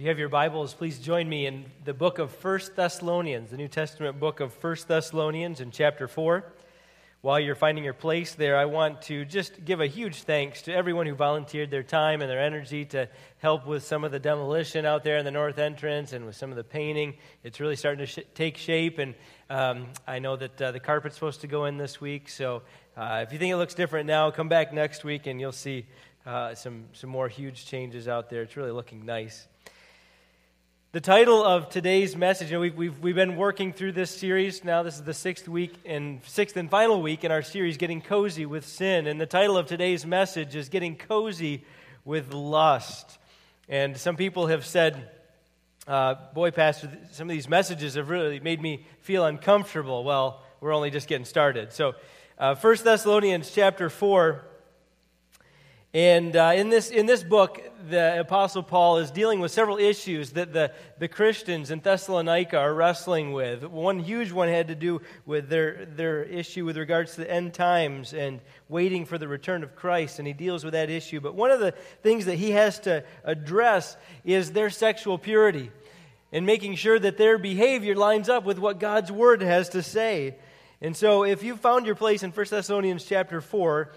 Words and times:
you 0.00 0.08
have 0.08 0.18
your 0.18 0.30
Bibles, 0.30 0.72
please 0.72 0.98
join 0.98 1.28
me 1.28 1.44
in 1.44 1.66
the 1.84 1.92
book 1.92 2.18
of 2.18 2.30
First 2.30 2.74
Thessalonians, 2.74 3.50
the 3.50 3.58
New 3.58 3.68
Testament 3.68 4.18
book 4.18 4.40
of 4.40 4.54
First 4.54 4.88
Thessalonians 4.88 5.60
in 5.60 5.70
chapter 5.70 6.08
4. 6.08 6.42
While 7.20 7.38
you're 7.38 7.54
finding 7.54 7.84
your 7.84 7.92
place 7.92 8.34
there, 8.34 8.56
I 8.56 8.64
want 8.64 9.02
to 9.02 9.26
just 9.26 9.62
give 9.62 9.82
a 9.82 9.86
huge 9.86 10.22
thanks 10.22 10.62
to 10.62 10.72
everyone 10.72 11.06
who 11.06 11.14
volunteered 11.14 11.70
their 11.70 11.82
time 11.82 12.22
and 12.22 12.30
their 12.30 12.40
energy 12.40 12.86
to 12.86 13.10
help 13.40 13.66
with 13.66 13.84
some 13.84 14.02
of 14.02 14.10
the 14.10 14.18
demolition 14.18 14.86
out 14.86 15.04
there 15.04 15.18
in 15.18 15.26
the 15.26 15.30
north 15.30 15.58
entrance 15.58 16.14
and 16.14 16.24
with 16.24 16.34
some 16.34 16.48
of 16.48 16.56
the 16.56 16.64
painting. 16.64 17.12
It's 17.44 17.60
really 17.60 17.76
starting 17.76 17.98
to 17.98 18.06
sh- 18.06 18.24
take 18.34 18.56
shape, 18.56 18.98
and 18.98 19.14
um, 19.50 19.88
I 20.06 20.18
know 20.18 20.34
that 20.34 20.62
uh, 20.62 20.70
the 20.72 20.80
carpet's 20.80 21.16
supposed 21.16 21.42
to 21.42 21.46
go 21.46 21.66
in 21.66 21.76
this 21.76 22.00
week. 22.00 22.30
So 22.30 22.62
uh, 22.96 23.22
if 23.26 23.34
you 23.34 23.38
think 23.38 23.52
it 23.52 23.58
looks 23.58 23.74
different 23.74 24.06
now, 24.06 24.30
come 24.30 24.48
back 24.48 24.72
next 24.72 25.04
week 25.04 25.26
and 25.26 25.38
you'll 25.38 25.52
see 25.52 25.84
uh, 26.24 26.54
some, 26.54 26.86
some 26.94 27.10
more 27.10 27.28
huge 27.28 27.66
changes 27.66 28.08
out 28.08 28.30
there. 28.30 28.40
It's 28.40 28.56
really 28.56 28.72
looking 28.72 29.04
nice. 29.04 29.46
The 30.92 31.00
title 31.00 31.44
of 31.44 31.68
today's 31.68 32.16
message, 32.16 32.50
you 32.50 32.56
know, 32.56 32.62
we've, 32.62 32.76
we've, 32.76 32.98
we've 32.98 33.14
been 33.14 33.36
working 33.36 33.72
through 33.72 33.92
this 33.92 34.10
series. 34.10 34.64
Now, 34.64 34.82
this 34.82 34.96
is 34.96 35.04
the 35.04 35.14
sixth 35.14 35.46
week 35.46 35.72
and 35.86 36.20
sixth 36.24 36.56
and 36.56 36.68
final 36.68 37.00
week 37.00 37.22
in 37.22 37.30
our 37.30 37.42
series, 37.42 37.76
Getting 37.76 38.00
Cozy 38.00 38.44
with 38.44 38.66
Sin. 38.66 39.06
And 39.06 39.20
the 39.20 39.24
title 39.24 39.56
of 39.56 39.68
today's 39.68 40.04
message 40.04 40.56
is 40.56 40.68
Getting 40.68 40.96
Cozy 40.96 41.62
with 42.04 42.34
Lust. 42.34 43.18
And 43.68 43.96
some 43.96 44.16
people 44.16 44.48
have 44.48 44.66
said, 44.66 45.08
uh, 45.86 46.16
Boy, 46.34 46.50
Pastor, 46.50 46.90
some 47.12 47.30
of 47.30 47.34
these 47.34 47.48
messages 47.48 47.94
have 47.94 48.10
really 48.10 48.40
made 48.40 48.60
me 48.60 48.84
feel 49.02 49.24
uncomfortable. 49.24 50.02
Well, 50.02 50.42
we're 50.60 50.74
only 50.74 50.90
just 50.90 51.06
getting 51.06 51.24
started. 51.24 51.72
So, 51.72 51.94
uh, 52.36 52.56
1 52.56 52.76
Thessalonians 52.82 53.48
chapter 53.54 53.90
4 53.90 54.44
and 55.92 56.36
uh, 56.36 56.52
in, 56.54 56.70
this, 56.70 56.90
in 56.90 57.06
this 57.06 57.24
book, 57.24 57.60
the 57.88 58.20
Apostle 58.20 58.62
Paul 58.62 58.98
is 58.98 59.10
dealing 59.10 59.40
with 59.40 59.50
several 59.50 59.76
issues 59.76 60.30
that 60.32 60.52
the, 60.52 60.72
the 61.00 61.08
Christians 61.08 61.72
in 61.72 61.80
Thessalonica 61.80 62.56
are 62.56 62.72
wrestling 62.72 63.32
with. 63.32 63.64
One 63.64 63.98
huge 63.98 64.30
one 64.30 64.46
had 64.46 64.68
to 64.68 64.76
do 64.76 65.00
with 65.26 65.48
their, 65.48 65.86
their 65.86 66.22
issue 66.22 66.64
with 66.64 66.76
regards 66.76 67.14
to 67.14 67.22
the 67.22 67.30
end 67.30 67.54
times 67.54 68.12
and 68.12 68.40
waiting 68.68 69.04
for 69.04 69.18
the 69.18 69.26
return 69.26 69.64
of 69.64 69.74
Christ, 69.74 70.20
and 70.20 70.28
he 70.28 70.32
deals 70.32 70.62
with 70.62 70.74
that 70.74 70.90
issue. 70.90 71.18
But 71.18 71.34
one 71.34 71.50
of 71.50 71.58
the 71.58 71.72
things 72.02 72.26
that 72.26 72.36
he 72.36 72.52
has 72.52 72.78
to 72.80 73.02
address 73.24 73.96
is 74.24 74.52
their 74.52 74.70
sexual 74.70 75.18
purity 75.18 75.72
and 76.30 76.46
making 76.46 76.76
sure 76.76 77.00
that 77.00 77.18
their 77.18 77.36
behavior 77.36 77.96
lines 77.96 78.28
up 78.28 78.44
with 78.44 78.60
what 78.60 78.78
God's 78.78 79.10
Word 79.10 79.42
has 79.42 79.70
to 79.70 79.82
say. 79.82 80.36
And 80.80 80.96
so, 80.96 81.24
if 81.24 81.42
you 81.42 81.56
found 81.56 81.84
your 81.84 81.96
place 81.96 82.22
in 82.22 82.30
1 82.30 82.46
Thessalonians 82.48 83.04
chapter 83.04 83.40
4, 83.40 83.90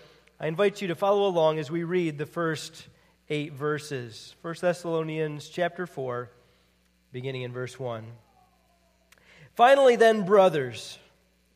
I 0.43 0.47
invite 0.47 0.81
you 0.81 0.89
to 0.89 0.95
follow 0.95 1.25
along 1.25 1.57
as 1.57 1.71
we 1.71 1.85
read 1.85 2.17
the 2.17 2.25
first 2.25 2.89
eight 3.29 3.53
verses. 3.53 4.35
1 4.41 4.55
Thessalonians 4.59 5.47
chapter 5.47 5.87
4, 5.87 6.29
beginning 7.13 7.43
in 7.43 7.53
verse 7.53 7.79
1. 7.79 8.03
Finally, 9.55 9.95
then, 9.95 10.25
brothers, 10.25 10.99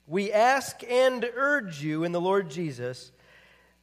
we 0.08 0.32
ask 0.32 0.90
and 0.90 1.30
urge 1.36 1.84
you 1.84 2.06
in 2.06 2.14
the 2.14 2.22
Lord 2.22 2.50
Jesus 2.50 3.12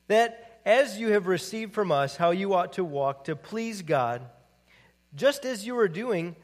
that 0.07 0.63
as 0.65 0.99
you 0.99 1.11
have 1.11 1.27
received 1.27 1.75
from 1.75 1.93
us 1.93 2.17
how 2.17 2.31
you 2.31 2.55
ought 2.55 2.73
to 2.73 2.83
walk 2.83 3.25
to 3.25 3.37
please 3.37 3.83
God, 3.83 4.23
just 5.15 5.45
as 5.45 5.67
you 5.67 5.77
are 5.77 5.87
doing, 5.87 6.35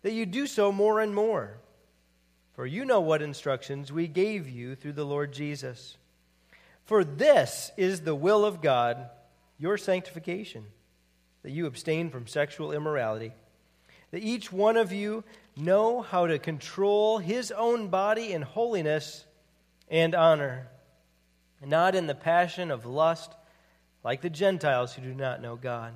that 0.00 0.14
you 0.14 0.24
do 0.24 0.46
so 0.46 0.72
more 0.72 1.00
and 1.00 1.14
more. 1.14 1.58
For 2.54 2.64
you 2.64 2.86
know 2.86 3.02
what 3.02 3.20
instructions 3.20 3.92
we 3.92 4.08
gave 4.08 4.48
you 4.48 4.74
through 4.74 4.94
the 4.94 5.04
Lord 5.04 5.34
Jesus. 5.34 5.98
For 6.86 7.02
this 7.02 7.72
is 7.76 8.00
the 8.00 8.14
will 8.14 8.44
of 8.44 8.62
God, 8.62 9.10
your 9.58 9.76
sanctification, 9.76 10.64
that 11.42 11.50
you 11.50 11.66
abstain 11.66 12.10
from 12.10 12.28
sexual 12.28 12.72
immorality, 12.72 13.32
that 14.12 14.22
each 14.22 14.52
one 14.52 14.76
of 14.76 14.92
you 14.92 15.24
know 15.56 16.00
how 16.00 16.28
to 16.28 16.38
control 16.38 17.18
his 17.18 17.50
own 17.50 17.88
body 17.88 18.32
in 18.32 18.42
holiness 18.42 19.24
and 19.88 20.14
honor, 20.14 20.68
not 21.64 21.96
in 21.96 22.06
the 22.06 22.14
passion 22.14 22.70
of 22.70 22.86
lust 22.86 23.32
like 24.04 24.20
the 24.20 24.30
Gentiles 24.30 24.92
who 24.92 25.02
do 25.02 25.14
not 25.14 25.42
know 25.42 25.56
God. 25.56 25.92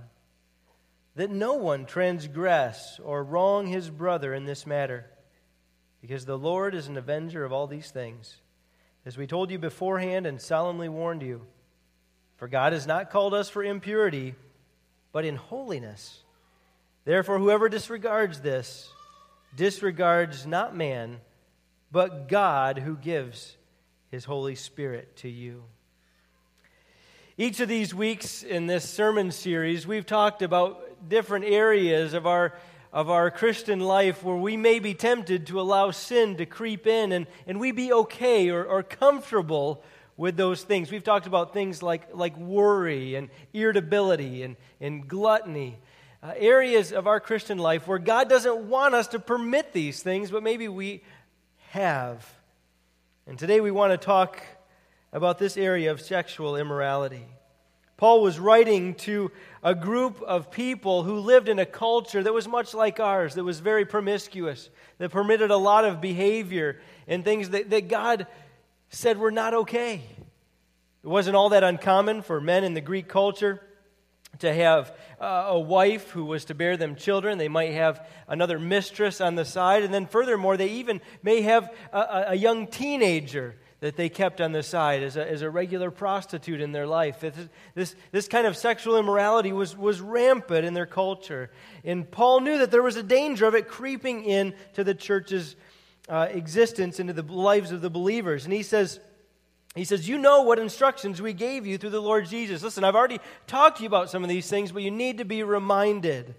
That 1.15 1.31
no 1.31 1.55
one 1.55 1.87
transgress 1.87 2.99
or 3.05 3.23
wrong 3.23 3.69
his 3.69 3.91
brother 3.91 4.35
in 4.35 4.45
this 4.45 4.67
matter, 4.67 5.07
because 6.01 6.25
the 6.25 6.39
Lord 6.39 6.75
is 6.75 6.89
an 6.89 6.97
avenger 6.97 7.45
of 7.45 7.53
all 7.53 7.69
these 7.69 7.93
things 7.93 8.41
as 9.05 9.17
we 9.17 9.27
told 9.27 9.51
you 9.51 9.59
beforehand 9.59 10.27
and 10.27 10.41
solemnly 10.41 10.89
warned 10.89 11.23
you. 11.23 11.43
For 12.37 12.49
God 12.49 12.73
has 12.73 12.87
not 12.87 13.11
called 13.11 13.35
us 13.35 13.49
for 13.49 13.63
impurity, 13.63 14.35
but 15.13 15.25
in 15.25 15.37
holiness. 15.37 16.23
Therefore, 17.05 17.39
whoever 17.39 17.69
disregards 17.69 18.41
this 18.41 18.91
disregards 19.57 20.47
not 20.47 20.77
man, 20.77 21.21
but 21.91 22.29
God 22.29 22.79
who 22.79 22.97
gives 22.97 23.57
his 24.11 24.25
Holy 24.25 24.55
Spirit 24.55 25.17
to 25.17 25.29
you. 25.29 25.65
Each 27.37 27.61
of 27.61 27.69
these 27.69 27.95
weeks 27.95 28.43
in 28.43 28.67
this 28.67 28.89
sermon 28.89 29.33
series, 29.33 29.87
we've 29.87 30.07
talked 30.07 30.43
about 30.43 31.09
different 31.09 31.47
areas 31.47 32.13
of 32.13 32.27
our 32.27 32.55
of 32.93 33.09
our 33.09 33.31
Christian 33.31 33.81
life 33.81 34.25
where 34.25 34.37
we 34.37 34.57
may 34.57 34.79
be 34.81 34.95
tempted 34.95 35.47
to 35.47 35.61
allow 35.61 35.91
sin 35.91 36.37
to 36.37 36.47
creep 36.47 36.87
in 36.87 37.13
and, 37.13 37.27
and 37.47 37.61
we 37.61 37.71
be 37.71 37.93
okay 37.93 38.51
or, 38.51 38.65
or 38.65 38.83
comfortable 38.83 39.83
with 40.17 40.37
those 40.37 40.63
things. 40.63 40.91
We've 40.91 41.05
talked 41.05 41.27
about 41.27 41.53
things 41.53 41.83
like, 41.83 42.15
like 42.15 42.37
worry 42.37 43.15
and 43.15 43.31
irritability 43.53 44.43
and, 44.43 44.57
and 44.81 45.07
gluttony, 45.07 45.79
uh, 46.23 46.35
areas 46.37 46.93
of 46.93 47.07
our 47.07 47.21
Christian 47.21 47.59
life 47.59 47.87
where 47.87 47.99
God 47.99 48.29
doesn't 48.29 48.69
want 48.69 48.95
us 48.95 49.09
to 49.09 49.19
permit 49.19 49.73
these 49.73 50.03
things, 50.03 50.31
but 50.31 50.43
maybe 50.43 50.69
we 50.69 51.03
have. 51.69 52.29
And 53.27 53.39
today 53.39 53.61
we 53.61 53.71
want 53.71 53.93
to 53.93 53.97
talk 53.97 54.43
about 55.13 55.39
this 55.39 55.57
area 55.57 55.93
of 55.93 56.01
sexual 56.01 56.57
immorality. 56.57 57.25
Paul 58.01 58.23
was 58.23 58.39
writing 58.39 58.95
to 58.95 59.31
a 59.63 59.75
group 59.75 60.23
of 60.23 60.51
people 60.51 61.03
who 61.03 61.17
lived 61.17 61.51
in 61.51 61.59
a 61.59 61.67
culture 61.67 62.23
that 62.23 62.33
was 62.33 62.49
much 62.49 62.73
like 62.73 62.99
ours, 62.99 63.35
that 63.35 63.45
was 63.45 63.61
very 63.61 63.85
promiscuous, 63.85 64.71
that 64.97 65.11
permitted 65.11 65.51
a 65.51 65.59
lot 65.59 65.85
of 65.85 66.01
behavior 66.01 66.81
and 67.07 67.23
things 67.23 67.51
that, 67.51 67.69
that 67.69 67.89
God 67.89 68.27
said 68.89 69.19
were 69.19 69.31
not 69.31 69.53
okay. 69.53 70.01
It 71.05 71.09
wasn't 71.09 71.37
all 71.37 71.51
that 71.51 71.63
uncommon 71.63 72.23
for 72.23 72.41
men 72.41 72.65
in 72.65 72.73
the 72.73 72.81
Greek 72.81 73.07
culture 73.07 73.61
to 74.39 74.51
have 74.51 74.97
uh, 75.21 75.49
a 75.49 75.61
wife 75.61 76.09
who 76.09 76.25
was 76.25 76.47
to 76.47 76.55
bear 76.55 76.79
them 76.79 76.97
children. 76.97 77.37
They 77.37 77.49
might 77.49 77.75
have 77.75 78.09
another 78.27 78.59
mistress 78.59 79.21
on 79.21 79.35
the 79.35 79.45
side. 79.45 79.83
And 79.83 79.93
then, 79.93 80.07
furthermore, 80.07 80.57
they 80.57 80.69
even 80.69 81.03
may 81.23 81.43
have 81.43 81.71
a, 81.93 82.25
a 82.29 82.35
young 82.35 82.67
teenager 82.67 83.57
that 83.81 83.97
they 83.97 84.11
kept 84.11 84.41
on 84.41 84.53
the 84.53 84.63
side 84.63 85.03
as 85.03 85.17
a, 85.17 85.29
as 85.29 85.43
a 85.43 85.51
regular 85.51 85.91
prostitute 85.91 86.61
in 86.61 86.73
their 86.73 86.87
life. 86.87 87.21
This, 87.21 87.35
this, 87.75 87.97
this 88.13 88.29
kind 88.29 88.47
of 88.47 88.57
sexual 88.57 88.99
immorality 88.99 89.53
was, 89.53 89.77
was 89.77 90.01
rampant 90.01 90.67
in 90.67 90.75
their 90.75 90.87
culture. 90.87 91.51
And 91.83 92.09
Paul 92.11 92.41
knew 92.41 92.59
that 92.59 92.71
there 92.71 92.83
was 92.83 92.97
a 92.97 93.03
danger 93.03 93.47
of 93.47 93.55
it 93.55 93.69
creeping 93.69 94.25
into 94.25 94.85
the 94.85 94.95
church's 94.95 95.57
uh, 96.09 96.29
existence, 96.31 97.01
into 97.01 97.15
the 97.15 97.23
lives 97.23 97.73
of 97.73 97.81
the 97.81 97.91
believers. 97.91 98.45
And 98.45 98.53
he 98.53 98.63
says, 98.63 99.01
he 99.75 99.85
says, 99.85 100.07
You 100.07 100.19
know 100.19 100.43
what 100.43 100.59
instructions 100.59 101.23
we 101.23 101.33
gave 101.33 101.67
you 101.67 101.79
through 101.79 101.91
the 101.91 102.03
Lord 102.03 102.27
Jesus. 102.27 102.63
Listen, 102.63 102.85
I've 102.85 102.97
already 102.97 103.21
talked 103.47 103.79
to 103.79 103.83
you 103.83 103.87
about 103.87 104.11
some 104.11 104.23
of 104.23 104.29
these 104.29 104.49
things, 104.49 104.73
but 104.73 104.83
you 104.83 104.91
need 104.91 105.19
to 105.19 105.25
be 105.25 105.43
reminded, 105.43 106.35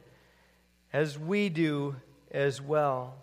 as 0.94 1.18
we 1.18 1.50
do 1.50 1.96
as 2.30 2.62
well. 2.62 3.16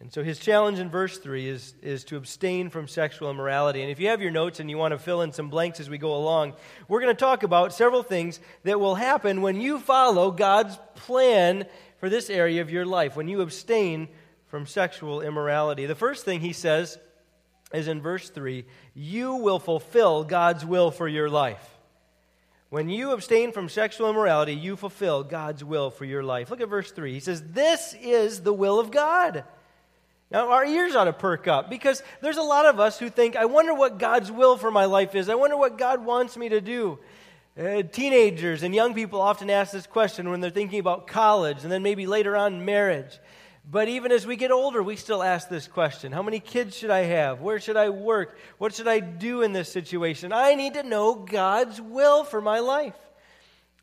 And 0.00 0.12
so 0.12 0.24
his 0.24 0.38
challenge 0.38 0.80
in 0.80 0.90
verse 0.90 1.18
3 1.18 1.48
is, 1.48 1.74
is 1.80 2.04
to 2.04 2.16
abstain 2.16 2.68
from 2.68 2.88
sexual 2.88 3.30
immorality. 3.30 3.80
And 3.80 3.90
if 3.90 4.00
you 4.00 4.08
have 4.08 4.20
your 4.20 4.32
notes 4.32 4.58
and 4.58 4.68
you 4.68 4.76
want 4.76 4.92
to 4.92 4.98
fill 4.98 5.22
in 5.22 5.32
some 5.32 5.50
blanks 5.50 5.78
as 5.78 5.88
we 5.88 5.98
go 5.98 6.16
along, 6.16 6.54
we're 6.88 7.00
going 7.00 7.14
to 7.14 7.18
talk 7.20 7.44
about 7.44 7.72
several 7.72 8.02
things 8.02 8.40
that 8.64 8.80
will 8.80 8.96
happen 8.96 9.40
when 9.40 9.60
you 9.60 9.78
follow 9.78 10.30
God's 10.30 10.76
plan 10.96 11.66
for 11.98 12.08
this 12.08 12.28
area 12.28 12.60
of 12.60 12.70
your 12.70 12.84
life, 12.84 13.14
when 13.16 13.28
you 13.28 13.40
abstain 13.40 14.08
from 14.48 14.66
sexual 14.66 15.20
immorality. 15.20 15.86
The 15.86 15.94
first 15.94 16.24
thing 16.24 16.40
he 16.40 16.52
says 16.52 16.98
is 17.72 17.88
in 17.88 18.02
verse 18.02 18.30
3 18.30 18.64
you 18.94 19.36
will 19.36 19.58
fulfill 19.58 20.24
God's 20.24 20.64
will 20.64 20.90
for 20.90 21.08
your 21.08 21.30
life. 21.30 21.70
When 22.68 22.88
you 22.88 23.12
abstain 23.12 23.52
from 23.52 23.68
sexual 23.68 24.10
immorality, 24.10 24.54
you 24.54 24.74
fulfill 24.74 25.22
God's 25.22 25.62
will 25.62 25.90
for 25.90 26.04
your 26.04 26.24
life. 26.24 26.50
Look 26.50 26.60
at 26.60 26.68
verse 26.68 26.90
3. 26.90 27.12
He 27.12 27.20
says, 27.20 27.40
This 27.50 27.94
is 28.02 28.42
the 28.42 28.52
will 28.52 28.80
of 28.80 28.90
God 28.90 29.44
now, 30.34 30.50
our 30.50 30.64
ears 30.64 30.96
ought 30.96 31.04
to 31.04 31.12
perk 31.12 31.46
up 31.46 31.70
because 31.70 32.02
there's 32.20 32.38
a 32.38 32.42
lot 32.42 32.66
of 32.66 32.80
us 32.80 32.98
who 32.98 33.08
think, 33.08 33.36
I 33.36 33.44
wonder 33.44 33.72
what 33.72 33.98
God's 33.98 34.32
will 34.32 34.56
for 34.56 34.68
my 34.68 34.86
life 34.86 35.14
is. 35.14 35.28
I 35.28 35.36
wonder 35.36 35.56
what 35.56 35.78
God 35.78 36.04
wants 36.04 36.36
me 36.36 36.48
to 36.48 36.60
do. 36.60 36.98
Uh, 37.56 37.82
teenagers 37.82 38.64
and 38.64 38.74
young 38.74 38.94
people 38.94 39.20
often 39.20 39.48
ask 39.48 39.70
this 39.70 39.86
question 39.86 40.30
when 40.30 40.40
they're 40.40 40.50
thinking 40.50 40.80
about 40.80 41.06
college 41.06 41.62
and 41.62 41.70
then 41.70 41.84
maybe 41.84 42.08
later 42.08 42.36
on 42.36 42.64
marriage. 42.64 43.20
But 43.70 43.86
even 43.86 44.10
as 44.10 44.26
we 44.26 44.34
get 44.34 44.50
older, 44.50 44.82
we 44.82 44.96
still 44.96 45.22
ask 45.22 45.48
this 45.48 45.68
question 45.68 46.10
How 46.10 46.24
many 46.24 46.40
kids 46.40 46.76
should 46.76 46.90
I 46.90 47.04
have? 47.04 47.40
Where 47.40 47.60
should 47.60 47.76
I 47.76 47.90
work? 47.90 48.36
What 48.58 48.74
should 48.74 48.88
I 48.88 48.98
do 48.98 49.42
in 49.42 49.52
this 49.52 49.70
situation? 49.70 50.32
I 50.32 50.56
need 50.56 50.74
to 50.74 50.82
know 50.82 51.14
God's 51.14 51.80
will 51.80 52.24
for 52.24 52.40
my 52.40 52.58
life. 52.58 52.96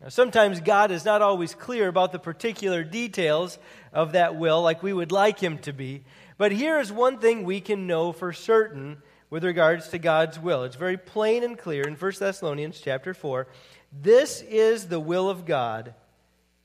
Now, 0.02 0.10
sometimes 0.10 0.60
God 0.60 0.92
is 0.92 1.06
not 1.06 1.22
always 1.22 1.56
clear 1.56 1.88
about 1.88 2.12
the 2.12 2.20
particular 2.20 2.84
details 2.84 3.58
of 3.94 4.12
that 4.12 4.36
will 4.36 4.62
like 4.62 4.84
we 4.84 4.92
would 4.92 5.14
like 5.14 5.40
him 5.40 5.60
to 5.60 5.72
be. 5.72 6.04
But 6.42 6.52
here 6.52 6.80
is 6.80 6.92
one 6.92 7.20
thing 7.20 7.44
we 7.44 7.62
can 7.62 7.86
know 7.86 8.12
for 8.12 8.34
certain 8.34 9.04
with 9.30 9.44
regards 9.44 9.90
to 9.90 10.00
God's 10.00 10.40
will. 10.40 10.64
It's 10.64 10.76
very 10.76 10.98
plain 10.98 11.44
and 11.44 11.56
clear 11.56 11.84
in 11.84 11.94
1 11.94 12.12
Thessalonians 12.18 12.82
chapter 12.82 13.14
4. 13.14 13.46
This 13.92 14.42
is 14.42 14.88
the 14.88 15.00
will 15.00 15.30
of 15.30 15.46
God, 15.46 15.94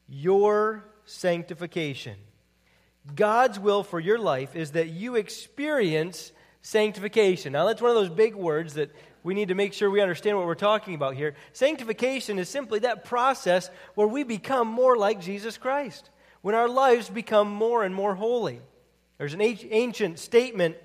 your 0.08 0.82
sanctification. 1.04 2.16
God's 3.14 3.60
will 3.60 3.82
for 3.82 4.00
your 4.00 4.18
life 4.18 4.56
is 4.56 4.70
that 4.70 4.88
you 4.88 5.16
experience 5.16 6.32
sanctification. 6.62 7.52
Now, 7.52 7.66
that's 7.66 7.82
one 7.82 7.90
of 7.90 7.96
those 7.96 8.08
big 8.08 8.34
words 8.34 8.72
that 8.74 8.90
we 9.24 9.34
need 9.34 9.48
to 9.48 9.54
make 9.54 9.74
sure 9.74 9.90
we 9.90 10.00
understand 10.00 10.38
what 10.38 10.46
we're 10.46 10.54
talking 10.54 10.94
about 10.94 11.16
here. 11.16 11.34
Sanctification 11.52 12.38
is 12.38 12.48
simply 12.48 12.78
that 12.78 13.04
process 13.04 13.68
where 13.94 14.08
we 14.08 14.24
become 14.24 14.68
more 14.68 14.96
like 14.96 15.20
Jesus 15.20 15.58
Christ, 15.58 16.08
when 16.40 16.54
our 16.54 16.66
lives 16.66 17.10
become 17.10 17.50
more 17.50 17.84
and 17.84 17.94
more 17.94 18.14
holy. 18.14 18.62
There's 19.18 19.34
an 19.34 19.40
ancient 19.42 20.18
statement 20.18 20.76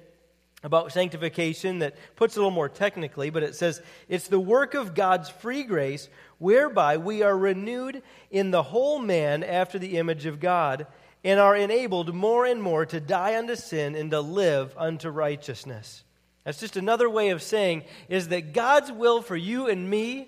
about 0.63 0.91
sanctification 0.91 1.79
that 1.79 1.95
puts 2.15 2.35
it 2.35 2.39
a 2.39 2.41
little 2.41 2.51
more 2.51 2.69
technically, 2.69 3.29
but 3.29 3.43
it 3.43 3.55
says 3.55 3.81
it's 4.07 4.27
the 4.27 4.39
work 4.39 4.73
of 4.73 4.93
God's 4.93 5.29
free 5.29 5.63
grace 5.63 6.07
whereby 6.37 6.97
we 6.97 7.23
are 7.23 7.37
renewed 7.37 8.03
in 8.29 8.51
the 8.51 8.63
whole 8.63 8.99
man 8.99 9.43
after 9.43 9.79
the 9.79 9.97
image 9.97 10.25
of 10.25 10.39
God 10.39 10.85
and 11.23 11.39
are 11.39 11.55
enabled 11.55 12.13
more 12.13 12.45
and 12.45 12.61
more 12.61 12.85
to 12.85 12.99
die 12.99 13.37
unto 13.37 13.55
sin 13.55 13.95
and 13.95 14.11
to 14.11 14.21
live 14.21 14.73
unto 14.77 15.09
righteousness. 15.09 16.03
That's 16.43 16.59
just 16.59 16.77
another 16.77 17.09
way 17.09 17.29
of 17.29 17.41
saying 17.41 17.83
is 18.09 18.29
that 18.29 18.53
God's 18.53 18.91
will 18.91 19.21
for 19.21 19.35
you 19.35 19.67
and 19.67 19.89
me 19.89 20.27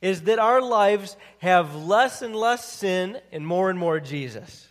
is 0.00 0.22
that 0.22 0.38
our 0.38 0.60
lives 0.60 1.16
have 1.38 1.74
less 1.74 2.22
and 2.22 2.34
less 2.34 2.70
sin 2.70 3.18
and 3.32 3.46
more 3.46 3.70
and 3.70 3.78
more 3.78 4.00
Jesus. 4.00 4.68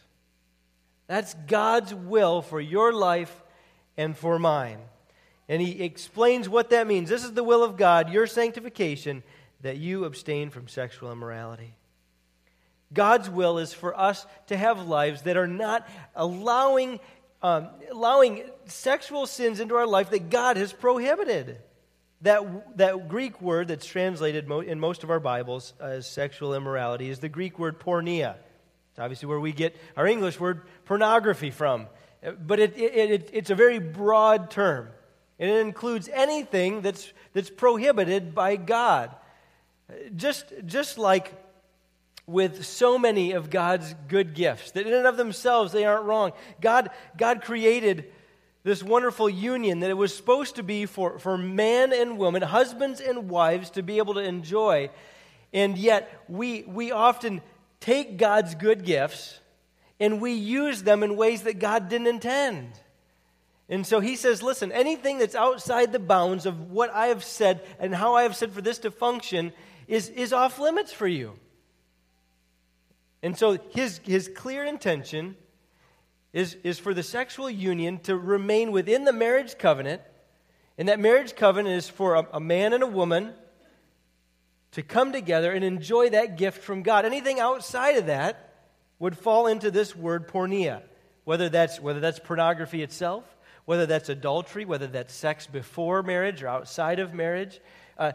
That's 1.08 1.34
God's 1.48 1.94
will 1.94 2.42
for 2.42 2.62
your 2.62 2.94
life 2.94 3.44
and 3.98 4.18
for 4.18 4.40
mine. 4.40 4.80
And 5.50 5.62
he 5.62 5.84
explains 5.84 6.48
what 6.48 6.70
that 6.70 6.88
means. 6.88 7.10
This 7.10 7.24
is 7.24 7.34
the 7.34 7.44
will 7.44 7.64
of 7.64 7.78
God, 7.78 8.12
your 8.12 8.28
sanctification, 8.28 9.24
that 9.62 9.78
you 9.78 10.06
abstain 10.06 10.50
from 10.50 10.68
sexual 10.68 11.12
immorality. 11.12 11.76
God's 12.94 13.30
will 13.30 13.58
is 13.58 13.74
for 13.74 14.00
us 14.00 14.26
to 14.48 14.58
have 14.58 14.88
lives 14.88 15.24
that 15.24 15.36
are 15.36 15.48
not 15.48 15.88
allowing, 16.16 17.00
um, 17.42 17.70
allowing 17.92 18.44
sexual 18.66 19.26
sins 19.26 19.60
into 19.60 19.76
our 19.76 19.88
life 19.88 20.12
that 20.12 20.30
God 20.30 20.58
has 20.58 20.72
prohibited. 20.72 21.58
That, 22.22 22.78
that 22.78 23.10
Greek 23.10 23.42
word 23.42 23.68
that's 23.68 23.86
translated 23.86 24.50
in 24.50 24.80
most 24.80 25.04
of 25.04 25.10
our 25.10 25.20
Bibles 25.20 25.74
as 25.80 26.08
sexual 26.08 26.54
immorality 26.54 27.10
is 27.10 27.20
the 27.20 27.28
Greek 27.28 27.60
word 27.60 27.80
porneia. 27.80 28.36
It's 28.94 29.00
obviously 29.00 29.28
where 29.28 29.40
we 29.40 29.54
get 29.54 29.76
our 29.98 30.06
English 30.06 30.40
word 30.40 30.62
pornography 30.86 31.50
from. 31.50 31.88
But 32.46 32.60
it, 32.60 32.78
it, 32.78 33.12
it, 33.12 33.30
it's 33.34 33.50
a 33.50 33.56
very 33.56 33.80
broad 33.80 34.52
term, 34.52 34.88
and 35.40 35.50
it 35.50 35.62
includes 35.62 36.08
anything 36.14 36.82
that's, 36.82 37.12
that's 37.34 37.50
prohibited 37.50 38.36
by 38.36 38.56
God. 38.56 39.10
Just, 40.16 40.46
just 40.68 41.00
like 41.00 41.34
with 42.28 42.64
so 42.66 43.00
many 43.00 43.32
of 43.32 43.50
God's 43.50 43.96
good 44.08 44.36
gifts, 44.36 44.70
that 44.72 44.86
in 44.86 44.94
and 44.94 45.08
of 45.08 45.18
themselves 45.18 45.72
they 45.72 45.86
aren't 45.86 46.06
wrong. 46.06 46.32
God, 46.62 46.92
God 47.18 47.42
created 47.42 48.06
this 48.64 48.84
wonderful 48.84 49.28
union 49.28 49.80
that 49.80 49.90
it 49.90 49.98
was 49.98 50.16
supposed 50.16 50.58
to 50.58 50.64
be 50.64 50.86
for, 50.86 51.18
for 51.18 51.36
man 51.36 51.92
and 51.92 52.20
woman, 52.20 52.44
husbands 52.44 53.02
and 53.02 53.28
wives, 53.28 53.72
to 53.72 53.82
be 53.82 53.98
able 53.98 54.14
to 54.14 54.22
enjoy. 54.22 54.92
And 55.52 55.80
yet, 55.80 56.24
we, 56.28 56.62
we 56.64 56.92
often 56.92 57.42
take 57.84 58.18
God's 58.18 58.56
good 58.56 58.86
gifts 58.86 59.42
and 60.00 60.22
we 60.22 60.32
use 60.32 60.84
them 60.84 61.04
in 61.04 61.18
ways 61.18 61.44
that 61.44 61.60
God 61.60 61.90
didn't 61.90 62.08
intend. 62.08 62.72
And 63.68 63.86
so 63.86 64.00
he 64.00 64.16
says, 64.16 64.42
listen, 64.42 64.72
anything 64.72 65.18
that's 65.18 65.36
outside 65.36 65.92
the 65.92 66.00
bounds 66.00 66.46
of 66.46 66.72
what 66.72 66.94
I 66.94 67.08
have 67.08 67.26
said 67.26 67.62
and 67.80 67.94
how 67.94 68.16
I 68.16 68.24
have 68.24 68.38
said 68.38 68.54
for 68.54 68.62
this 68.62 68.80
to 68.80 68.92
function 68.92 69.52
is, 69.88 70.08
is 70.08 70.32
off 70.32 70.60
limits 70.60 70.94
for 70.94 71.08
you. 71.08 71.34
And 73.22 73.38
so 73.38 73.58
his, 73.72 74.00
his 74.04 74.30
clear 74.34 74.64
intention 74.64 75.36
is, 76.32 76.56
is 76.64 76.80
for 76.80 76.94
the 76.94 77.04
sexual 77.04 77.50
union 77.50 78.00
to 78.00 78.16
remain 78.16 78.72
within 78.72 79.04
the 79.04 79.14
marriage 79.14 79.58
covenant. 79.58 80.02
And 80.78 80.88
that 80.88 81.02
marriage 81.02 81.36
covenant 81.36 81.76
is 81.76 81.90
for 81.90 82.16
a, 82.16 82.28
a 82.34 82.40
man 82.40 82.72
and 82.72 82.84
a 82.84 82.88
woman 82.88 83.34
to 84.74 84.84
come 84.84 85.12
together 85.12 85.52
and 85.52 85.64
enjoy 85.64 86.10
that 86.12 86.38
gift 86.38 86.62
from 86.62 86.84
God. 86.84 87.06
Anything 87.06 87.40
outside 87.40 87.98
of 87.98 88.08
that 88.08 88.54
would 89.00 89.18
fall 89.18 89.48
into 89.48 89.72
this 89.72 89.96
word 89.96 90.28
porneia, 90.28 90.82
whether 91.24 91.50
that's, 91.50 91.80
whether 91.80 92.00
that's 92.00 92.20
pornography 92.20 92.84
itself, 92.84 93.24
whether 93.66 93.86
that's 93.86 94.10
adultery, 94.10 94.66
whether 94.66 94.88
that's 94.88 95.14
sex 95.14 95.48
before 95.48 96.04
marriage 96.04 96.44
or 96.44 96.48
outside 96.48 97.00
of 97.00 97.14
marriage. 97.14 97.60
Uh, 97.98 98.12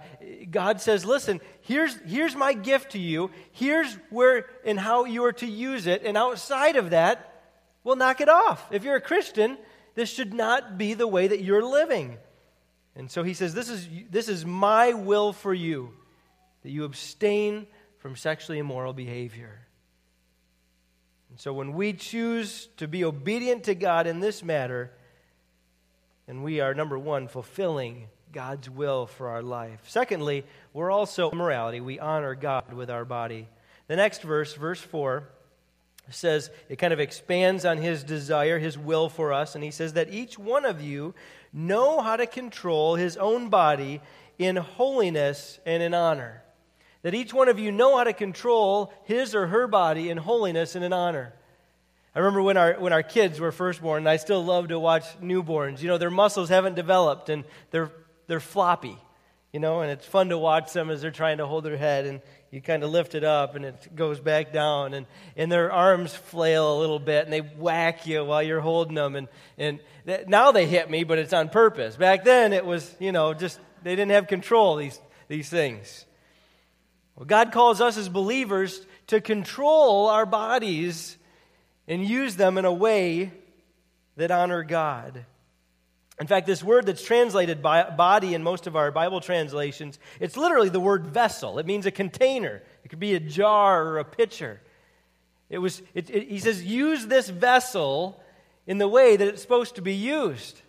God 0.51 0.81
says, 0.81 1.05
listen, 1.05 1.41
here's, 1.63 1.95
here's 2.07 2.35
my 2.35 2.53
gift 2.53 2.93
to 2.93 2.99
you. 2.99 3.31
Here's 3.53 3.95
where 4.11 4.47
and 4.65 4.79
how 4.79 5.05
you 5.05 5.25
are 5.25 5.33
to 5.35 5.47
use 5.47 5.87
it. 5.87 6.03
And 6.05 6.17
outside 6.17 6.77
of 6.77 6.91
that, 6.91 7.43
we'll 7.85 7.97
knock 7.97 8.21
it 8.21 8.29
off. 8.29 8.67
If 8.73 8.83
you're 8.83 8.97
a 8.97 9.01
Christian, 9.01 9.57
this 9.95 10.11
should 10.11 10.35
not 10.35 10.77
be 10.77 10.95
the 10.95 11.07
way 11.07 11.29
that 11.29 11.43
you're 11.43 11.65
living. 11.65 12.19
And 12.97 13.09
so 13.11 13.23
he 13.23 13.35
says, 13.35 13.55
this 13.55 13.69
is, 13.69 13.89
this 14.11 14.29
is 14.29 14.45
my 14.45 14.93
will 14.93 15.33
for 15.33 15.55
you, 15.55 15.93
that 16.69 16.75
you 16.75 16.85
abstain 16.85 17.67
from 17.97 18.15
sexually 18.15 18.59
immoral 18.59 18.93
behavior. 18.93 19.59
And 21.31 21.41
so 21.41 21.51
when 21.55 21.73
we 21.73 21.95
choose 21.95 22.69
to 22.77 22.87
be 22.87 23.07
obedient 23.07 23.65
to 23.65 23.75
God 23.75 24.07
in 24.07 24.21
this 24.21 24.43
matter, 24.43 24.93
and 26.27 26.45
we 26.45 26.61
are, 26.61 26.75
number 26.75 26.99
one, 26.99 27.27
fulfilling 27.27 28.09
God's 28.33 28.69
will 28.69 29.07
for 29.07 29.29
our 29.31 29.41
life. 29.41 29.81
Secondly, 29.87 30.45
we're 30.75 30.91
also 30.91 31.31
morality. 31.31 31.81
We 31.81 31.99
honor 31.99 32.35
God 32.35 32.75
with 32.75 32.91
our 32.91 33.07
body. 33.07 33.49
The 33.87 33.97
next 33.97 34.21
verse, 34.21 34.53
verse 34.53 34.83
4, 34.83 35.27
says 36.11 36.51
it 36.69 36.77
kind 36.77 36.93
of 36.93 37.01
expands 37.01 37.65
on 37.65 37.79
his 37.79 38.05
desire, 38.05 38.59
his 38.59 38.77
will 38.77 39.09
for 39.09 39.33
us, 39.33 39.55
and 39.55 39.65
he 39.65 39.71
says 39.71 39.95
that 39.95 40.13
each 40.13 40.39
one 40.39 40.67
of 40.67 40.83
you 40.83 41.15
know 41.51 42.03
how 42.03 42.17
to 42.17 42.27
control 42.27 42.97
his 42.97 43.17
own 43.17 43.49
body 43.49 44.03
in 44.39 44.57
holiness 44.57 45.61
and 45.65 45.83
in 45.83 45.95
honor 45.95 46.43
that 47.09 47.15
each 47.15 47.33
one 47.33 47.49
of 47.49 47.59
you 47.59 47.73
know 47.73 47.97
how 47.97 48.05
to 48.05 48.13
control 48.13 48.93
his 49.05 49.35
or 49.35 49.47
her 49.47 49.67
body 49.67 50.11
in 50.11 50.19
holiness 50.19 50.75
and 50.75 50.85
in 50.85 50.93
honor. 50.93 51.33
I 52.15 52.19
remember 52.19 52.43
when 52.43 52.59
our, 52.59 52.75
when 52.75 52.93
our 52.93 53.03
kids 53.03 53.41
were 53.41 53.51
first 53.51 53.81
born, 53.81 54.03
and 54.03 54.09
I 54.11 54.19
still 54.19 54.45
love 54.45 54.69
to 54.69 54.79
watch 54.79 55.07
newborns. 55.19 55.81
You 55.81 55.89
know, 55.89 55.97
their 55.97 56.11
muscles 56.11 56.51
haven't 56.51 56.75
developed 56.75 57.31
and 57.31 57.45
they're, 57.71 57.91
they're 58.27 58.41
floppy, 58.41 58.99
you 59.55 59.59
know, 59.59 59.81
and 59.81 59.91
it's 59.91 60.05
fun 60.05 60.29
to 60.29 60.37
watch 60.37 60.75
them 60.75 60.91
as 60.91 61.01
they're 61.01 61.11
trying 61.11 61.39
to 61.39 61.47
hold 61.47 61.65
their 61.65 61.79
head 61.79 62.05
and 62.05 62.21
you 62.51 62.61
kind 62.61 62.83
of 62.83 62.91
lift 62.91 63.15
it 63.15 63.25
up 63.25 63.55
and 63.55 63.65
it 63.65 63.97
goes 63.97 64.21
back 64.21 64.53
down 64.53 64.93
and, 64.93 65.07
and 65.35 65.51
their 65.51 65.73
arms 65.73 66.15
flail 66.15 66.77
a 66.77 66.79
little 66.79 66.99
bit 66.99 67.25
and 67.25 67.33
they 67.33 67.41
whack 67.41 68.07
you 68.07 68.23
while 68.23 68.43
you're 68.43 68.61
holding 68.61 68.97
them. 68.97 69.17
And, 69.17 69.29
and 69.57 69.81
now 70.27 70.53
they 70.53 70.67
hit 70.67 70.91
me, 70.91 71.05
but 71.05 71.17
it's 71.17 71.33
on 71.33 71.49
purpose. 71.49 71.97
Back 71.97 72.25
then 72.25 72.53
it 72.53 72.67
was, 72.67 72.95
you 72.99 73.13
know, 73.13 73.33
just 73.33 73.59
they 73.83 73.97
didn't 73.97 74.11
have 74.11 74.27
control, 74.27 74.77
these, 74.77 75.01
these 75.29 75.49
things. 75.49 76.05
Well, 77.19 77.27
God 77.27 77.51
calls 77.51 77.81
us 77.81 77.99
as 77.99 78.09
believers 78.09 78.81
to 79.09 79.21
control 79.21 80.07
our 80.07 80.25
bodies 80.25 81.17
and 81.89 82.05
use 82.05 82.37
them 82.37 82.57
in 82.59 82.65
a 82.65 82.73
way 82.73 83.33
that 84.17 84.31
honor 84.31 84.63
God. 84.63 85.25
In 86.21 86.29
fact, 86.29 86.47
this 86.47 86.63
word 86.63 86.87
that's 86.87 87.03
translated 87.03 87.61
by 87.61 87.91
body 87.91 88.35
in 88.35 88.45
most 88.45 88.69
of 88.69 88.77
our 88.77 88.93
Bible 88.93 89.21
translations, 89.21 89.99
it's 90.21 90.37
literally 90.37 90.69
the 90.69 90.79
word 90.79 91.09
vessel. 91.09 91.59
It 91.59 91.67
means 91.67 91.87
a 91.87 91.91
container. 91.91 92.63
It 92.85 92.89
could 92.89 93.01
be 93.01 93.17
a 93.17 93.21
jar 93.21 93.85
or 93.85 93.99
a 93.99 94.05
pitcher. 94.05 94.61
It 95.51 95.59
was, 95.59 95.83
it, 95.95 96.11
it, 96.11 96.29
he 96.29 96.39
says, 96.39 96.63
use 96.63 97.05
this 97.09 97.29
vessel 97.29 98.23
in 98.65 98.79
the 98.79 98.87
way 98.87 99.17
that 99.17 99.27
it's 99.27 99.43
supposed 99.43 99.75
to 99.75 99.83
be 99.83 99.95
used. 99.95 100.63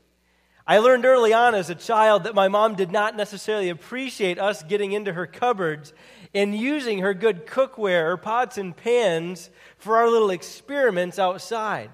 I 0.65 0.77
learned 0.77 1.05
early 1.05 1.33
on 1.33 1.55
as 1.55 1.71
a 1.71 1.75
child 1.75 2.25
that 2.25 2.35
my 2.35 2.47
mom 2.47 2.75
did 2.75 2.91
not 2.91 3.15
necessarily 3.15 3.69
appreciate 3.69 4.37
us 4.37 4.61
getting 4.61 4.91
into 4.91 5.13
her 5.13 5.25
cupboards 5.25 5.93
in 6.33 6.53
using 6.53 6.99
her 6.99 7.13
good 7.13 7.45
cookware 7.45 8.09
or 8.11 8.17
pots 8.17 8.57
and 8.57 8.75
pans 8.75 9.49
for 9.77 9.97
our 9.97 10.09
little 10.09 10.29
experiments 10.29 11.17
outside. 11.17 11.89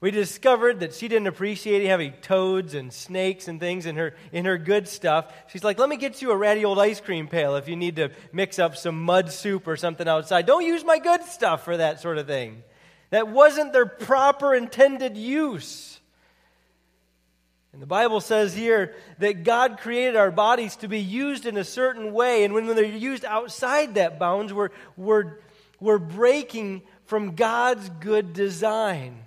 We 0.00 0.12
discovered 0.12 0.80
that 0.80 0.94
she 0.94 1.08
didn't 1.08 1.26
appreciate 1.26 1.84
having 1.84 2.12
toads 2.22 2.74
and 2.74 2.92
snakes 2.92 3.48
and 3.48 3.58
things 3.58 3.84
in 3.84 3.96
her, 3.96 4.14
in 4.30 4.44
her 4.44 4.56
good 4.56 4.86
stuff. 4.86 5.32
She's 5.48 5.64
like, 5.64 5.78
let 5.78 5.88
me 5.88 5.96
get 5.96 6.22
you 6.22 6.30
a 6.30 6.36
ratty 6.36 6.64
old 6.64 6.78
ice 6.78 7.00
cream 7.00 7.26
pail 7.26 7.56
if 7.56 7.68
you 7.68 7.74
need 7.74 7.96
to 7.96 8.10
mix 8.32 8.60
up 8.60 8.76
some 8.76 9.02
mud 9.02 9.32
soup 9.32 9.66
or 9.66 9.76
something 9.76 10.06
outside. 10.06 10.46
Don't 10.46 10.64
use 10.64 10.84
my 10.84 10.98
good 11.00 11.24
stuff 11.24 11.64
for 11.64 11.76
that 11.76 12.00
sort 12.00 12.18
of 12.18 12.28
thing. 12.28 12.62
That 13.10 13.26
wasn't 13.26 13.72
their 13.72 13.86
proper 13.86 14.54
intended 14.54 15.16
use. 15.16 15.97
And 17.78 17.82
the 17.84 17.86
Bible 17.86 18.20
says 18.20 18.56
here 18.56 18.96
that 19.20 19.44
God 19.44 19.78
created 19.78 20.16
our 20.16 20.32
bodies 20.32 20.74
to 20.78 20.88
be 20.88 20.98
used 20.98 21.46
in 21.46 21.56
a 21.56 21.62
certain 21.62 22.12
way, 22.12 22.42
and 22.42 22.52
when 22.52 22.66
they're 22.66 22.84
used 22.84 23.24
outside 23.24 23.94
that 23.94 24.18
bounds, 24.18 24.52
we're, 24.52 24.70
we're, 24.96 25.38
we're 25.78 26.00
breaking 26.00 26.82
from 27.04 27.36
God's 27.36 27.88
good 28.00 28.32
design. 28.32 29.22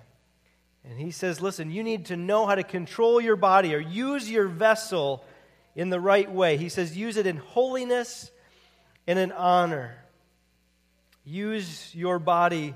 And 0.83 0.99
he 0.99 1.11
says, 1.11 1.39
listen, 1.39 1.71
you 1.71 1.81
need 1.81 2.07
to 2.07 2.17
know 2.17 2.45
how 2.45 2.55
to 2.55 2.63
control 2.63 3.21
your 3.21 3.37
body 3.37 3.73
or 3.73 3.79
use 3.79 4.29
your 4.29 4.49
vessel 4.49 5.23
in 5.73 5.89
the 5.89 6.01
right 6.01 6.29
way. 6.29 6.57
He 6.57 6.67
says, 6.67 6.97
use 6.97 7.15
it 7.15 7.25
in 7.25 7.37
holiness 7.37 8.31
and 9.07 9.17
in 9.17 9.31
honor. 9.31 9.95
Use 11.23 11.95
your 11.95 12.19
body 12.19 12.75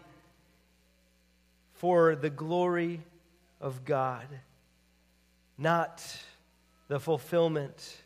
for 1.73 2.15
the 2.15 2.29
glory 2.29 3.01
of 3.59 3.83
God 3.83 4.25
not 5.57 6.03
the 6.87 6.99
fulfillment 6.99 7.97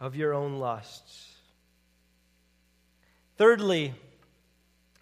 of 0.00 0.14
your 0.14 0.34
own 0.34 0.58
lusts. 0.58 1.34
Thirdly, 3.36 3.94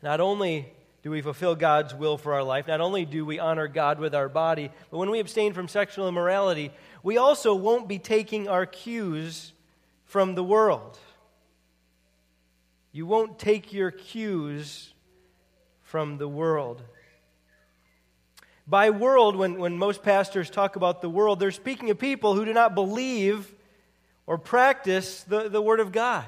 not 0.02 0.20
only 0.20 0.72
do 1.02 1.10
we 1.10 1.22
fulfill 1.22 1.54
God's 1.54 1.94
will 1.94 2.18
for 2.18 2.34
our 2.34 2.42
life, 2.42 2.66
not 2.66 2.80
only 2.80 3.04
do 3.04 3.24
we 3.24 3.38
honor 3.38 3.68
God 3.68 3.98
with 3.98 4.14
our 4.14 4.28
body, 4.28 4.70
but 4.90 4.98
when 4.98 5.10
we 5.10 5.20
abstain 5.20 5.52
from 5.52 5.68
sexual 5.68 6.08
immorality, 6.08 6.72
we 7.02 7.16
also 7.16 7.54
won't 7.54 7.88
be 7.88 7.98
taking 7.98 8.48
our 8.48 8.66
cues 8.66 9.52
from 10.04 10.34
the 10.34 10.44
world. 10.44 10.98
You 12.92 13.06
won't 13.06 13.38
take 13.38 13.72
your 13.72 13.90
cues 13.90 14.92
from 15.82 16.18
the 16.18 16.28
world. 16.28 16.82
By 18.66 18.90
world, 18.90 19.36
when, 19.36 19.58
when 19.58 19.78
most 19.78 20.02
pastors 20.02 20.50
talk 20.50 20.76
about 20.76 21.00
the 21.00 21.08
world, 21.08 21.38
they're 21.38 21.52
speaking 21.52 21.90
of 21.90 21.98
people 21.98 22.34
who 22.34 22.44
do 22.44 22.52
not 22.52 22.74
believe 22.74 23.54
or 24.26 24.38
practice 24.38 25.22
the, 25.22 25.48
the 25.48 25.62
Word 25.62 25.78
of 25.78 25.92
God. 25.92 26.24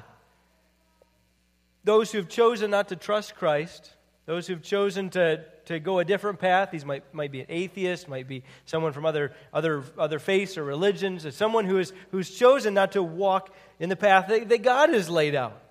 Those 1.83 2.11
who've 2.11 2.27
chosen 2.27 2.71
not 2.71 2.89
to 2.89 2.95
trust 2.95 3.35
Christ, 3.35 3.93
those 4.25 4.47
who've 4.47 4.61
chosen 4.61 5.09
to, 5.11 5.43
to 5.65 5.79
go 5.79 5.99
a 5.99 6.05
different 6.05 6.39
path, 6.39 6.71
these 6.71 6.85
might, 6.85 7.13
might 7.13 7.31
be 7.31 7.41
an 7.41 7.47
atheist, 7.49 8.07
might 8.07 8.27
be 8.27 8.43
someone 8.65 8.93
from 8.93 9.05
other, 9.05 9.33
other, 9.53 9.83
other 9.97 10.19
faiths 10.19 10.57
or 10.57 10.63
religions, 10.63 11.25
or 11.25 11.31
someone 11.31 11.65
who 11.65 11.77
is, 11.77 11.91
who's 12.11 12.29
chosen 12.29 12.73
not 12.73 12.93
to 12.93 13.03
walk 13.03 13.53
in 13.79 13.89
the 13.89 13.95
path 13.95 14.27
that, 14.29 14.47
that 14.47 14.61
God 14.61 14.89
has 14.91 15.09
laid 15.09 15.35
out. 15.35 15.61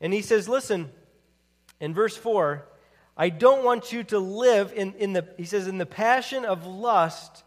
And 0.00 0.12
he 0.12 0.22
says, 0.22 0.48
listen, 0.48 0.90
in 1.80 1.94
verse 1.94 2.16
4, 2.16 2.66
I 3.16 3.30
don't 3.30 3.64
want 3.64 3.92
you 3.92 4.04
to 4.04 4.18
live 4.18 4.72
in, 4.74 4.94
in 4.94 5.12
the, 5.12 5.26
he 5.36 5.44
says, 5.44 5.68
in 5.68 5.78
the 5.78 5.86
passion 5.86 6.44
of 6.44 6.66
lust 6.66 7.44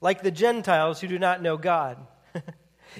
like 0.00 0.22
the 0.22 0.30
Gentiles 0.30 1.00
who 1.00 1.08
do 1.08 1.18
not 1.18 1.40
know 1.40 1.56
God. 1.56 1.96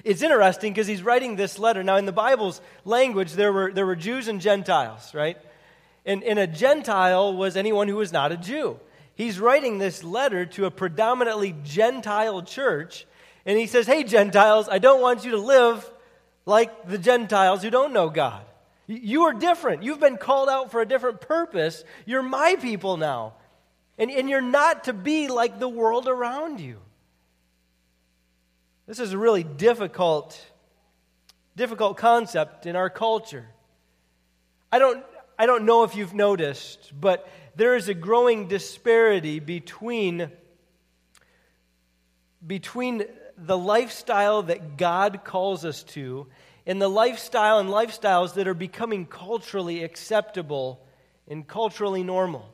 it's 0.03 0.23
interesting 0.23 0.73
because 0.73 0.87
he's 0.87 1.03
writing 1.03 1.35
this 1.35 1.59
letter. 1.59 1.83
Now, 1.83 1.97
in 1.97 2.05
the 2.05 2.11
Bible's 2.11 2.61
language, 2.85 3.33
there 3.33 3.53
were, 3.53 3.71
there 3.71 3.85
were 3.85 3.95
Jews 3.95 4.27
and 4.27 4.41
Gentiles, 4.41 5.13
right? 5.13 5.37
And, 6.05 6.23
and 6.23 6.39
a 6.39 6.47
Gentile 6.47 7.35
was 7.35 7.55
anyone 7.55 7.87
who 7.87 7.97
was 7.97 8.11
not 8.11 8.31
a 8.31 8.37
Jew. 8.37 8.79
He's 9.15 9.39
writing 9.39 9.77
this 9.77 10.03
letter 10.03 10.45
to 10.47 10.65
a 10.65 10.71
predominantly 10.71 11.55
Gentile 11.63 12.41
church, 12.41 13.05
and 13.45 13.57
he 13.57 13.67
says, 13.67 13.85
Hey, 13.85 14.03
Gentiles, 14.03 14.67
I 14.67 14.79
don't 14.79 15.01
want 15.01 15.23
you 15.23 15.31
to 15.31 15.37
live 15.37 15.89
like 16.45 16.87
the 16.87 16.97
Gentiles 16.97 17.61
who 17.61 17.69
don't 17.69 17.93
know 17.93 18.09
God. 18.09 18.43
You 18.87 19.23
are 19.23 19.33
different. 19.33 19.83
You've 19.83 19.99
been 19.99 20.17
called 20.17 20.49
out 20.49 20.71
for 20.71 20.81
a 20.81 20.85
different 20.85 21.21
purpose. 21.21 21.83
You're 22.05 22.23
my 22.23 22.55
people 22.59 22.97
now. 22.97 23.33
And, 23.97 24.11
and 24.11 24.29
you're 24.29 24.41
not 24.41 24.85
to 24.85 24.93
be 24.93 25.27
like 25.27 25.59
the 25.59 25.69
world 25.69 26.07
around 26.07 26.59
you. 26.59 26.79
This 28.87 28.99
is 28.99 29.13
a 29.13 29.17
really 29.17 29.43
difficult, 29.43 30.39
difficult 31.55 31.97
concept 31.97 32.65
in 32.65 32.75
our 32.75 32.89
culture. 32.89 33.45
I 34.71 34.79
don't, 34.79 35.05
I 35.37 35.45
don't 35.45 35.65
know 35.65 35.83
if 35.83 35.95
you've 35.95 36.13
noticed, 36.13 36.91
but 36.99 37.29
there 37.55 37.75
is 37.75 37.87
a 37.87 37.93
growing 37.93 38.47
disparity 38.47 39.39
between, 39.39 40.31
between 42.45 43.05
the 43.37 43.57
lifestyle 43.57 44.43
that 44.43 44.77
God 44.77 45.21
calls 45.23 45.63
us 45.63 45.83
to 45.83 46.27
in 46.65 46.79
the 46.79 46.89
lifestyle 46.89 47.59
and 47.59 47.69
lifestyles 47.69 48.35
that 48.35 48.47
are 48.47 48.53
becoming 48.53 49.05
culturally 49.05 49.83
acceptable 49.83 50.83
and 51.27 51.47
culturally 51.47 52.03
normal. 52.03 52.49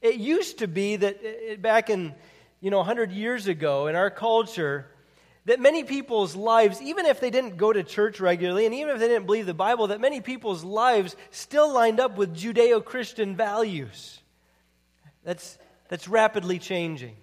It 0.00 0.16
used 0.16 0.58
to 0.58 0.68
be 0.68 0.96
that 0.96 1.20
uh, 1.24 1.56
back 1.56 1.90
in, 1.90 2.14
you 2.60 2.70
know, 2.70 2.78
100 2.78 3.12
years 3.12 3.46
ago 3.46 3.86
in 3.86 3.96
our 3.96 4.10
culture, 4.10 4.86
that 5.44 5.60
many 5.60 5.82
people's 5.82 6.36
lives, 6.36 6.80
even 6.80 7.06
if 7.06 7.18
they 7.20 7.30
didn't 7.30 7.56
go 7.56 7.72
to 7.72 7.82
church 7.82 8.20
regularly 8.20 8.66
and 8.66 8.74
even 8.74 8.94
if 8.94 9.00
they 9.00 9.08
didn't 9.08 9.26
believe 9.26 9.46
the 9.46 9.54
Bible, 9.54 9.88
that 9.88 10.00
many 10.00 10.20
people's 10.20 10.62
lives 10.62 11.16
still 11.30 11.72
lined 11.72 11.98
up 11.98 12.16
with 12.16 12.36
Judeo 12.36 12.84
Christian 12.84 13.34
values. 13.34 14.20
That's, 15.24 15.58
that's 15.88 16.06
rapidly 16.06 16.58
changing. 16.58 17.16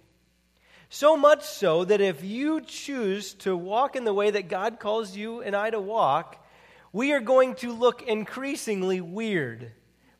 So 0.90 1.16
much 1.16 1.44
so 1.44 1.86
that 1.86 2.02
if 2.02 2.24
you 2.24 2.62
choose 2.62 3.36
to 3.36 3.56
walk 3.56 3.96
in 3.96 4.06
the 4.06 4.14
way 4.14 4.32
that 4.32 4.50
God 4.50 4.80
calls 4.80 5.16
you 5.16 5.42
and 5.42 5.56
I 5.56 5.70
to 5.70 5.80
walk, 5.80 6.44
we 6.92 7.12
are 7.12 7.20
going 7.20 7.54
to 7.56 7.72
look 7.72 8.02
increasingly 8.02 9.00
weird. 9.00 9.72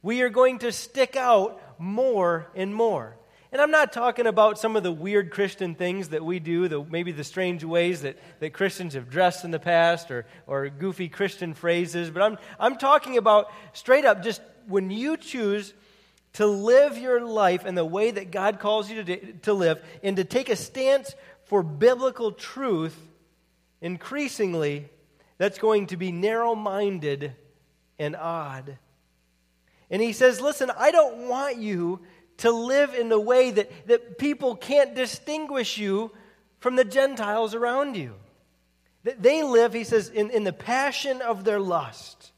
We 0.04 0.22
are 0.22 0.30
going 0.30 0.60
to 0.60 0.72
stick 0.72 1.16
out 1.16 1.60
more 1.80 2.52
and 2.54 2.74
more. 2.74 3.18
And 3.52 3.60
I'm 3.60 3.72
not 3.72 3.92
talking 3.92 4.28
about 4.28 4.60
some 4.60 4.76
of 4.76 4.84
the 4.84 4.92
weird 4.92 5.32
Christian 5.32 5.74
things 5.74 6.10
that 6.10 6.24
we 6.24 6.38
do, 6.38 6.68
the, 6.68 6.84
maybe 6.84 7.12
the 7.12 7.24
strange 7.24 7.64
ways 7.64 8.04
that, 8.04 8.20
that 8.40 8.54
Christians 8.54 8.94
have 8.94 9.10
dressed 9.10 9.44
in 9.44 9.50
the 9.50 9.60
past 9.60 10.12
or, 10.12 10.28
or 10.46 10.70
goofy 10.70 11.10
Christian 11.10 11.56
phrases, 11.56 12.12
but 12.12 12.22
I'm, 12.22 12.38
I'm 12.60 12.78
talking 12.78 13.18
about 13.18 13.52
straight 13.74 14.06
up 14.06 14.22
just 14.22 14.44
when 14.68 14.92
you 14.92 15.18
choose 15.18 15.74
to 16.34 16.46
live 16.46 16.98
your 16.98 17.26
life 17.26 17.66
in 17.66 17.76
the 17.76 17.86
way 17.86 18.12
that 18.12 18.32
God 18.32 18.60
calls 18.60 18.90
you 18.90 19.04
to, 19.04 19.34
to 19.34 19.54
live 19.54 19.82
and 20.04 20.16
to 20.18 20.24
take 20.24 20.50
a 20.50 20.56
stance 20.56 21.16
for 21.46 21.64
biblical 21.64 22.32
truth, 22.32 22.98
increasingly, 23.82 24.90
that's 25.38 25.58
going 25.58 25.88
to 25.88 25.98
be 25.98 26.12
narrow 26.12 26.54
minded 26.54 27.34
and 27.98 28.16
odd. 28.16 28.78
And 29.90 30.02
he 30.02 30.14
says, 30.14 30.40
Listen, 30.40 30.72
I 30.78 30.92
don't 30.92 31.28
want 31.28 31.58
you 31.58 32.02
to 32.38 32.52
live 32.52 32.94
in 32.94 33.10
the 33.10 33.20
way 33.20 33.52
that, 33.52 33.88
that 33.88 34.18
people 34.18 34.56
can't 34.56 34.96
distinguish 34.96 35.78
you 35.78 36.12
from 36.60 36.76
the 36.76 36.86
Gentiles 36.86 37.56
around 37.56 37.96
you. 37.96 38.14
That 39.04 39.22
they 39.22 39.44
live, 39.44 39.74
he 39.74 39.84
says, 39.84 40.10
in, 40.10 40.30
in 40.30 40.44
the 40.44 40.54
passion 40.54 41.22
of 41.22 41.44
their 41.44 41.60
lust. 41.60 42.32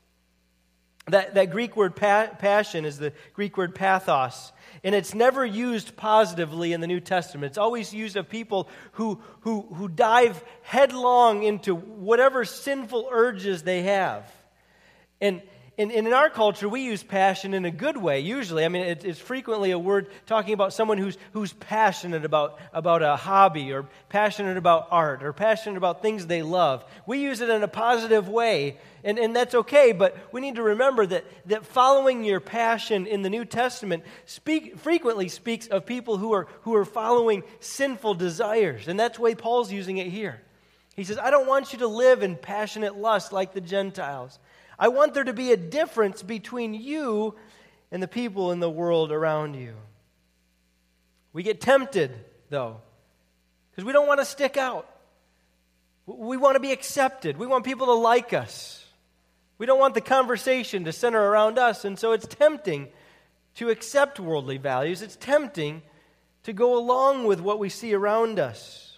That, 1.08 1.34
that 1.34 1.50
Greek 1.50 1.76
word 1.76 1.96
pa- 1.96 2.30
passion 2.38 2.86
is 2.86 3.00
the 3.00 3.12
Greek 3.34 3.58
word 3.58 3.74
pathos. 3.74 4.52
And 4.84 4.96
it's 4.96 5.14
never 5.14 5.46
used 5.46 5.96
positively 5.96 6.74
in 6.74 6.82
the 6.82 6.88
New 6.88 7.00
Testament. 7.00 7.52
It's 7.52 7.58
always 7.58 7.94
used 7.94 8.16
of 8.16 8.30
people 8.30 8.70
who, 8.94 9.22
who, 9.42 9.62
who 9.74 9.88
dive 9.88 10.44
headlong 10.62 11.44
into 11.44 11.76
whatever 11.76 12.46
sinful 12.46 13.10
urges 13.12 13.64
they 13.64 13.84
have. 13.84 14.32
And, 15.20 15.42
in, 15.90 16.06
in 16.06 16.14
our 16.14 16.30
culture, 16.30 16.70
we 16.70 16.82
use 16.82 17.02
passion 17.02 17.54
in 17.54 17.66
a 17.66 17.72
good 17.72 17.98
way, 17.98 18.20
usually. 18.20 18.64
I 18.64 18.68
mean, 18.68 18.84
it, 18.84 19.04
it's 19.04 19.20
frequently 19.20 19.72
a 19.72 19.80
word 19.80 20.08
talking 20.28 20.54
about 20.54 20.74
someone 20.74 20.98
who's, 20.98 21.18
who's 21.34 21.54
passionate 21.54 22.24
about, 22.24 22.60
about 22.72 23.02
a 23.02 23.16
hobby 23.16 23.72
or 23.72 23.88
passionate 24.10 24.58
about 24.58 24.88
art 24.92 25.24
or 25.24 25.34
passionate 25.34 25.78
about 25.78 26.02
things 26.02 26.28
they 26.28 26.44
love. 26.44 26.86
We 27.08 27.20
use 27.20 27.42
it 27.42 27.50
in 27.50 27.64
a 27.64 27.68
positive 27.68 28.30
way, 28.30 28.78
and, 29.04 29.18
and 29.18 29.36
that's 29.36 29.56
okay, 29.56 29.92
but 29.92 30.16
we 30.32 30.40
need 30.42 30.56
to 30.56 30.64
remember 30.64 31.06
that, 31.08 31.26
that 31.48 31.66
following 31.66 32.24
your 32.24 32.40
passion 32.40 33.08
in 33.08 33.24
the 33.24 33.30
New 33.30 33.46
Testament 33.46 34.04
speak, 34.26 34.78
frequently 34.78 35.30
speaks 35.30 35.66
of 35.68 35.88
people 35.88 36.18
who 36.18 36.34
are, 36.34 36.48
who 36.62 36.76
are 36.76 36.86
following 36.86 37.42
sinful 37.60 38.14
desires, 38.14 38.88
and 38.88 39.00
that's 39.00 39.18
way 39.18 39.34
Paul's 39.34 39.72
using 39.72 39.98
it 39.98 40.08
here. 40.08 40.42
He 40.96 41.06
says, 41.06 41.18
I 41.18 41.32
don't 41.32 41.48
want 41.48 41.74
you 41.74 41.80
to 41.80 41.88
live 41.88 42.22
in 42.22 42.36
passionate 42.36 42.98
lust 42.98 43.32
like 43.32 43.54
the 43.54 43.62
Gentiles. 43.62 44.38
I 44.82 44.88
want 44.88 45.14
there 45.14 45.24
to 45.24 45.32
be 45.32 45.52
a 45.52 45.58
difference 45.58 46.24
between 46.24 46.74
you 46.74 47.36
and 47.92 48.02
the 48.02 48.08
people 48.08 48.52
in 48.52 48.60
the 48.60 48.70
world 48.70 49.12
around 49.12 49.54
you. 49.54 49.76
We 51.34 51.44
get 51.44 51.62
tempted, 51.62 52.12
though, 52.50 52.82
because 53.70 53.86
we 53.86 53.94
don't 53.94 54.08
want 54.08 54.22
to 54.22 54.26
stick 54.26 54.58
out. 54.58 54.90
We 56.08 56.36
want 56.36 56.56
to 56.56 56.60
be 56.60 56.72
accepted. 56.72 57.38
We 57.38 57.46
want 57.46 57.64
people 57.64 57.86
to 57.86 57.94
like 57.94 58.34
us. 58.34 58.84
We 59.60 59.68
don't 59.68 59.80
want 59.80 59.94
the 59.94 60.02
conversation 60.02 60.86
to 60.86 60.92
center 60.92 61.22
around 61.22 61.60
us. 61.60 61.86
And 61.86 62.00
so 62.00 62.14
it's 62.14 62.26
tempting 62.26 62.88
to 63.58 63.70
accept 63.70 64.20
worldly 64.20 64.58
values. 64.58 65.04
It's 65.04 65.16
tempting 65.16 65.84
to 66.42 66.54
go 66.54 66.76
along 66.76 67.26
with 67.26 67.40
what 67.40 67.60
we 67.60 67.70
see 67.70 67.94
around 67.94 68.40
us. 68.40 68.98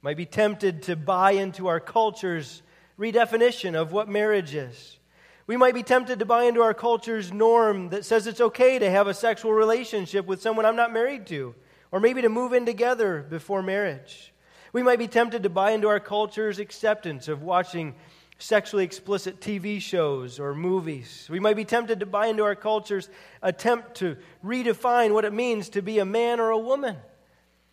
Might 0.00 0.16
be 0.16 0.26
tempted 0.26 0.84
to 0.84 0.94
buy 0.94 1.32
into 1.32 1.66
our 1.66 1.80
culture's 1.80 2.62
redefinition 2.98 3.74
of 3.74 3.92
what 3.92 4.08
marriage 4.08 4.54
is. 4.54 4.98
We 5.46 5.56
might 5.56 5.74
be 5.74 5.84
tempted 5.84 6.18
to 6.18 6.24
buy 6.24 6.44
into 6.44 6.62
our 6.62 6.74
culture's 6.74 7.32
norm 7.32 7.90
that 7.90 8.04
says 8.04 8.26
it's 8.26 8.40
okay 8.40 8.78
to 8.78 8.90
have 8.90 9.06
a 9.06 9.14
sexual 9.14 9.52
relationship 9.52 10.26
with 10.26 10.42
someone 10.42 10.66
I'm 10.66 10.76
not 10.76 10.92
married 10.92 11.26
to, 11.28 11.54
or 11.92 12.00
maybe 12.00 12.22
to 12.22 12.28
move 12.28 12.52
in 12.52 12.66
together 12.66 13.24
before 13.28 13.62
marriage. 13.62 14.32
We 14.72 14.82
might 14.82 14.98
be 14.98 15.06
tempted 15.06 15.44
to 15.44 15.48
buy 15.48 15.70
into 15.70 15.88
our 15.88 16.00
culture's 16.00 16.58
acceptance 16.58 17.28
of 17.28 17.42
watching 17.42 17.94
sexually 18.38 18.84
explicit 18.84 19.40
TV 19.40 19.80
shows 19.80 20.40
or 20.40 20.54
movies. 20.54 21.28
We 21.30 21.40
might 21.40 21.56
be 21.56 21.64
tempted 21.64 22.00
to 22.00 22.06
buy 22.06 22.26
into 22.26 22.42
our 22.42 22.56
culture's 22.56 23.08
attempt 23.40 23.96
to 23.96 24.16
redefine 24.44 25.14
what 25.14 25.24
it 25.24 25.32
means 25.32 25.70
to 25.70 25.82
be 25.82 26.00
a 26.00 26.04
man 26.04 26.40
or 26.40 26.50
a 26.50 26.58
woman. 26.58 26.96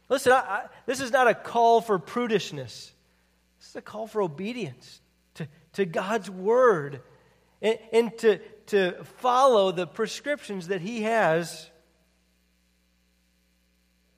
Listen, 0.09 0.31
I, 0.31 0.37
I, 0.37 0.65
this 0.85 1.01
is 1.01 1.11
not 1.11 1.27
a 1.27 1.33
call 1.33 1.81
for 1.81 1.97
prudishness, 1.97 2.91
this 3.59 3.69
is 3.69 3.75
a 3.75 3.81
call 3.81 4.05
for 4.05 4.21
obedience 4.21 5.01
to, 5.73 5.85
God's 5.85 6.29
word 6.29 7.01
and, 7.61 7.77
and 7.91 8.17
to, 8.19 8.39
to 8.67 9.03
follow 9.17 9.71
the 9.71 9.87
prescriptions 9.87 10.67
that 10.67 10.81
He 10.81 11.03
has 11.03 11.69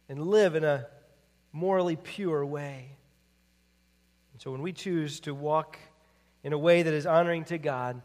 and 0.08 0.28
live 0.28 0.56
in 0.56 0.64
a 0.64 0.88
morally 1.52 1.96
pure 1.96 2.46
way. 2.46 2.90
And 4.34 4.42
so 4.42 4.52
when 4.52 4.62
we 4.62 4.74
choose 4.74 5.22
to 5.22 5.34
walk 5.34 5.80
in 6.44 6.54
a 6.54 6.58
way 6.58 6.84
that 6.84 6.94
is 6.94 7.06
honoring 7.06 7.46
to 7.46 7.58
God, 7.58 8.02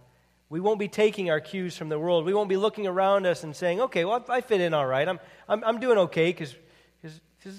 we 0.48 0.60
won't 0.60 0.78
be 0.78 0.88
taking 0.88 1.30
our 1.30 1.40
cues 1.40 1.76
from 1.76 1.88
the 1.88 1.98
world. 1.98 2.24
We 2.24 2.34
won't 2.34 2.48
be 2.48 2.56
looking 2.56 2.86
around 2.86 3.26
us 3.26 3.44
and 3.44 3.54
saying, 3.54 3.80
okay, 3.82 4.04
well, 4.04 4.24
I 4.28 4.40
fit 4.40 4.60
in 4.60 4.74
all 4.74 4.86
right. 4.86 5.08
I'm, 5.08 5.20
I'm, 5.48 5.62
I'm 5.64 5.80
doing 5.80 5.98
okay 5.98 6.32
because, 6.32 6.56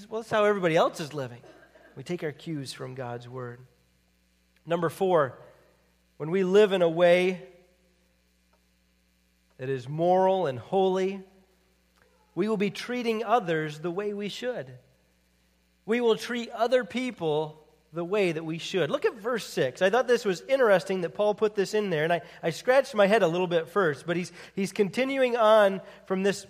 well, 0.09 0.21
that's 0.21 0.29
how 0.29 0.43
everybody 0.45 0.75
else 0.75 0.99
is 0.99 1.13
living. 1.13 1.39
We 1.95 2.03
take 2.03 2.23
our 2.23 2.31
cues 2.31 2.73
from 2.73 2.95
God's 2.95 3.27
word. 3.29 3.59
Number 4.65 4.89
four, 4.89 5.37
when 6.21 6.29
we 6.29 6.43
live 6.43 6.71
in 6.71 6.83
a 6.83 6.87
way 6.87 7.41
that 9.57 9.69
is 9.69 9.89
moral 9.89 10.45
and 10.45 10.59
holy, 10.59 11.19
we 12.35 12.47
will 12.47 12.57
be 12.57 12.69
treating 12.69 13.23
others 13.23 13.79
the 13.79 13.89
way 13.89 14.13
we 14.13 14.29
should. 14.29 14.67
We 15.87 15.99
will 15.99 16.15
treat 16.15 16.51
other 16.51 16.83
people 16.83 17.65
the 17.91 18.05
way 18.05 18.33
that 18.33 18.45
we 18.45 18.59
should. 18.59 18.91
Look 18.91 19.05
at 19.05 19.15
verse 19.15 19.47
6. 19.47 19.81
I 19.81 19.89
thought 19.89 20.07
this 20.07 20.23
was 20.23 20.41
interesting 20.41 21.01
that 21.01 21.15
Paul 21.15 21.33
put 21.33 21.55
this 21.55 21.73
in 21.73 21.89
there, 21.89 22.03
and 22.03 22.13
I, 22.13 22.21
I 22.43 22.51
scratched 22.51 22.93
my 22.93 23.07
head 23.07 23.23
a 23.23 23.27
little 23.27 23.47
bit 23.47 23.67
first, 23.67 24.05
but 24.05 24.15
he's, 24.15 24.31
he's 24.55 24.71
continuing 24.71 25.35
on 25.37 25.81
from 26.05 26.21
this, 26.21 26.45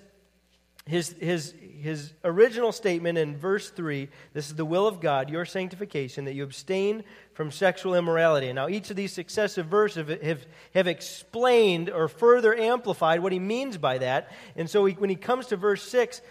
his, 0.85 1.09
his, 1.19 1.53
his 1.79 2.13
original 2.23 2.71
statement 2.71 3.17
in 3.17 3.37
verse 3.37 3.69
3. 3.69 4.09
This 4.33 4.49
is 4.49 4.55
the 4.55 4.65
will 4.65 4.87
of 4.87 4.99
God, 4.99 5.29
your 5.29 5.45
sanctification, 5.45 6.25
that 6.25 6.33
you 6.33 6.43
abstain 6.43 7.03
from 7.33 7.51
sexual 7.51 7.95
immorality. 7.95 8.51
Now, 8.51 8.67
each 8.67 8.89
of 8.89 8.95
these 8.95 9.13
successive 9.13 9.67
verses 9.67 10.07
have, 10.07 10.21
have, 10.21 10.45
have 10.73 10.87
explained 10.87 11.89
or 11.89 12.07
further 12.07 12.55
amplified 12.55 13.21
what 13.21 13.31
he 13.31 13.39
means 13.39 13.77
by 13.77 13.99
that. 13.99 14.31
And 14.55 14.69
so, 14.69 14.85
he, 14.85 14.93
when 14.95 15.09
he 15.09 15.15
comes 15.15 15.47
to 15.47 15.57
verse 15.57 15.83
6, 15.83 16.21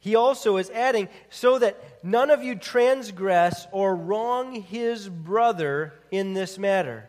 he 0.00 0.16
also 0.16 0.56
is 0.56 0.68
adding, 0.70 1.08
so 1.30 1.60
that 1.60 2.02
none 2.02 2.30
of 2.30 2.42
you 2.42 2.56
transgress 2.56 3.68
or 3.70 3.94
wrong 3.94 4.60
his 4.60 5.08
brother 5.08 5.94
in 6.10 6.32
this 6.32 6.58
matter, 6.58 7.08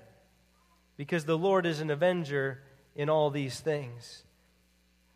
because 0.95 1.25
the 1.25 1.37
Lord 1.37 1.65
is 1.65 1.81
an 1.81 1.89
avenger 1.89 2.61
in 2.95 3.09
all 3.09 3.31
these 3.31 3.59
things. 3.59 4.23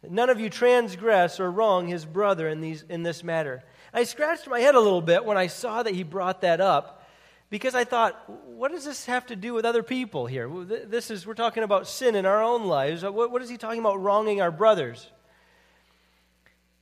None 0.10 0.30
of 0.30 0.40
you 0.40 0.50
transgress 0.50 1.40
or 1.40 1.52
wrong 1.52 1.88
his 1.88 2.06
brother 2.06 2.48
in, 2.48 2.62
these, 2.62 2.84
in 2.90 3.04
this 3.04 3.24
matter. 3.24 3.64
I 3.94 4.04
scratched 4.04 4.48
my 4.48 4.60
head 4.60 4.76
a 4.76 4.80
little 4.80 5.02
bit 5.02 5.26
when 5.26 5.38
I 5.38 5.48
saw 5.48 5.84
that 5.84 5.94
he 5.94 6.04
brought 6.04 6.42
that 6.42 6.62
up 6.62 7.06
because 7.50 7.76
I 7.76 7.84
thought, 7.84 8.30
what 8.46 8.72
does 8.72 8.86
this 8.86 9.06
have 9.06 9.26
to 9.28 9.36
do 9.36 9.54
with 9.54 9.66
other 9.66 9.84
people 9.84 10.26
here? 10.26 10.50
This 10.50 11.10
is, 11.10 11.26
we're 11.26 11.34
talking 11.34 11.64
about 11.64 11.88
sin 11.88 12.16
in 12.16 12.26
our 12.26 12.44
own 12.44 12.66
lives. 12.66 13.04
Uh, 13.04 13.12
what, 13.12 13.32
what 13.32 13.42
is 13.42 13.50
he 13.50 13.58
talking 13.58 13.80
about 13.80 14.02
wronging 14.02 14.42
our 14.42 14.52
brothers? 14.52 15.10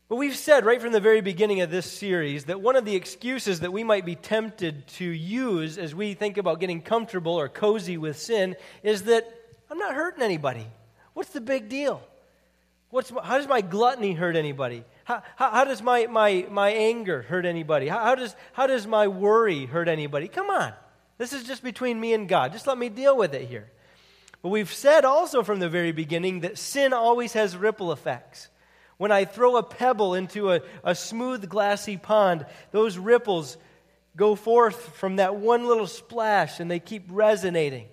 But 0.07 0.17
we've 0.17 0.35
said 0.35 0.65
right 0.65 0.81
from 0.81 0.91
the 0.91 0.99
very 0.99 1.21
beginning 1.21 1.61
of 1.61 1.71
this 1.71 1.91
series 1.91 2.45
that 2.45 2.61
one 2.61 2.75
of 2.75 2.85
the 2.85 2.95
excuses 2.95 3.61
that 3.61 3.73
we 3.73 3.83
might 3.83 4.05
be 4.05 4.15
tempted 4.15 4.87
to 4.87 5.05
use 5.05 5.77
as 5.77 5.95
we 5.95 6.13
think 6.13 6.37
about 6.37 6.59
getting 6.59 6.81
comfortable 6.81 7.33
or 7.33 7.49
cozy 7.49 7.97
with 7.97 8.19
sin 8.19 8.55
is 8.83 9.03
that 9.03 9.27
I'm 9.69 9.79
not 9.79 9.95
hurting 9.95 10.23
anybody. 10.23 10.67
What's 11.13 11.31
the 11.31 11.41
big 11.41 11.69
deal? 11.69 12.03
What's, 12.95 13.09
how 13.09 13.37
does 13.37 13.47
my 13.49 13.59
gluttony 13.59 14.13
hurt 14.13 14.37
anybody? 14.37 14.85
How, 15.03 15.21
how, 15.35 15.51
how 15.51 15.63
does 15.65 15.81
my, 15.81 16.05
my, 16.05 16.47
my 16.49 16.69
anger 16.69 17.23
hurt 17.23 17.45
anybody? 17.45 17.89
How, 17.89 17.99
how, 17.99 18.15
does, 18.15 18.37
how 18.53 18.67
does 18.67 18.87
my 18.87 19.09
worry 19.09 19.65
hurt 19.65 19.89
anybody? 19.89 20.29
Come 20.29 20.49
on. 20.49 20.71
This 21.17 21.33
is 21.33 21.43
just 21.43 21.61
between 21.61 21.99
me 21.99 22.13
and 22.13 22.29
God. 22.29 22.53
Just 22.53 22.67
let 22.67 22.77
me 22.77 22.87
deal 22.87 23.17
with 23.17 23.33
it 23.33 23.49
here. 23.49 23.69
But 24.41 24.47
we've 24.47 24.73
said 24.73 25.03
also 25.03 25.43
from 25.43 25.59
the 25.59 25.67
very 25.67 25.91
beginning 25.91 26.39
that 26.39 26.57
sin 26.57 26.93
always 26.93 27.33
has 27.33 27.57
ripple 27.57 27.91
effects. 27.91 28.47
When 28.95 29.11
I 29.11 29.25
throw 29.25 29.57
a 29.57 29.63
pebble 29.63 30.13
into 30.13 30.53
a, 30.53 30.61
a 30.81 30.95
smooth, 30.95 31.49
glassy 31.49 31.97
pond, 31.97 32.45
those 32.71 32.97
ripples 32.97 33.57
go 34.15 34.35
forth 34.35 34.95
from 34.95 35.17
that 35.17 35.35
one 35.35 35.67
little 35.67 35.87
splash 35.87 36.61
and 36.61 36.71
they 36.71 36.79
keep 36.79 37.03
resonating. 37.09 37.87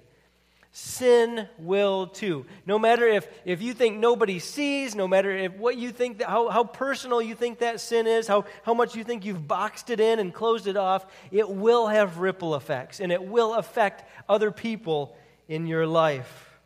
Sin 0.74 1.48
will 1.58 2.06
too. 2.06 2.46
No 2.64 2.78
matter 2.78 3.06
if, 3.06 3.28
if 3.44 3.60
you 3.60 3.74
think 3.74 3.98
nobody 3.98 4.38
sees, 4.38 4.94
no 4.94 5.06
matter 5.06 5.30
if 5.30 5.52
what 5.52 5.76
you 5.76 5.92
think, 5.92 6.18
that, 6.18 6.28
how, 6.28 6.48
how 6.48 6.64
personal 6.64 7.20
you 7.20 7.34
think 7.34 7.58
that 7.58 7.78
sin 7.78 8.06
is, 8.06 8.26
how, 8.26 8.46
how 8.62 8.72
much 8.72 8.96
you 8.96 9.04
think 9.04 9.26
you've 9.26 9.46
boxed 9.46 9.90
it 9.90 10.00
in 10.00 10.18
and 10.18 10.32
closed 10.32 10.66
it 10.66 10.78
off, 10.78 11.04
it 11.30 11.50
will 11.50 11.88
have 11.88 12.18
ripple 12.18 12.54
effects 12.54 13.00
and 13.00 13.12
it 13.12 13.22
will 13.22 13.52
affect 13.52 14.02
other 14.30 14.50
people 14.50 15.14
in 15.46 15.66
your 15.66 15.86
life. 15.86 16.58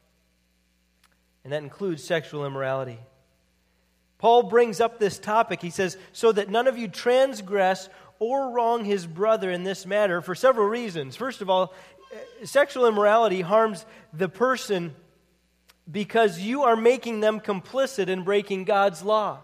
And 1.43 1.53
that 1.53 1.65
includes 1.65 2.05
sexual 2.05 2.47
immorality. 2.47 3.01
Paul 4.19 4.45
brings 4.45 4.81
up 4.81 5.01
this 5.01 5.19
topic. 5.19 5.61
He 5.61 5.71
says, 5.71 5.99
so 6.13 6.31
that 6.31 6.49
none 6.49 6.69
of 6.69 6.79
you 6.79 6.87
transgress 6.87 7.89
or 8.19 8.51
wrong 8.51 8.85
his 8.85 9.07
brother 9.07 9.51
in 9.51 9.65
this 9.65 9.85
matter 9.85 10.23
for 10.23 10.35
several 10.35 10.69
reasons. 10.69 11.17
First 11.17 11.43
of 11.43 11.51
all, 11.51 11.75
sexual 12.45 12.87
immorality 12.87 13.41
harms 13.41 13.85
the 14.13 14.29
person 14.29 14.95
because 15.91 16.41
you 16.41 16.65
are 16.65 16.77
making 16.77 17.21
them 17.21 17.41
complicit 17.41 18.09
in 18.09 18.25
breaking 18.25 18.65
God's 18.65 19.03
law. 19.03 19.41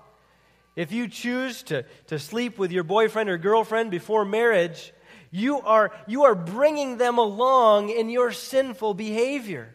If 0.75 0.91
you 0.91 1.07
choose 1.09 1.63
to, 1.65 1.85
to 2.07 2.19
sleep 2.19 2.59
with 2.59 2.73
your 2.73 2.85
boyfriend 2.85 3.29
or 3.29 3.39
girlfriend 3.39 3.91
before 3.91 4.25
marriage, 4.25 4.93
you 5.31 5.61
are, 5.61 5.93
you 6.07 6.25
are 6.25 6.35
bringing 6.35 6.97
them 6.97 7.19
along 7.19 7.91
in 7.91 8.09
your 8.09 8.33
sinful 8.33 8.95
behavior. 8.95 9.75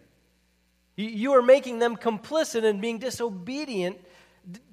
You, 0.96 1.34
are 1.34 1.44
making 1.44 1.78
them 1.78 1.96
complicit 1.96 2.64
in 2.64 2.82
being 2.82 2.98
disobedient 2.98 4.00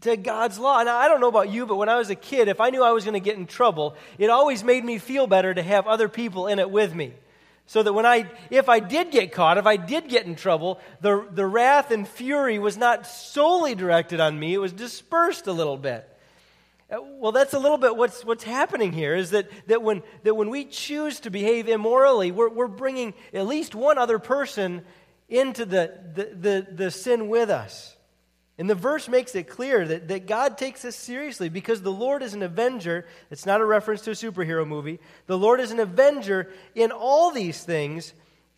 to 0.00 0.16
God's 0.16 0.58
law. 0.58 0.82
Now, 0.82 0.96
I 0.96 1.08
don't 1.08 1.20
know 1.20 1.28
about 1.28 1.50
you, 1.50 1.66
but 1.66 1.76
when 1.76 1.90
I 1.90 1.96
was 1.96 2.08
a 2.08 2.14
kid, 2.14 2.48
if 2.48 2.60
I 2.60 2.70
knew 2.70 2.82
I 2.82 2.92
was 2.92 3.04
going 3.04 3.14
to 3.14 3.20
get 3.20 3.36
in 3.36 3.46
trouble, 3.46 3.94
it 4.16 4.30
always 4.30 4.64
made 4.64 4.82
me 4.84 4.96
feel 4.96 5.26
better 5.26 5.52
to 5.52 5.62
have 5.62 5.86
other 5.86 6.08
people 6.08 6.46
in 6.46 6.58
it 6.58 6.70
with 6.70 6.94
me. 6.94 7.12
So 7.66 7.82
that 7.82 7.92
when 7.92 8.04
I, 8.04 8.30
if 8.50 8.68
I 8.68 8.80
did 8.80 9.10
get 9.10 9.32
caught, 9.32 9.56
if 9.56 9.66
I 9.66 9.76
did 9.76 10.08
get 10.08 10.26
in 10.26 10.36
trouble, 10.36 10.80
the, 11.00 11.26
the 11.30 11.46
wrath 11.46 11.90
and 11.90 12.06
fury 12.06 12.58
was 12.58 12.76
not 12.76 13.06
solely 13.06 13.74
directed 13.74 14.20
on 14.20 14.38
me, 14.38 14.54
it 14.54 14.58
was 14.58 14.72
dispersed 14.72 15.46
a 15.46 15.52
little 15.52 15.78
bit. 15.78 16.08
Uh, 16.90 16.98
well, 17.18 17.32
that's 17.32 17.54
a 17.54 17.58
little 17.58 17.78
bit 17.78 17.96
what's, 17.96 18.24
what's 18.24 18.44
happening 18.44 18.92
here 18.92 19.14
is 19.14 19.30
that, 19.30 19.48
that, 19.66 19.82
when, 19.82 20.02
that 20.24 20.34
when 20.34 20.50
we 20.50 20.66
choose 20.66 21.20
to 21.20 21.30
behave 21.30 21.66
immorally, 21.66 22.30
we're, 22.30 22.50
we're 22.50 22.68
bringing 22.68 23.14
at 23.32 23.46
least 23.46 23.74
one 23.74 23.96
other 23.96 24.18
person 24.18 24.82
into 25.30 25.64
the, 25.64 25.98
the, 26.14 26.24
the, 26.24 26.66
the 26.70 26.90
sin 26.90 27.28
with 27.28 27.48
us. 27.48 27.93
And 28.56 28.70
the 28.70 28.74
verse 28.76 29.08
makes 29.08 29.34
it 29.34 29.48
clear 29.48 29.86
that, 29.86 30.08
that 30.08 30.26
God 30.26 30.56
takes 30.56 30.82
this 30.82 30.94
seriously 30.94 31.48
because 31.48 31.82
the 31.82 31.92
Lord 31.92 32.22
is 32.22 32.34
an 32.34 32.42
avenger. 32.42 33.04
It's 33.30 33.46
not 33.46 33.60
a 33.60 33.64
reference 33.64 34.02
to 34.02 34.12
a 34.12 34.14
superhero 34.14 34.66
movie. 34.66 35.00
The 35.26 35.38
Lord 35.38 35.58
is 35.58 35.72
an 35.72 35.80
avenger 35.80 36.50
in 36.74 36.92
all 36.92 37.32
these 37.32 37.64
things, 37.64 38.14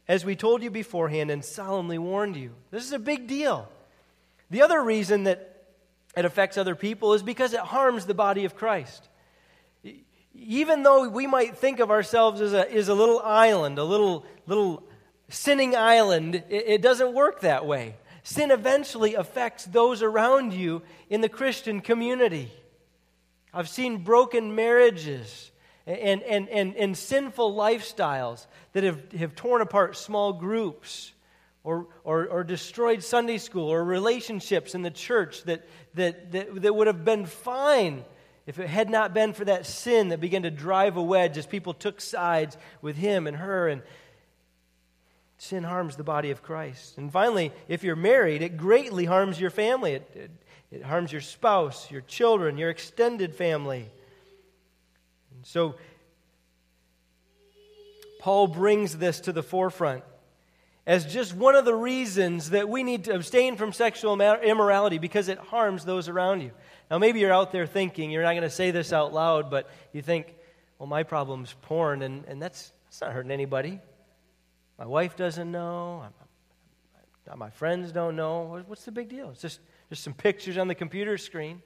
as 0.06 0.24
we 0.24 0.36
told 0.36 0.62
you 0.62 0.70
beforehand 0.70 1.30
and 1.30 1.42
solemnly 1.42 1.96
warned 1.96 2.36
you. 2.36 2.52
This 2.70 2.84
is 2.84 2.92
a 2.92 2.98
big 2.98 3.26
deal. 3.26 3.68
The 4.50 4.62
other 4.62 4.82
reason 4.82 5.24
that 5.24 5.64
it 6.14 6.26
affects 6.26 6.58
other 6.58 6.74
people 6.74 7.14
is 7.14 7.22
because 7.22 7.54
it 7.54 7.60
harms 7.60 8.04
the 8.04 8.14
body 8.14 8.44
of 8.44 8.54
Christ. 8.54 9.08
Even 10.34 10.82
though 10.82 11.08
we 11.08 11.26
might 11.26 11.56
think 11.56 11.80
of 11.80 11.90
ourselves 11.90 12.42
as 12.42 12.52
a, 12.52 12.70
as 12.70 12.88
a 12.88 12.94
little 12.94 13.20
island, 13.20 13.78
a 13.78 13.84
little, 13.84 14.26
little 14.46 14.82
sinning 15.30 15.74
island, 15.74 16.34
it, 16.34 16.64
it 16.66 16.82
doesn't 16.82 17.14
work 17.14 17.40
that 17.40 17.64
way 17.64 17.94
sin 18.26 18.50
eventually 18.50 19.14
affects 19.14 19.64
those 19.66 20.02
around 20.02 20.52
you 20.52 20.82
in 21.08 21.20
the 21.20 21.28
Christian 21.28 21.80
community. 21.80 22.50
I've 23.54 23.68
seen 23.68 23.98
broken 23.98 24.56
marriages 24.56 25.52
and, 25.86 26.24
and, 26.24 26.48
and, 26.48 26.74
and 26.74 26.98
sinful 26.98 27.54
lifestyles 27.54 28.44
that 28.72 28.82
have, 28.82 29.12
have 29.12 29.36
torn 29.36 29.62
apart 29.62 29.96
small 29.96 30.32
groups 30.32 31.12
or, 31.62 31.86
or, 32.02 32.26
or 32.26 32.42
destroyed 32.42 33.04
Sunday 33.04 33.38
school 33.38 33.68
or 33.68 33.84
relationships 33.84 34.74
in 34.74 34.82
the 34.82 34.90
church 34.90 35.44
that, 35.44 35.64
that, 35.94 36.32
that, 36.32 36.62
that 36.62 36.74
would 36.74 36.88
have 36.88 37.04
been 37.04 37.26
fine 37.26 38.04
if 38.44 38.58
it 38.58 38.68
had 38.68 38.90
not 38.90 39.14
been 39.14 39.34
for 39.34 39.44
that 39.44 39.66
sin 39.66 40.08
that 40.08 40.18
began 40.18 40.42
to 40.42 40.50
drive 40.50 40.96
a 40.96 41.02
wedge 41.02 41.38
as 41.38 41.46
people 41.46 41.74
took 41.74 42.00
sides 42.00 42.58
with 42.82 42.96
him 42.96 43.28
and 43.28 43.36
her 43.36 43.68
and 43.68 43.82
Sin 45.38 45.64
harms 45.64 45.96
the 45.96 46.04
body 46.04 46.30
of 46.30 46.42
Christ. 46.42 46.96
And 46.96 47.12
finally, 47.12 47.52
if 47.68 47.84
you're 47.84 47.96
married, 47.96 48.42
it 48.42 48.56
greatly 48.56 49.04
harms 49.04 49.40
your 49.40 49.50
family. 49.50 49.92
It, 49.92 50.10
it, 50.14 50.30
it, 50.70 50.82
harms 50.82 51.12
your 51.12 51.20
spouse, 51.20 51.90
your 51.90 52.00
children, 52.02 52.56
your 52.56 52.70
extended 52.70 53.34
family. 53.34 53.90
So, 55.42 55.76
Paul 58.20 58.48
brings 58.48 58.96
this 58.96 59.20
to 59.20 59.32
the 59.32 59.42
forefront 59.42 60.02
as 60.86 61.12
just 61.12 61.34
one 61.34 61.56
of 61.56 61.64
the 61.64 61.74
reasons 61.74 62.50
that 62.50 62.68
we 62.68 62.84
need 62.84 63.04
to 63.04 63.14
abstain 63.14 63.56
from 63.56 63.72
sexual 63.72 64.20
immorality 64.20 64.98
because 64.98 65.28
it 65.28 65.38
harms 65.38 65.84
those 65.84 66.08
around 66.08 66.42
you. 66.42 66.52
Now, 66.90 66.98
maybe 66.98 67.18
you're 67.18 67.32
out 67.32 67.50
there 67.50 67.66
thinking, 67.66 68.10
you're 68.10 68.22
not 68.22 68.32
going 68.32 68.42
to 68.42 68.50
say 68.50 68.70
this 68.70 68.92
out 68.92 69.12
loud, 69.12 69.50
but 69.50 69.68
you 69.92 70.00
think, 70.00 70.32
well, 70.78 70.86
my 70.86 71.02
problem's 71.02 71.54
porn, 71.62 72.02
and, 72.02 72.24
and 72.26 72.40
that's, 72.40 72.72
that's 72.84 73.00
not 73.00 73.12
hurting 73.12 73.32
anybody. 73.32 73.80
My 74.78 74.86
wife 74.86 75.16
doesn't 75.16 75.50
know. 75.50 76.04
my 77.34 77.50
friends 77.50 77.92
don't 77.92 78.16
know. 78.16 78.62
What's 78.66 78.84
the 78.84 78.92
big 78.92 79.08
deal? 79.08 79.30
It's 79.30 79.40
just, 79.40 79.60
just 79.88 80.04
some 80.04 80.12
pictures 80.12 80.58
on 80.58 80.68
the 80.68 80.74
computer 80.74 81.16
screen. 81.16 81.62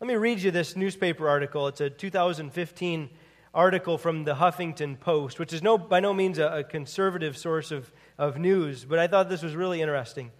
Let 0.00 0.08
me 0.08 0.14
read 0.14 0.40
you 0.40 0.50
this 0.50 0.76
newspaper 0.76 1.28
article. 1.28 1.66
It's 1.68 1.80
a 1.80 1.90
2015 1.90 3.10
article 3.52 3.98
from 3.98 4.24
the 4.24 4.34
Huffington 4.34 4.98
Post, 4.98 5.38
which 5.38 5.52
is 5.52 5.62
no, 5.62 5.78
by 5.78 6.00
no 6.00 6.12
means 6.12 6.38
a, 6.38 6.58
a 6.58 6.64
conservative 6.64 7.36
source 7.36 7.70
of, 7.70 7.90
of 8.18 8.38
news, 8.38 8.84
but 8.84 8.98
I 8.98 9.06
thought 9.06 9.28
this 9.28 9.42
was 9.42 9.54
really 9.54 9.80
interesting. 9.80 10.30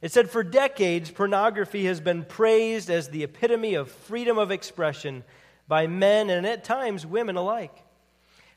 It 0.00 0.12
said, 0.12 0.30
For 0.30 0.42
decades, 0.42 1.10
pornography 1.10 1.84
has 1.86 2.00
been 2.00 2.24
praised 2.24 2.90
as 2.90 3.08
the 3.08 3.24
epitome 3.24 3.74
of 3.74 3.90
freedom 3.90 4.38
of 4.38 4.50
expression 4.50 5.24
by 5.66 5.86
men 5.86 6.30
and 6.30 6.46
at 6.46 6.64
times 6.64 7.04
women 7.04 7.36
alike. 7.36 7.84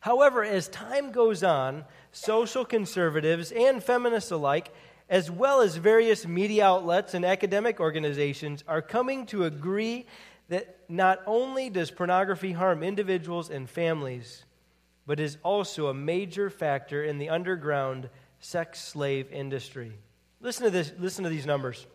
However, 0.02 0.44
as 0.44 0.68
time 0.68 1.12
goes 1.12 1.44
on, 1.44 1.86
social 2.12 2.66
conservatives 2.66 3.52
and 3.52 3.84
feminists 3.84 4.32
alike, 4.32 4.74
as 5.10 5.30
well 5.30 5.62
as 5.62 5.76
various 5.76 6.26
media 6.26 6.66
outlets 6.66 7.14
and 7.14 7.24
academic 7.24 7.80
organizations, 7.80 8.64
are 8.68 8.82
coming 8.82 9.26
to 9.28 9.46
agree 9.46 10.06
that 10.50 10.78
not 10.90 11.22
only 11.26 11.70
does 11.70 11.92
pornography 11.92 12.52
harm 12.52 12.84
individuals 12.84 13.50
and 13.50 13.70
families, 13.70 14.44
but 15.06 15.20
is 15.20 15.38
also 15.44 15.88
a 15.88 15.94
major 15.94 16.50
factor 16.50 17.04
in 17.04 17.20
the 17.20 17.30
underground 17.30 18.10
sex 18.40 18.82
slave 18.82 19.32
industry. 19.32 19.94
Listen 20.40 20.64
to, 20.66 20.72
this, 20.72 20.92
listen 21.00 21.24
to 21.24 21.30
these 21.30 21.46
numbers. 21.46 21.86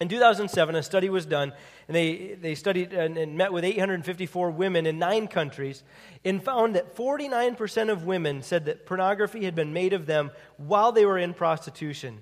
In 0.00 0.08
2007, 0.08 0.74
a 0.74 0.82
study 0.82 1.10
was 1.10 1.26
done, 1.26 1.52
and 1.86 1.94
they, 1.94 2.34
they 2.40 2.54
studied 2.54 2.94
and, 2.94 3.18
and, 3.18 3.36
met 3.36 3.52
with 3.52 3.64
854 3.64 4.50
women 4.50 4.86
in 4.86 4.98
nine 4.98 5.28
countries 5.28 5.82
and 6.24 6.42
found 6.42 6.74
that 6.74 6.96
49% 6.96 7.90
of 7.90 8.04
women 8.04 8.42
said 8.42 8.64
that 8.64 8.86
pornography 8.86 9.44
had 9.44 9.54
been 9.54 9.74
made 9.74 9.92
of 9.92 10.06
them 10.06 10.30
while 10.56 10.90
they 10.90 11.04
were 11.04 11.18
in 11.18 11.34
prostitution. 11.34 12.20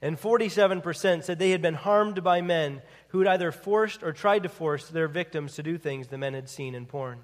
And 0.00 0.20
47% 0.20 1.24
said 1.24 1.38
they 1.40 1.50
had 1.50 1.62
been 1.62 1.74
harmed 1.74 2.22
by 2.22 2.42
men 2.42 2.80
who 3.08 3.18
had 3.18 3.28
either 3.28 3.50
forced 3.50 4.04
or 4.04 4.12
tried 4.12 4.44
to 4.44 4.48
force 4.48 4.88
their 4.88 5.08
victims 5.08 5.56
to 5.56 5.64
do 5.64 5.78
things 5.78 6.06
the 6.06 6.18
men 6.18 6.34
had 6.34 6.48
seen 6.48 6.76
in 6.76 6.86
porn. 6.86 7.18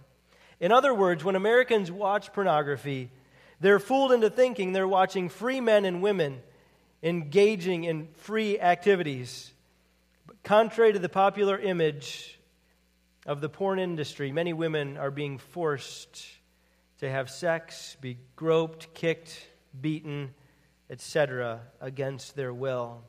In 0.58 0.72
other 0.72 0.92
words, 0.94 1.22
when 1.22 1.36
Americans 1.36 1.92
watch 1.92 2.32
pornography, 2.32 3.10
they're 3.60 3.78
fooled 3.78 4.10
into 4.10 4.30
thinking 4.30 4.72
they're 4.72 4.88
watching 4.88 5.28
free 5.28 5.60
men 5.60 5.84
and 5.84 6.02
women 6.02 6.40
engaging 7.04 7.84
in 7.84 8.08
free 8.14 8.58
activities. 8.58 9.51
Contrary 10.44 10.92
to 10.92 10.98
the 10.98 11.08
popular 11.08 11.58
image 11.58 12.38
of 13.26 13.40
the 13.40 13.48
porn 13.48 13.78
industry, 13.78 14.32
many 14.32 14.52
women 14.52 14.96
are 14.96 15.12
being 15.12 15.38
forced 15.38 16.26
to 16.98 17.08
have 17.08 17.30
sex, 17.30 17.96
be 18.00 18.18
groped, 18.34 18.92
kicked, 18.92 19.46
beaten, 19.80 20.34
etc., 20.90 21.60
against 21.80 22.34
their 22.34 22.52
will. 22.52 23.02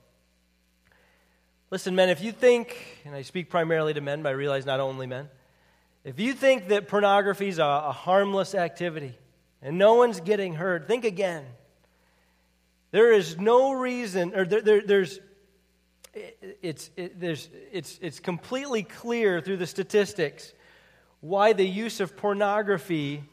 Listen, 1.72 1.96
men, 1.96 2.10
if 2.10 2.22
you 2.22 2.32
think, 2.32 3.02
and 3.04 3.16
I 3.16 3.24
speak 3.24 3.50
primarily 3.50 3.96
to 3.96 4.02
men, 4.02 4.22
but 4.22 4.30
I 4.30 4.34
realize 4.34 4.66
not 4.66 4.80
only 4.80 5.08
men, 5.08 5.28
if 6.04 6.20
you 6.20 6.34
think 6.34 6.68
that 6.68 6.88
pornography 6.88 7.48
is 7.48 7.58
a, 7.58 7.64
a 7.64 7.92
harmless 7.92 8.54
activity, 8.54 9.18
and 9.60 9.80
no 9.80 9.96
one's 9.96 10.20
getting 10.20 10.54
hurt, 10.54 10.88
think 10.88 11.04
again. 11.04 11.46
There 12.92 13.12
is 13.12 13.40
no 13.40 13.74
reason, 13.74 14.36
or 14.36 14.46
there, 14.46 14.62
there, 14.62 14.82
there's, 14.82 15.20
it's, 16.14 16.92
it, 16.96 17.20
there's, 17.20 17.50
it's, 17.72 18.00
it's 18.02 18.20
completely 18.20 18.84
clear 18.84 19.42
through 19.42 19.58
the 19.58 19.68
statistics 19.68 20.54
why 21.22 21.54
the 21.54 21.66
use 21.66 22.00
of 22.00 22.16
pornography 22.16 23.24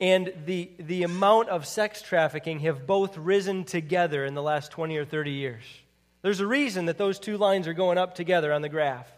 and 0.00 0.32
the, 0.46 0.70
the 0.78 1.02
amount 1.02 1.48
of 1.48 1.66
sex 1.66 2.02
trafficking 2.02 2.60
have 2.60 2.86
both 2.86 3.16
risen 3.16 3.64
together 3.64 4.24
in 4.24 4.34
the 4.34 4.42
last 4.42 4.70
20 4.70 4.96
or 4.96 5.04
30 5.04 5.30
years. 5.30 5.64
There's 6.22 6.40
a 6.40 6.46
reason 6.46 6.86
that 6.86 6.98
those 6.98 7.18
two 7.18 7.36
lines 7.36 7.68
are 7.68 7.74
going 7.74 7.98
up 7.98 8.14
together 8.14 8.52
on 8.52 8.62
the 8.62 8.68
graph. 8.68 9.10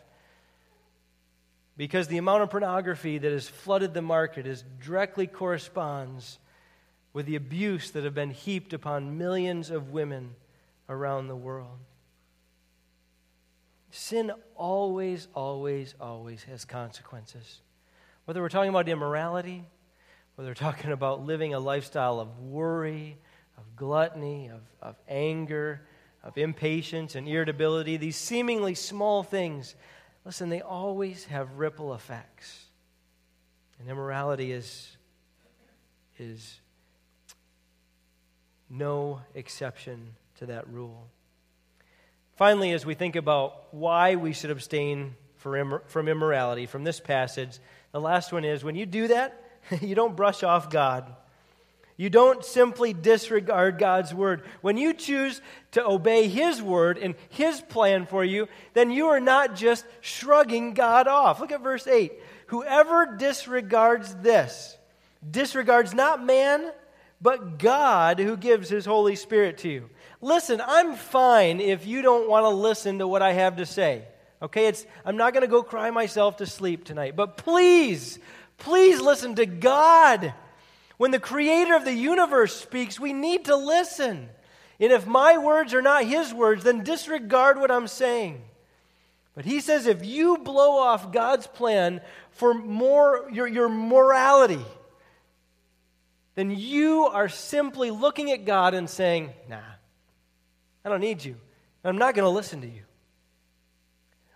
Because 1.77 2.09
the 2.09 2.19
amount 2.19 2.43
of 2.43 2.51
pornography 2.51 3.19
that 3.19 3.31
has 3.31 3.49
flooded 3.49 3.95
the 3.95 4.03
market 4.03 4.47
is 4.47 4.65
directly 4.83 5.27
corresponds 5.27 6.39
with 7.13 7.27
the 7.27 7.37
abuse 7.37 7.91
that 7.93 8.05
have 8.05 8.15
been 8.15 8.31
heaped 8.31 8.73
upon 8.73 9.19
millions 9.19 9.71
of 9.71 9.91
women 9.91 10.35
around 10.89 11.29
the 11.29 11.37
world. 11.37 11.79
Sin 13.91 14.33
always, 14.55 15.29
always, 15.35 15.95
always 16.01 16.45
has 16.45 16.65
consequences. 16.65 17.61
Whether 18.25 18.41
we're 18.41 18.49
talking 18.49 18.71
about 18.71 18.89
immorality, 18.89 19.65
whether 20.35 20.51
we're 20.51 20.55
talking 20.55 20.93
about 20.93 21.25
living 21.25 21.55
a 21.55 21.61
lifestyle 21.61 22.21
of 22.21 22.39
worry, 22.39 23.17
of 23.57 23.77
gluttony, 23.77 24.49
of, 24.49 24.61
of 24.83 24.97
anger, 25.09 25.83
of 26.23 26.37
impatience 26.37 27.15
and 27.15 27.29
irritability, 27.29 27.97
these 27.97 28.17
seemingly 28.17 28.75
small 28.75 29.23
things, 29.23 29.77
listen, 30.25 30.49
they 30.49 30.61
always 30.61 31.25
have 31.27 31.53
ripple 31.53 31.95
effects. 31.95 32.67
And 33.79 33.89
immorality 33.89 34.53
is, 34.53 34.97
is 36.19 36.61
no 38.69 39.21
exception 39.35 40.17
to 40.39 40.47
that 40.47 40.69
rule. 40.69 41.09
Finally, 42.37 42.73
as 42.73 42.85
we 42.85 42.95
think 42.95 43.17
about 43.17 43.73
why 43.75 44.17
we 44.17 44.33
should 44.35 44.51
abstain 44.51 45.15
from 45.39 46.09
immorality 46.09 46.67
from 46.67 46.85
this 46.85 47.01
passage, 47.01 47.59
the 47.93 48.01
last 48.01 48.31
one 48.33 48.45
is 48.45 48.63
when 48.63 48.77
you 48.77 48.85
do 48.85 49.09
that, 49.09 49.43
you 49.81 49.95
don't 49.95 50.17
brush 50.17 50.43
off 50.43 50.71
God. 50.71 51.15
You 51.97 52.11
don't 52.11 52.45
simply 52.45 52.93
disregard 52.93 53.79
God's 53.79 54.13
word. 54.13 54.43
When 54.61 54.77
you 54.77 54.93
choose 54.93 55.41
to 55.73 55.87
obey 55.87 56.29
His 56.29 56.61
word 56.61 56.99
and 56.99 57.15
His 57.31 57.63
plan 57.63 58.05
for 58.05 58.23
you, 58.23 58.49
then 58.75 58.91
you 58.91 59.07
are 59.07 59.21
not 59.21 59.55
just 59.55 59.87
shrugging 60.03 60.75
God 60.75 61.09
off. 61.09 61.41
Look 61.41 61.53
at 61.53 61.63
verse 61.63 61.87
8. 61.87 62.13
Whoever 62.49 63.17
disregards 63.17 64.15
this, 64.17 64.77
disregards 65.29 65.95
not 65.95 66.23
man, 66.23 66.71
but 67.23 67.59
God 67.59 68.19
who 68.19 68.37
gives 68.37 68.69
His 68.69 68.85
Holy 68.85 69.17
Spirit 69.17 69.59
to 69.59 69.69
you. 69.71 69.89
Listen, 70.21 70.63
I'm 70.65 70.95
fine 70.95 71.61
if 71.61 71.87
you 71.87 72.03
don't 72.03 72.29
want 72.29 72.45
to 72.45 72.49
listen 72.51 72.99
to 72.99 73.09
what 73.09 73.23
I 73.23 73.33
have 73.33 73.57
to 73.57 73.67
say. 73.67 74.05
Okay, 74.41 74.67
it's, 74.67 74.87
I'm 75.05 75.17
not 75.17 75.33
going 75.33 75.43
to 75.43 75.49
go 75.49 75.63
cry 75.63 75.91
myself 75.91 76.39
to 76.39 76.47
sleep 76.47 76.85
tonight. 76.85 77.17
But 77.17 77.37
please, 77.37 78.19
please 78.59 79.01
listen 79.01 79.35
to 79.37 79.47
God. 79.47 80.35
When 80.99 81.11
the 81.11 81.19
creator 81.19 81.75
of 81.75 81.85
the 81.85 81.95
universe 81.95 82.55
speaks, 82.55 82.99
we 82.99 83.13
need 83.13 83.47
to 83.47 83.57
listen. 83.57 84.29
And 84.79 84.93
if 84.93 85.07
my 85.07 85.39
words 85.39 85.75
are 85.75 85.83
not 85.83 86.05
his 86.05 86.33
words, 86.33 86.65
then 86.65 86.85
disregard 86.85 87.59
what 87.59 87.71
I'm 87.71 87.89
saying. 87.89 88.43
But 89.35 89.45
he 89.45 89.61
says 89.61 89.87
if 89.87 90.05
you 90.05 90.39
blow 90.39 90.79
off 90.79 91.13
God's 91.13 91.47
plan 91.47 92.01
for 92.31 92.55
more 92.55 93.29
your, 93.31 93.47
your 93.47 93.69
morality, 93.69 94.65
then 96.35 96.51
you 96.51 97.05
are 97.05 97.29
simply 97.29 97.91
looking 97.91 98.31
at 98.31 98.45
God 98.45 98.75
and 98.75 98.89
saying, 98.89 99.33
Nah, 99.49 99.61
I 100.87 100.89
don't 100.89 101.01
need 101.01 101.25
you. 101.25 101.35
I'm 101.83 101.99
not 101.99 102.15
going 102.15 102.25
to 102.25 102.31
listen 102.31 102.61
to 102.61 102.69
you. 102.69 102.83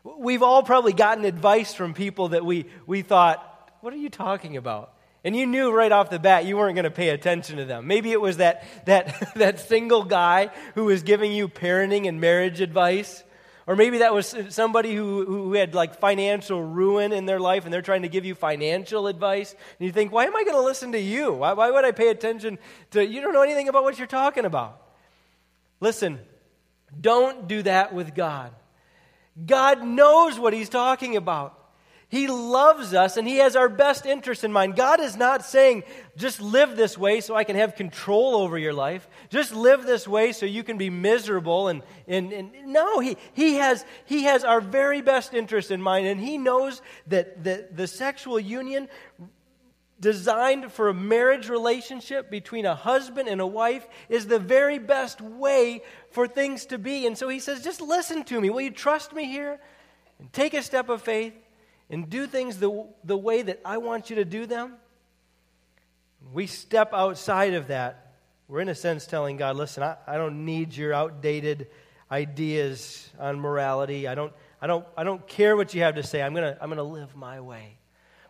We've 0.02 0.42
all 0.42 0.64
probably 0.64 0.92
gotten 0.92 1.24
advice 1.24 1.74
from 1.74 1.94
people 1.94 2.30
that 2.30 2.44
we, 2.44 2.66
we 2.86 3.02
thought, 3.02 3.70
What 3.82 3.92
are 3.94 3.98
you 3.98 4.10
talking 4.10 4.56
about? 4.56 4.92
And 5.22 5.36
you 5.36 5.46
knew 5.46 5.70
right 5.70 5.92
off 5.92 6.10
the 6.10 6.18
bat 6.18 6.46
you 6.46 6.56
weren't 6.56 6.74
going 6.74 6.84
to 6.84 6.90
pay 6.90 7.10
attention 7.10 7.58
to 7.58 7.66
them. 7.66 7.86
Maybe 7.86 8.10
it 8.10 8.20
was 8.20 8.38
that, 8.38 8.64
that, 8.86 9.32
that 9.36 9.60
single 9.60 10.02
guy 10.02 10.50
who 10.74 10.86
was 10.86 11.04
giving 11.04 11.30
you 11.30 11.46
parenting 11.48 12.08
and 12.08 12.20
marriage 12.20 12.60
advice. 12.60 13.22
Or 13.68 13.76
maybe 13.76 13.98
that 13.98 14.12
was 14.12 14.34
somebody 14.48 14.92
who, 14.96 15.24
who 15.24 15.52
had 15.52 15.72
like 15.72 16.00
financial 16.00 16.60
ruin 16.60 17.12
in 17.12 17.26
their 17.26 17.38
life 17.38 17.64
and 17.64 17.72
they're 17.72 17.80
trying 17.80 18.02
to 18.02 18.08
give 18.08 18.24
you 18.24 18.34
financial 18.34 19.06
advice. 19.06 19.52
And 19.78 19.86
you 19.86 19.92
think, 19.92 20.10
why 20.10 20.24
am 20.24 20.34
I 20.34 20.42
going 20.42 20.56
to 20.56 20.62
listen 20.62 20.90
to 20.92 21.00
you? 21.00 21.32
Why, 21.32 21.52
why 21.52 21.70
would 21.70 21.84
I 21.84 21.92
pay 21.92 22.08
attention 22.08 22.58
to 22.90 23.06
you? 23.06 23.20
Don't 23.20 23.34
know 23.34 23.42
anything 23.42 23.68
about 23.68 23.84
what 23.84 23.98
you're 23.98 24.08
talking 24.08 24.44
about. 24.44 24.80
Listen, 25.80 26.18
don't 26.98 27.48
do 27.48 27.62
that 27.62 27.94
with 27.94 28.14
God. 28.14 28.52
God 29.46 29.84
knows 29.84 30.38
what 30.38 30.52
He's 30.52 30.68
talking 30.68 31.16
about. 31.16 31.56
He 32.10 32.26
loves 32.26 32.92
us 32.92 33.16
and 33.16 33.26
He 33.26 33.36
has 33.36 33.54
our 33.54 33.68
best 33.68 34.04
interest 34.04 34.42
in 34.42 34.52
mind. 34.52 34.74
God 34.74 34.98
is 34.98 35.16
not 35.16 35.44
saying, 35.44 35.84
just 36.16 36.40
live 36.40 36.76
this 36.76 36.98
way 36.98 37.20
so 37.20 37.36
I 37.36 37.44
can 37.44 37.54
have 37.54 37.76
control 37.76 38.34
over 38.34 38.58
your 38.58 38.72
life. 38.72 39.08
Just 39.28 39.54
live 39.54 39.84
this 39.86 40.08
way 40.08 40.32
so 40.32 40.44
you 40.44 40.64
can 40.64 40.76
be 40.76 40.90
miserable. 40.90 41.68
And, 41.68 41.82
and, 42.08 42.32
and 42.32 42.50
no, 42.66 42.98
he, 42.98 43.16
he, 43.32 43.54
has, 43.54 43.84
he 44.06 44.24
has 44.24 44.42
our 44.42 44.60
very 44.60 45.02
best 45.02 45.34
interest 45.34 45.70
in 45.70 45.80
mind 45.80 46.08
and 46.08 46.20
He 46.20 46.36
knows 46.36 46.82
that 47.06 47.44
the, 47.44 47.68
the 47.70 47.86
sexual 47.86 48.40
union 48.40 48.88
designed 50.00 50.72
for 50.72 50.88
a 50.88 50.94
marriage 50.94 51.48
relationship 51.48 52.30
between 52.30 52.66
a 52.66 52.74
husband 52.74 53.28
and 53.28 53.40
a 53.40 53.46
wife 53.46 53.86
is 54.08 54.26
the 54.26 54.38
very 54.38 54.78
best 54.78 55.20
way 55.20 55.82
for 56.10 56.26
things 56.26 56.66
to 56.66 56.78
be. 56.78 57.06
And 57.06 57.16
so 57.16 57.28
he 57.28 57.38
says, 57.38 57.62
just 57.62 57.80
listen 57.80 58.24
to 58.24 58.40
me. 58.40 58.50
Will 58.50 58.62
you 58.62 58.70
trust 58.70 59.12
me 59.12 59.26
here? 59.26 59.60
And 60.18 60.32
take 60.32 60.54
a 60.54 60.62
step 60.62 60.88
of 60.88 61.02
faith 61.02 61.34
and 61.90 62.08
do 62.08 62.26
things 62.26 62.58
the, 62.58 62.86
the 63.04 63.16
way 63.16 63.42
that 63.42 63.60
I 63.64 63.78
want 63.78 64.10
you 64.10 64.16
to 64.16 64.24
do 64.24 64.46
them. 64.46 64.74
We 66.32 66.46
step 66.46 66.92
outside 66.92 67.54
of 67.54 67.68
that. 67.68 68.14
We're, 68.48 68.60
in 68.60 68.68
a 68.68 68.74
sense, 68.74 69.06
telling 69.06 69.36
God, 69.36 69.56
listen, 69.56 69.82
I, 69.82 69.96
I 70.06 70.16
don't 70.16 70.44
need 70.44 70.76
your 70.76 70.92
outdated 70.92 71.68
ideas 72.10 73.08
on 73.18 73.38
morality. 73.38 74.08
I 74.08 74.14
don't, 74.14 74.32
I 74.60 74.66
don't, 74.66 74.84
I 74.96 75.04
don't 75.04 75.26
care 75.26 75.56
what 75.56 75.72
you 75.72 75.82
have 75.82 75.94
to 75.94 76.02
say. 76.02 76.20
I'm 76.22 76.34
going 76.34 76.54
to 76.54 76.62
I'm 76.62 76.68
going 76.68 76.78
to 76.78 76.82
live 76.82 77.14
my 77.16 77.40
way. 77.40 77.76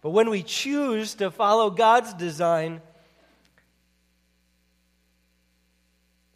But 0.03 0.11
when 0.11 0.31
we 0.31 0.43
choose 0.43 1.15
to 1.17 1.31
follow 1.31 1.71
God's 1.71 2.15
design, 2.15 2.81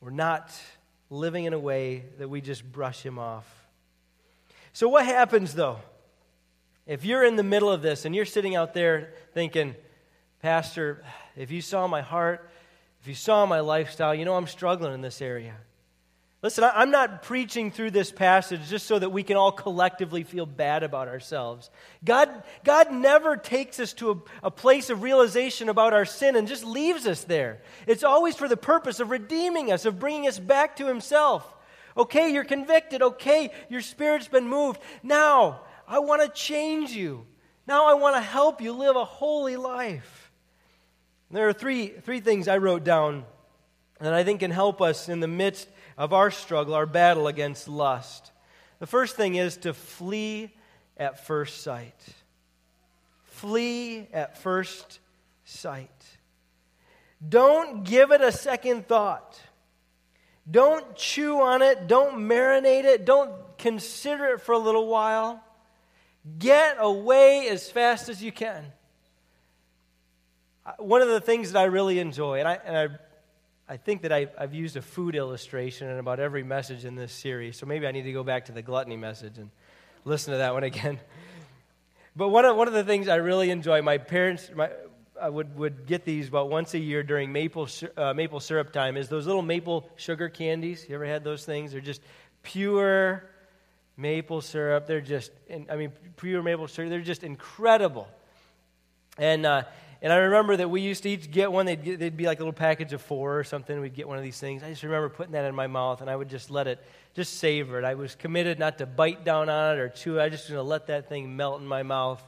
we're 0.01 0.11
not 0.11 0.53
living 1.09 1.45
in 1.45 1.53
a 1.53 1.59
way 1.59 2.05
that 2.19 2.29
we 2.29 2.41
just 2.41 2.71
brush 2.71 3.03
Him 3.03 3.19
off. 3.19 3.47
So, 4.73 4.89
what 4.89 5.07
happens 5.07 5.55
though? 5.55 5.79
If 6.87 7.05
you're 7.05 7.25
in 7.25 7.37
the 7.37 7.43
middle 7.43 7.71
of 7.71 7.81
this 7.81 8.05
and 8.05 8.15
you're 8.15 8.27
sitting 8.27 8.55
out 8.55 8.75
there 8.75 9.15
thinking, 9.33 9.75
Pastor, 10.43 11.03
if 11.37 11.51
you 11.51 11.63
saw 11.63 11.87
my 11.87 12.03
heart, 12.03 12.51
if 13.01 13.09
you 13.09 13.15
saw 13.15 13.47
my 13.47 13.61
lifestyle, 13.61 14.15
you 14.15 14.27
know 14.27 14.35
I'm 14.35 14.47
struggling 14.47 14.93
in 14.93 15.01
this 15.01 15.23
area. 15.23 15.55
Listen, 16.45 16.69
I'm 16.75 16.91
not 16.91 17.23
preaching 17.23 17.71
through 17.71 17.93
this 17.93 18.13
passage 18.13 18.69
just 18.69 18.87
so 18.87 18.99
that 18.99 19.09
we 19.09 19.23
can 19.23 19.39
all 19.39 19.51
collectively 19.51 20.25
feel 20.25 20.45
bad 20.45 20.83
about 20.83 21.09
ourselves. 21.09 21.71
God, 22.05 22.29
God 22.65 22.93
never 22.93 23.39
takes 23.39 23.81
us 23.81 23.95
to 23.95 24.11
a, 24.11 24.49
a, 24.49 24.51
place 24.51 24.91
of 24.91 25.03
realization 25.03 25.71
about 25.71 25.95
our 25.95 26.05
sin 26.05 26.37
and 26.37 26.47
just 26.47 26.63
leaves 26.63 27.07
us 27.07 27.25
there. 27.25 27.63
It's 27.87 28.05
always 28.05 28.37
for 28.37 28.47
the 28.47 28.59
purpose 28.59 29.01
of 29.01 29.09
redeeming 29.09 29.73
us, 29.73 29.87
of 29.87 29.99
bringing 29.99 30.29
us 30.29 30.39
back 30.39 30.77
to 30.77 30.87
Himself. 30.87 31.51
Okay, 31.97 32.31
you're 32.31 32.45
convicted. 32.45 33.01
Okay, 33.01 33.51
your 33.71 33.81
spirit's 33.81 34.29
been 34.29 34.47
moved. 34.47 34.83
Now, 35.03 35.63
I 35.89 36.01
want 36.01 36.21
to 36.21 36.29
change 36.29 36.91
you. 36.91 37.25
Now, 37.67 37.87
I 37.87 37.95
want 37.95 38.17
to 38.17 38.21
help 38.21 38.61
you 38.61 38.75
live 38.75 38.97
a 38.97 39.07
holy 39.07 39.57
life. 39.57 40.31
There 41.31 41.49
are 41.49 41.55
three, 41.55 41.87
three 41.87 42.21
things 42.21 42.49
I 42.49 42.59
wrote 42.59 42.85
down 42.85 43.25
that 43.99 44.13
I 44.13 44.25
think 44.25 44.41
can 44.41 44.51
help 44.51 44.83
us 44.83 45.09
in 45.09 45.21
the 45.21 45.29
midst 45.29 45.69
of 45.97 46.13
our 46.13 46.31
struggle, 46.31 46.75
our 46.75 46.87
battle 46.87 47.27
against 47.27 47.69
lust. 47.69 48.33
The 48.79 48.87
first 48.87 49.17
thing 49.17 49.37
is 49.37 49.57
to 49.59 49.73
flee 49.73 50.53
at 50.97 51.27
first 51.27 51.63
sight. 51.63 52.01
Flee 53.25 54.09
at 54.13 54.39
first 54.39 55.01
sight. 55.45 55.91
Don't 57.27 57.85
give 57.85 58.11
it 58.11 58.21
a 58.21 58.33
second 58.33 58.87
thought. 58.87 59.41
Don't 60.51 60.95
chew 60.95 61.41
on 61.41 61.63
it. 61.63 61.87
Don't 61.87 62.17
marinate 62.17 62.85
it. 62.85 63.05
Don't 63.05 63.33
consider 63.57 64.27
it 64.27 64.41
for 64.41 64.53
a 64.53 64.59
little 64.59 64.87
while. 64.87 65.43
Get 66.39 66.77
away 66.79 67.49
as 67.49 67.71
fast 67.71 68.09
as 68.09 68.23
you 68.23 68.33
can. 68.33 68.73
One 70.79 71.03
of 71.03 71.09
the 71.09 71.21
things 71.21 71.53
that 71.53 71.61
I 71.61 71.65
really 71.65 71.99
enjoy, 71.99 72.39
and 72.39 72.49
I, 72.49 72.59
and 72.65 72.77
I 72.77 72.89
I 73.69 73.79
think 73.79 74.03
that 74.03 74.13
I, 74.13 74.29
have 74.39 74.53
used 74.53 74.77
a 74.77 74.83
food 74.83 75.17
illustration 75.17 75.89
in 75.89 75.99
about 75.99 76.21
every 76.21 76.43
message 76.43 76.85
in 76.85 76.97
this 76.97 77.13
series, 77.13 77.57
so 77.57 77.65
maybe 77.65 77.87
I 77.87 77.93
need 77.93 78.03
to 78.03 78.13
go 78.13 78.23
back 78.23 78.45
to 78.47 78.53
the 78.53 78.61
gluttony 78.61 78.97
message 78.97 79.39
and 79.39 79.51
listen 80.05 80.33
to 80.33 80.39
that 80.39 80.53
one 80.53 80.65
again. 80.65 81.01
But 82.17 82.29
one 82.29 82.45
of, 82.45 82.57
one 82.57 82.69
of 82.69 82.75
the 82.75 82.85
things 82.85 83.09
I 83.09 83.17
really 83.17 83.51
enjoy, 83.51 83.83
my 83.83 83.99
parents 83.99 84.49
my, 84.55 84.71
I 85.21 85.29
would, 85.29 85.57
would 85.57 85.87
get 85.87 86.05
these 86.05 86.29
about 86.29 86.49
once 86.49 86.75
a 86.75 86.79
year 86.79 87.03
during 87.03 87.33
maple, 87.33 87.69
uh, 87.97 88.15
maple 88.15 88.39
syrup 88.39 88.73
time, 88.73 88.97
is 88.97 89.09
those 89.09 89.27
little 89.27 89.43
maple 89.43 89.89
sugar 89.97 90.29
candies. 90.29 90.87
You 90.89 90.95
ever 90.95 91.07
had 91.07 91.25
those 91.25 91.45
things? 91.45 91.73
They're 91.73 91.81
just 91.81 92.03
pure 92.45 93.25
maple 93.97 94.41
syrup. 94.41 94.87
They're 94.87 95.01
just, 95.01 95.33
I 95.69 95.75
mean, 95.75 95.91
pure 96.17 96.41
maple 96.41 96.69
syrup. 96.69 96.91
They're 96.91 97.01
just 97.01 97.25
incredible. 97.25 98.07
And, 99.19 99.45
uh, 99.45 99.65
and 100.05 100.13
I 100.13 100.17
remember 100.17 100.55
that 100.59 100.69
we 100.69 100.83
used 100.83 101.05
to 101.05 101.09
each 101.09 101.31
get 101.31 101.51
one. 101.51 101.65
They'd, 101.65 101.83
get, 101.83 101.99
they'd 101.99 102.15
be 102.15 102.27
like 102.27 102.39
a 102.39 102.43
little 102.43 102.53
package 102.53 102.93
of 102.93 103.01
four 103.01 103.39
or 103.39 103.43
something. 103.43 103.81
We'd 103.81 103.95
get 103.95 104.07
one 104.07 104.19
of 104.19 104.23
these 104.23 104.39
things. 104.39 104.63
I 104.63 104.69
just 104.69 104.83
remember 104.83 105.09
putting 105.09 105.33
that 105.33 105.47
in 105.47 105.55
my 105.55 105.67
mouth, 105.67 106.03
and 106.03 106.11
I 106.11 106.15
would 106.15 106.29
just 106.29 106.51
let 106.51 106.67
it, 106.67 106.79
just 107.15 107.39
savor 107.39 107.79
it. 107.79 107.87
I 107.87 107.95
was 107.95 108.15
committed 108.15 108.59
not 108.59 108.77
to 108.79 108.87
bite 108.87 109.25
down 109.25 109.49
on 109.49 109.77
it 109.77 109.81
or 109.81 109.89
chew 109.89 110.19
it. 110.19 110.23
I 110.23 110.29
just 110.29 110.47
going 110.47 110.59
to 110.59 110.63
let 110.63 110.89
that 110.89 111.09
thing 111.09 111.35
melt 111.37 111.63
in 111.63 111.67
my 111.67 111.83
mouth 111.83 112.23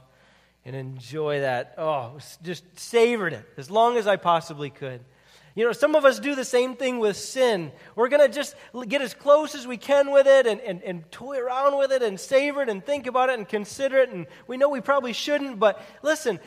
and 0.65 0.75
enjoy 0.75 1.41
that. 1.41 1.75
Oh, 1.77 2.17
just 2.41 2.63
savored 2.79 3.33
it 3.33 3.45
as 3.57 3.69
long 3.69 3.95
as 3.95 4.07
I 4.07 4.15
possibly 4.15 4.71
could. 4.71 5.01
You 5.57 5.65
know, 5.65 5.71
some 5.71 5.95
of 5.95 6.05
us 6.05 6.19
do 6.19 6.35
the 6.35 6.45
same 6.45 6.75
thing 6.75 6.99
with 6.99 7.17
sin. 7.17 7.71
We're 7.95 8.09
going 8.09 8.21
to 8.21 8.31
just 8.31 8.55
get 8.87 9.01
as 9.01 9.15
close 9.15 9.55
as 9.55 9.65
we 9.65 9.75
can 9.75 10.11
with 10.11 10.27
it 10.27 10.45
and, 10.45 10.61
and, 10.61 10.83
and 10.83 11.11
toy 11.11 11.39
around 11.39 11.79
with 11.79 11.91
it 11.91 12.03
and 12.03 12.19
savor 12.19 12.61
it 12.61 12.69
and 12.69 12.85
think 12.85 13.07
about 13.07 13.31
it 13.31 13.39
and 13.39 13.49
consider 13.49 13.97
it. 13.97 14.11
And 14.11 14.27
we 14.45 14.57
know 14.57 14.69
we 14.69 14.81
probably 14.81 15.13
shouldn't, 15.13 15.57
but 15.57 15.81
listen, 16.03 16.39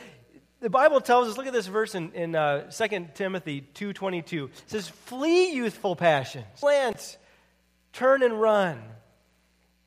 the 0.61 0.69
Bible 0.69 1.01
tells 1.01 1.27
us, 1.27 1.37
look 1.37 1.47
at 1.47 1.53
this 1.53 1.65
verse 1.65 1.95
in, 1.95 2.11
in 2.13 2.35
uh, 2.35 2.69
2 2.69 3.07
Timothy 3.15 3.67
2.22. 3.73 4.45
It 4.45 4.51
says, 4.67 4.87
flee 4.87 5.53
youthful 5.53 5.95
passions. 5.95 6.45
Lance, 6.61 7.17
turn 7.93 8.21
and 8.21 8.39
run. 8.39 8.79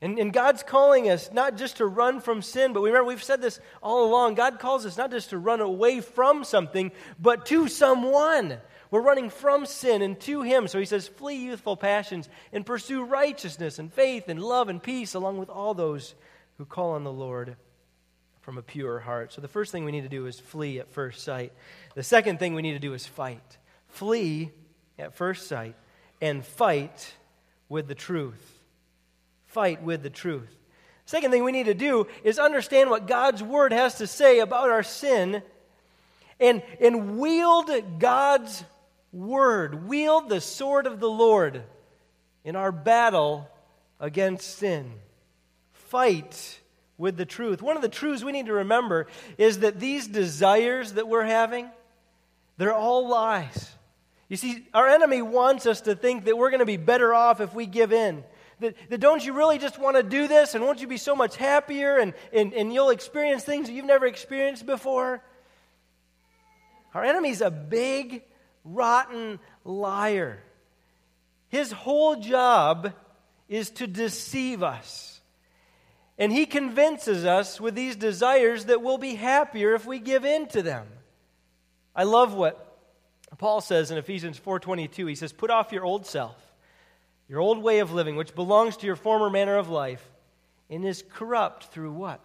And, 0.01 0.19
and 0.19 0.33
God's 0.33 0.63
calling 0.63 1.09
us 1.09 1.31
not 1.31 1.57
just 1.57 1.77
to 1.77 1.85
run 1.85 2.19
from 2.19 2.41
sin, 2.41 2.73
but 2.73 2.81
remember, 2.81 3.07
we've 3.07 3.23
said 3.23 3.41
this 3.41 3.61
all 3.81 4.05
along. 4.05 4.35
God 4.35 4.59
calls 4.59 4.85
us 4.85 4.97
not 4.97 5.11
just 5.11 5.29
to 5.29 5.37
run 5.37 5.61
away 5.61 6.01
from 6.01 6.43
something, 6.43 6.91
but 7.17 7.45
to 7.47 7.69
someone. 7.69 8.57
We're 8.91 9.01
running 9.01 9.29
from 9.29 9.65
sin 9.65 10.01
and 10.01 10.19
to 10.21 10.41
Him. 10.41 10.67
So 10.67 10.77
He 10.77 10.85
says, 10.85 11.07
flee 11.07 11.37
youthful 11.37 11.77
passions 11.77 12.27
and 12.51 12.65
pursue 12.65 13.05
righteousness 13.05 13.79
and 13.79 13.91
faith 13.91 14.27
and 14.27 14.43
love 14.43 14.67
and 14.67 14.83
peace 14.83 15.13
along 15.13 15.37
with 15.37 15.49
all 15.49 15.73
those 15.73 16.15
who 16.57 16.65
call 16.65 16.91
on 16.91 17.05
the 17.05 17.11
Lord 17.13 17.55
from 18.45 18.59
a 18.59 18.61
pure 18.61 18.99
heart. 18.99 19.33
So 19.33 19.41
the 19.41 19.47
first 19.47 19.71
thing 19.71 19.85
we 19.85 19.91
need 19.91 20.03
to 20.03 20.07
do 20.07 20.27
is 20.27 20.39
flee 20.39 20.77
at 20.77 20.91
first 20.91 21.23
sight. 21.23 21.51
The 21.95 22.03
second 22.03 22.37
thing 22.37 22.53
we 22.53 22.61
need 22.61 22.73
to 22.73 22.79
do 22.79 22.93
is 22.93 23.03
fight. 23.03 23.57
Flee 23.87 24.51
at 24.99 25.15
first 25.15 25.47
sight 25.47 25.75
and 26.21 26.45
fight 26.45 27.11
with 27.69 27.87
the 27.87 27.95
truth. 27.95 28.61
Fight 29.47 29.81
with 29.81 30.03
the 30.03 30.11
truth. 30.11 30.55
Second 31.07 31.31
thing 31.31 31.43
we 31.43 31.51
need 31.51 31.65
to 31.65 31.73
do 31.73 32.05
is 32.23 32.37
understand 32.37 32.91
what 32.91 33.07
God's 33.07 33.41
word 33.41 33.73
has 33.73 33.95
to 33.95 34.05
say 34.05 34.37
about 34.37 34.69
our 34.69 34.83
sin 34.83 35.41
and, 36.39 36.61
and 36.79 37.17
wield 37.17 37.71
God's 37.97 38.63
word, 39.11 39.87
wield 39.87 40.29
the 40.29 40.39
sword 40.39 40.85
of 40.85 40.99
the 40.99 41.09
Lord 41.09 41.63
in 42.43 42.55
our 42.55 42.71
battle 42.71 43.49
against 43.99 44.59
sin. 44.59 44.91
Fight 45.73 46.59
with 46.97 47.17
the 47.17 47.25
truth. 47.25 47.61
One 47.61 47.75
of 47.75 47.81
the 47.81 47.89
truths 47.89 48.23
we 48.23 48.31
need 48.31 48.45
to 48.47 48.53
remember 48.53 49.07
is 49.37 49.59
that 49.59 49.79
these 49.79 50.07
desires 50.07 50.93
that 50.93 51.07
we're 51.07 51.25
having, 51.25 51.69
they're 52.57 52.73
all 52.73 53.07
lies. 53.07 53.71
You 54.29 54.37
see, 54.37 54.67
our 54.73 54.87
enemy 54.87 55.21
wants 55.21 55.65
us 55.65 55.81
to 55.81 55.95
think 55.95 56.25
that 56.25 56.37
we're 56.37 56.49
going 56.49 56.59
to 56.59 56.65
be 56.65 56.77
better 56.77 57.13
off 57.13 57.41
if 57.41 57.53
we 57.53 57.65
give 57.65 57.93
in. 57.93 58.23
That, 58.61 58.75
that 58.89 58.99
don't 58.99 59.23
you 59.23 59.33
really 59.33 59.57
just 59.57 59.77
want 59.77 59.97
to 59.97 60.03
do 60.03 60.27
this 60.27 60.55
and 60.55 60.63
won't 60.63 60.79
you 60.79 60.87
be 60.87 60.97
so 60.97 61.15
much 61.15 61.35
happier 61.35 61.97
and, 61.97 62.13
and, 62.31 62.53
and 62.53 62.73
you'll 62.73 62.89
experience 62.89 63.43
things 63.43 63.67
that 63.67 63.73
you've 63.73 63.85
never 63.85 64.05
experienced 64.05 64.65
before? 64.65 65.21
Our 66.93 67.03
enemy's 67.03 67.41
a 67.41 67.51
big, 67.51 68.23
rotten 68.63 69.39
liar. 69.65 70.41
His 71.49 71.71
whole 71.71 72.15
job 72.15 72.93
is 73.49 73.69
to 73.71 73.87
deceive 73.87 74.63
us. 74.63 75.14
And 76.17 76.31
he 76.31 76.45
convinces 76.45 77.25
us 77.25 77.59
with 77.59 77.75
these 77.75 77.95
desires 77.95 78.65
that 78.65 78.81
we'll 78.81 78.97
be 78.97 79.15
happier 79.15 79.75
if 79.75 79.85
we 79.85 79.99
give 79.99 80.23
in 80.23 80.47
to 80.47 80.61
them. 80.61 80.87
I 81.95 82.03
love 82.03 82.33
what 82.33 82.61
Paul 83.37 83.59
says 83.59 83.91
in 83.91 83.97
Ephesians 83.97 84.39
4:22. 84.39 85.07
He 85.07 85.15
says, 85.15 85.33
"Put 85.33 85.49
off 85.49 85.71
your 85.71 85.83
old 85.83 86.05
self, 86.05 86.37
your 87.27 87.41
old 87.41 87.61
way 87.61 87.79
of 87.79 87.91
living, 87.91 88.15
which 88.15 88.35
belongs 88.35 88.77
to 88.77 88.85
your 88.85 88.95
former 88.95 89.29
manner 89.29 89.57
of 89.57 89.69
life, 89.69 90.05
and 90.69 90.85
is 90.85 91.03
corrupt 91.13 91.65
through 91.65 91.91
what? 91.91 92.21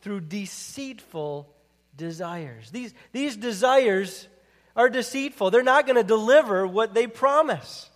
Through 0.00 0.20
deceitful 0.22 1.52
desires. 1.96 2.70
These, 2.70 2.94
these 3.12 3.36
desires 3.36 4.28
are 4.74 4.88
deceitful. 4.88 5.50
They're 5.50 5.62
not 5.62 5.86
going 5.86 5.96
to 5.96 6.04
deliver 6.04 6.66
what 6.66 6.94
they 6.94 7.06
promise. 7.06 7.90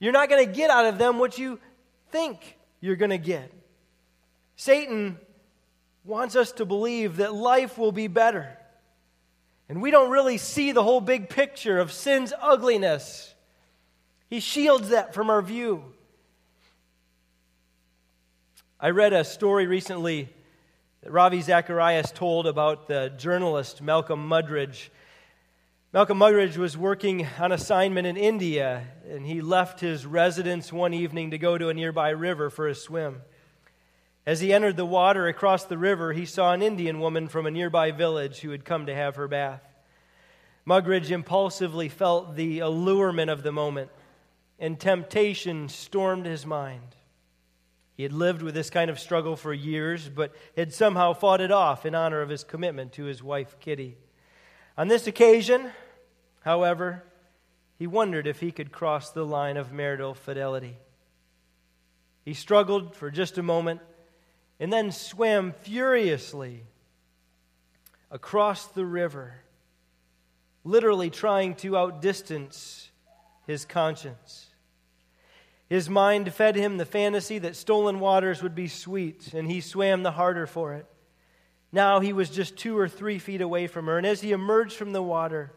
You're 0.00 0.12
not 0.12 0.28
going 0.28 0.44
to 0.44 0.52
get 0.52 0.68
out 0.68 0.86
of 0.86 0.98
them 0.98 1.18
what 1.18 1.38
you 1.38 1.60
think 2.10 2.58
you're 2.80 2.96
going 2.96 3.10
to 3.10 3.18
get. 3.18 3.52
Satan 4.56 5.18
wants 6.04 6.36
us 6.36 6.52
to 6.52 6.64
believe 6.64 7.16
that 7.16 7.34
life 7.34 7.78
will 7.78 7.92
be 7.92 8.06
better. 8.06 8.56
And 9.68 9.80
we 9.80 9.90
don't 9.90 10.10
really 10.10 10.38
see 10.38 10.72
the 10.72 10.82
whole 10.82 11.00
big 11.00 11.28
picture 11.28 11.78
of 11.78 11.92
sin's 11.92 12.32
ugliness. 12.40 13.34
He 14.28 14.40
shields 14.40 14.90
that 14.90 15.14
from 15.14 15.30
our 15.30 15.42
view. 15.42 15.84
I 18.80 18.90
read 18.90 19.12
a 19.12 19.24
story 19.24 19.66
recently 19.66 20.28
that 21.02 21.12
Ravi 21.12 21.40
Zacharias 21.40 22.10
told 22.10 22.46
about 22.46 22.88
the 22.88 23.12
journalist 23.16 23.80
Malcolm 23.80 24.28
Muggeridge. 24.28 24.88
Malcolm 25.92 26.18
Muggeridge 26.18 26.56
was 26.56 26.76
working 26.76 27.26
on 27.38 27.52
assignment 27.52 28.06
in 28.06 28.16
India, 28.16 28.84
and 29.08 29.24
he 29.24 29.40
left 29.40 29.80
his 29.80 30.04
residence 30.04 30.72
one 30.72 30.92
evening 30.94 31.30
to 31.30 31.38
go 31.38 31.56
to 31.56 31.68
a 31.68 31.74
nearby 31.74 32.10
river 32.10 32.50
for 32.50 32.66
a 32.66 32.74
swim. 32.74 33.22
As 34.24 34.40
he 34.40 34.52
entered 34.52 34.76
the 34.76 34.86
water 34.86 35.26
across 35.26 35.64
the 35.64 35.78
river, 35.78 36.12
he 36.12 36.26
saw 36.26 36.52
an 36.52 36.62
Indian 36.62 37.00
woman 37.00 37.26
from 37.26 37.46
a 37.46 37.50
nearby 37.50 37.90
village 37.90 38.40
who 38.40 38.50
had 38.50 38.64
come 38.64 38.86
to 38.86 38.94
have 38.94 39.16
her 39.16 39.26
bath. 39.26 39.62
Muggeridge 40.64 41.10
impulsively 41.10 41.88
felt 41.88 42.36
the 42.36 42.60
allurement 42.60 43.30
of 43.30 43.42
the 43.42 43.50
moment, 43.50 43.90
and 44.60 44.78
temptation 44.78 45.68
stormed 45.68 46.24
his 46.24 46.46
mind. 46.46 46.94
He 47.96 48.04
had 48.04 48.12
lived 48.12 48.42
with 48.42 48.54
this 48.54 48.70
kind 48.70 48.90
of 48.90 49.00
struggle 49.00 49.34
for 49.34 49.52
years, 49.52 50.08
but 50.08 50.32
had 50.56 50.72
somehow 50.72 51.14
fought 51.14 51.40
it 51.40 51.50
off 51.50 51.84
in 51.84 51.96
honor 51.96 52.20
of 52.22 52.28
his 52.28 52.44
commitment 52.44 52.92
to 52.92 53.04
his 53.04 53.24
wife, 53.24 53.56
Kitty. 53.58 53.96
On 54.78 54.86
this 54.86 55.08
occasion, 55.08 55.72
however, 56.42 57.02
he 57.76 57.88
wondered 57.88 58.28
if 58.28 58.38
he 58.38 58.52
could 58.52 58.70
cross 58.70 59.10
the 59.10 59.26
line 59.26 59.56
of 59.56 59.72
marital 59.72 60.14
fidelity. 60.14 60.78
He 62.24 62.34
struggled 62.34 62.94
for 62.94 63.10
just 63.10 63.36
a 63.36 63.42
moment 63.42 63.80
and 64.62 64.72
then 64.72 64.92
swam 64.92 65.50
furiously 65.50 66.62
across 68.12 68.66
the 68.68 68.86
river, 68.86 69.34
literally 70.62 71.10
trying 71.10 71.56
to 71.56 71.76
outdistance 71.76 72.88
his 73.44 73.64
conscience. 73.64 74.46
His 75.68 75.90
mind 75.90 76.32
fed 76.32 76.54
him 76.54 76.76
the 76.76 76.86
fantasy 76.86 77.40
that 77.40 77.56
stolen 77.56 77.98
waters 77.98 78.40
would 78.40 78.54
be 78.54 78.68
sweet, 78.68 79.34
and 79.34 79.50
he 79.50 79.60
swam 79.60 80.04
the 80.04 80.12
harder 80.12 80.46
for 80.46 80.74
it. 80.74 80.86
Now 81.72 81.98
he 81.98 82.12
was 82.12 82.30
just 82.30 82.56
two 82.56 82.78
or 82.78 82.88
three 82.88 83.18
feet 83.18 83.40
away 83.40 83.66
from 83.66 83.86
her, 83.86 83.98
and 83.98 84.06
as 84.06 84.20
he 84.20 84.30
emerged 84.30 84.76
from 84.76 84.92
the 84.92 85.02
water, 85.02 85.52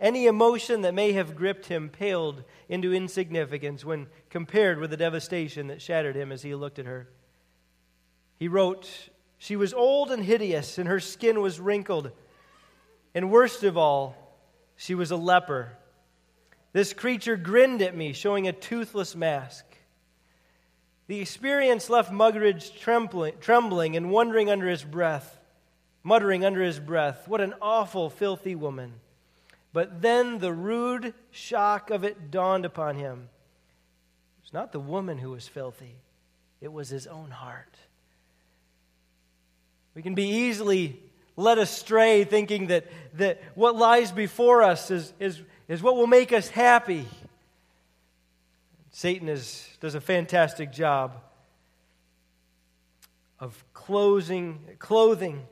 any 0.00 0.24
emotion 0.24 0.80
that 0.80 0.94
may 0.94 1.12
have 1.12 1.36
gripped 1.36 1.66
him 1.66 1.90
paled 1.90 2.42
into 2.70 2.94
insignificance 2.94 3.84
when 3.84 4.06
compared 4.30 4.78
with 4.78 4.88
the 4.88 4.96
devastation 4.96 5.66
that 5.66 5.82
shattered 5.82 6.16
him 6.16 6.32
as 6.32 6.40
he 6.40 6.54
looked 6.54 6.78
at 6.78 6.86
her. 6.86 7.06
He 8.44 8.48
wrote, 8.48 8.90
She 9.38 9.56
was 9.56 9.72
old 9.72 10.10
and 10.10 10.22
hideous, 10.22 10.76
and 10.76 10.86
her 10.86 11.00
skin 11.00 11.40
was 11.40 11.58
wrinkled. 11.58 12.10
And 13.14 13.30
worst 13.30 13.64
of 13.64 13.78
all, 13.78 14.14
she 14.76 14.94
was 14.94 15.10
a 15.10 15.16
leper 15.16 15.78
this 16.74 16.92
creature 16.92 17.38
grinned 17.38 17.80
at 17.80 17.96
me, 17.96 18.12
showing 18.12 18.46
a 18.46 18.52
toothless 18.52 19.16
mask. 19.16 19.64
The 21.06 21.20
experience 21.20 21.88
left 21.88 22.12
Muggeridge 22.12 22.78
trembling, 22.78 23.36
trembling 23.40 23.96
and 23.96 24.10
wondering 24.10 24.50
under 24.50 24.68
his 24.68 24.84
breath, 24.84 25.40
muttering 26.02 26.44
under 26.44 26.60
his 26.60 26.78
breath, 26.78 27.26
What 27.26 27.40
an 27.40 27.54
awful, 27.62 28.10
filthy 28.10 28.54
woman. 28.54 28.92
But 29.72 30.02
then 30.02 30.36
the 30.36 30.52
rude 30.52 31.14
shock 31.30 31.88
of 31.88 32.04
it 32.04 32.30
dawned 32.30 32.66
upon 32.66 32.96
him. 32.96 33.30
It 34.36 34.42
was 34.42 34.52
not 34.52 34.70
the 34.72 34.80
woman 34.80 35.16
who 35.16 35.30
was 35.30 35.48
filthy, 35.48 35.96
it 36.60 36.70
was 36.70 36.90
his 36.90 37.06
own 37.06 37.30
heart. 37.30 37.74
We 39.94 40.02
can 40.02 40.14
be 40.14 40.28
easily 40.28 41.00
led 41.36 41.58
astray 41.58 42.24
thinking 42.24 42.68
that, 42.68 42.86
that 43.14 43.40
what 43.54 43.76
lies 43.76 44.12
before 44.12 44.62
us 44.62 44.90
is, 44.90 45.12
is 45.18 45.42
is 45.68 45.82
what 45.82 45.96
will 45.96 46.06
make 46.06 46.32
us 46.32 46.48
happy. 46.48 47.06
Satan 48.90 49.28
is, 49.28 49.68
does 49.80 49.94
a 49.94 50.00
fantastic 50.00 50.72
job 50.72 51.20
of 53.40 53.64
closing, 53.72 54.60
clothing, 54.78 55.42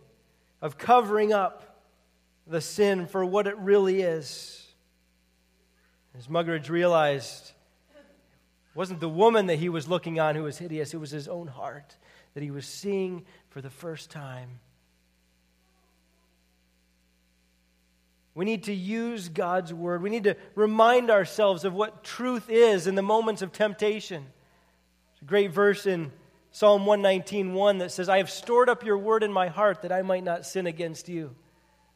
of 0.60 0.78
covering 0.78 1.32
up 1.32 1.80
the 2.46 2.60
sin 2.60 3.06
for 3.06 3.24
what 3.24 3.46
it 3.46 3.56
really 3.58 4.02
is. 4.02 4.66
As 6.16 6.28
Muggeridge 6.28 6.68
realized, 6.68 7.52
it 7.96 8.76
wasn't 8.76 9.00
the 9.00 9.08
woman 9.08 9.46
that 9.46 9.58
he 9.58 9.68
was 9.68 9.88
looking 9.88 10.20
on 10.20 10.36
who 10.36 10.44
was 10.44 10.58
hideous, 10.58 10.94
it 10.94 10.98
was 10.98 11.10
his 11.10 11.26
own 11.26 11.48
heart 11.48 11.96
that 12.34 12.42
he 12.42 12.50
was 12.50 12.66
seeing 12.66 13.24
for 13.50 13.60
the 13.60 13.70
first 13.70 14.10
time. 14.10 14.60
We 18.34 18.44
need 18.44 18.64
to 18.64 18.72
use 18.72 19.28
God's 19.28 19.74
word. 19.74 20.02
We 20.02 20.08
need 20.08 20.24
to 20.24 20.36
remind 20.54 21.10
ourselves 21.10 21.64
of 21.64 21.74
what 21.74 22.02
truth 22.02 22.48
is 22.48 22.86
in 22.86 22.94
the 22.94 23.02
moments 23.02 23.42
of 23.42 23.52
temptation. 23.52 24.22
There's 24.22 25.22
a 25.22 25.26
great 25.26 25.50
verse 25.50 25.86
in 25.86 26.12
Psalm 26.50 26.86
119:1 26.86 27.78
that 27.78 27.92
says, 27.92 28.08
"I 28.08 28.18
have 28.18 28.30
stored 28.30 28.68
up 28.68 28.84
your 28.84 28.98
word 28.98 29.22
in 29.22 29.32
my 29.32 29.48
heart 29.48 29.82
that 29.82 29.92
I 29.92 30.02
might 30.02 30.24
not 30.24 30.46
sin 30.46 30.66
against 30.66 31.08
you." 31.08 31.34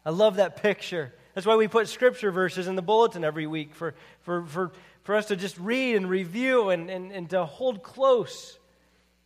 I 0.05 0.11
love 0.11 0.37
that 0.37 0.63
picture. 0.63 1.13
That's 1.35 1.47
why 1.47 1.57
we 1.57 1.69
put 1.69 1.89
scripture 1.89 2.31
verses 2.31 2.69
in 2.69 2.77
the 2.77 2.83
bulletin 2.83 3.25
every 3.25 3.47
week 3.47 3.75
for, 3.75 3.95
for, 4.21 4.47
for, 4.47 4.73
for 5.03 5.15
us 5.15 5.27
to 5.27 5.37
just 5.37 5.59
read 5.59 5.97
and 5.97 6.09
review 6.09 6.71
and, 6.71 6.89
and, 6.89 7.13
and 7.13 7.29
to 7.31 7.45
hold 7.45 7.83
close. 7.83 8.59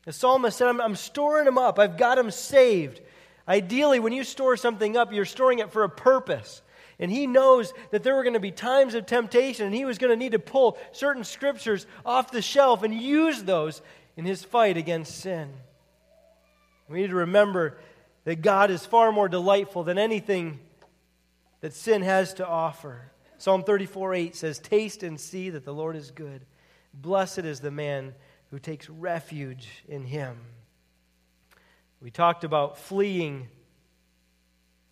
The 0.04 0.12
psalmist 0.12 0.56
said, 0.56 0.68
I'm, 0.68 0.80
I'm 0.80 0.96
storing 0.96 1.44
them 1.44 1.58
up. 1.58 1.78
I've 1.78 1.96
got 1.96 2.16
them 2.16 2.30
saved. 2.30 3.00
Ideally, 3.46 3.98
when 3.98 4.12
you 4.12 4.24
store 4.24 4.56
something 4.56 4.96
up, 4.96 5.12
you're 5.12 5.24
storing 5.24 5.58
it 5.58 5.72
for 5.72 5.84
a 5.84 5.88
purpose. 5.88 6.62
And 6.98 7.10
he 7.10 7.26
knows 7.26 7.72
that 7.90 8.02
there 8.02 8.14
were 8.14 8.22
going 8.22 8.34
to 8.34 8.40
be 8.40 8.50
times 8.50 8.94
of 8.94 9.06
temptation, 9.06 9.66
and 9.66 9.74
he 9.74 9.84
was 9.84 9.98
going 9.98 10.10
to 10.10 10.16
need 10.16 10.32
to 10.32 10.38
pull 10.38 10.78
certain 10.92 11.24
scriptures 11.24 11.86
off 12.04 12.30
the 12.30 12.42
shelf 12.42 12.82
and 12.82 12.94
use 12.94 13.42
those 13.42 13.82
in 14.16 14.24
his 14.24 14.44
fight 14.44 14.76
against 14.76 15.18
sin. 15.18 15.50
We 16.88 17.00
need 17.00 17.10
to 17.10 17.16
remember 17.16 17.78
that 18.24 18.42
God 18.42 18.70
is 18.70 18.84
far 18.84 19.12
more 19.12 19.28
delightful 19.28 19.84
than 19.84 19.98
anything 19.98 20.58
that 21.60 21.72
sin 21.72 22.02
has 22.02 22.34
to 22.34 22.46
offer. 22.46 23.10
Psalm 23.38 23.64
34 23.64 24.14
8 24.14 24.36
says, 24.36 24.58
Taste 24.58 25.02
and 25.02 25.18
see 25.18 25.50
that 25.50 25.64
the 25.64 25.72
Lord 25.72 25.96
is 25.96 26.10
good. 26.10 26.44
Blessed 26.92 27.40
is 27.40 27.60
the 27.60 27.70
man 27.70 28.14
who 28.50 28.58
takes 28.58 28.88
refuge 28.88 29.68
in 29.88 30.04
him. 30.04 30.36
We 32.00 32.10
talked 32.10 32.44
about 32.44 32.78
fleeing 32.78 33.48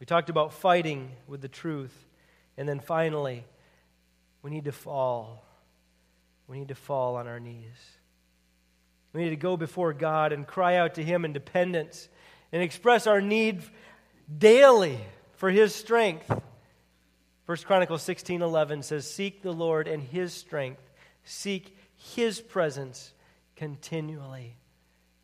we 0.01 0.07
talked 0.07 0.31
about 0.31 0.53
fighting 0.53 1.11
with 1.27 1.41
the 1.41 1.49
truth. 1.49 1.95
And 2.57 2.69
then 2.69 2.81
finally, 2.81 3.45
we 4.43 4.51
need 4.51 4.65
to 4.65 4.73
fall. 4.73 5.45
We 6.47 6.59
need 6.59 6.69
to 6.69 6.75
fall 6.75 7.17
on 7.17 7.27
our 7.27 7.41
knees. 7.41 7.77
We 9.13 9.25
need 9.25 9.31
to 9.31 9.37
go 9.37 9.57
before 9.57 9.93
God 9.93 10.33
and 10.33 10.47
cry 10.47 10.77
out 10.77 10.95
to 10.95 11.05
Him 11.05 11.25
in 11.25 11.33
dependence 11.33 12.09
and 12.53 12.63
express 12.63 13.07
our 13.07 13.21
need 13.21 13.63
daily 14.37 14.99
for 15.35 15.51
His 15.51 15.75
strength. 15.75 16.31
1 17.47 17.59
Chronicles 17.59 18.03
16 18.03 18.43
11 18.43 18.83
says, 18.83 19.11
Seek 19.11 19.43
the 19.43 19.53
Lord 19.53 19.89
and 19.89 20.03
His 20.03 20.33
strength, 20.33 20.83
seek 21.25 21.77
His 21.97 22.41
presence 22.41 23.13
continually. 23.59 24.57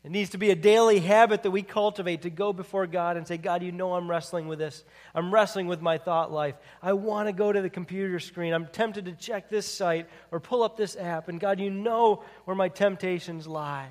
It 0.03 0.11
needs 0.11 0.31
to 0.31 0.37
be 0.37 0.51
a 0.51 0.55
daily 0.55 0.99
habit 0.99 1.41
that 1.43 1.51
we 1.51 1.63
cultivate 1.63 2.23
to 2.23 2.29
go 2.29 2.53
before 2.53 2.85
God 2.85 3.17
and 3.17 3.27
say, 3.27 3.37
God, 3.37 3.63
you 3.63 3.71
know 3.71 3.95
I'm 3.95 4.07
wrestling 4.07 4.47
with 4.47 4.59
this. 4.59 4.83
I'm 5.15 5.33
wrestling 5.33 5.65
with 5.65 5.81
my 5.81 5.97
thought 5.97 6.31
life. 6.31 6.53
I 6.83 6.93
want 6.93 7.27
to 7.27 7.33
go 7.33 7.51
to 7.51 7.59
the 7.59 7.71
computer 7.71 8.19
screen. 8.19 8.53
I'm 8.53 8.67
tempted 8.67 9.05
to 9.05 9.13
check 9.13 9.49
this 9.49 9.65
site 9.65 10.07
or 10.31 10.39
pull 10.39 10.61
up 10.61 10.77
this 10.77 10.95
app. 10.95 11.27
And 11.27 11.39
God, 11.39 11.59
you 11.59 11.71
know 11.71 12.23
where 12.43 12.55
my 12.55 12.69
temptations 12.69 13.47
lie. 13.47 13.87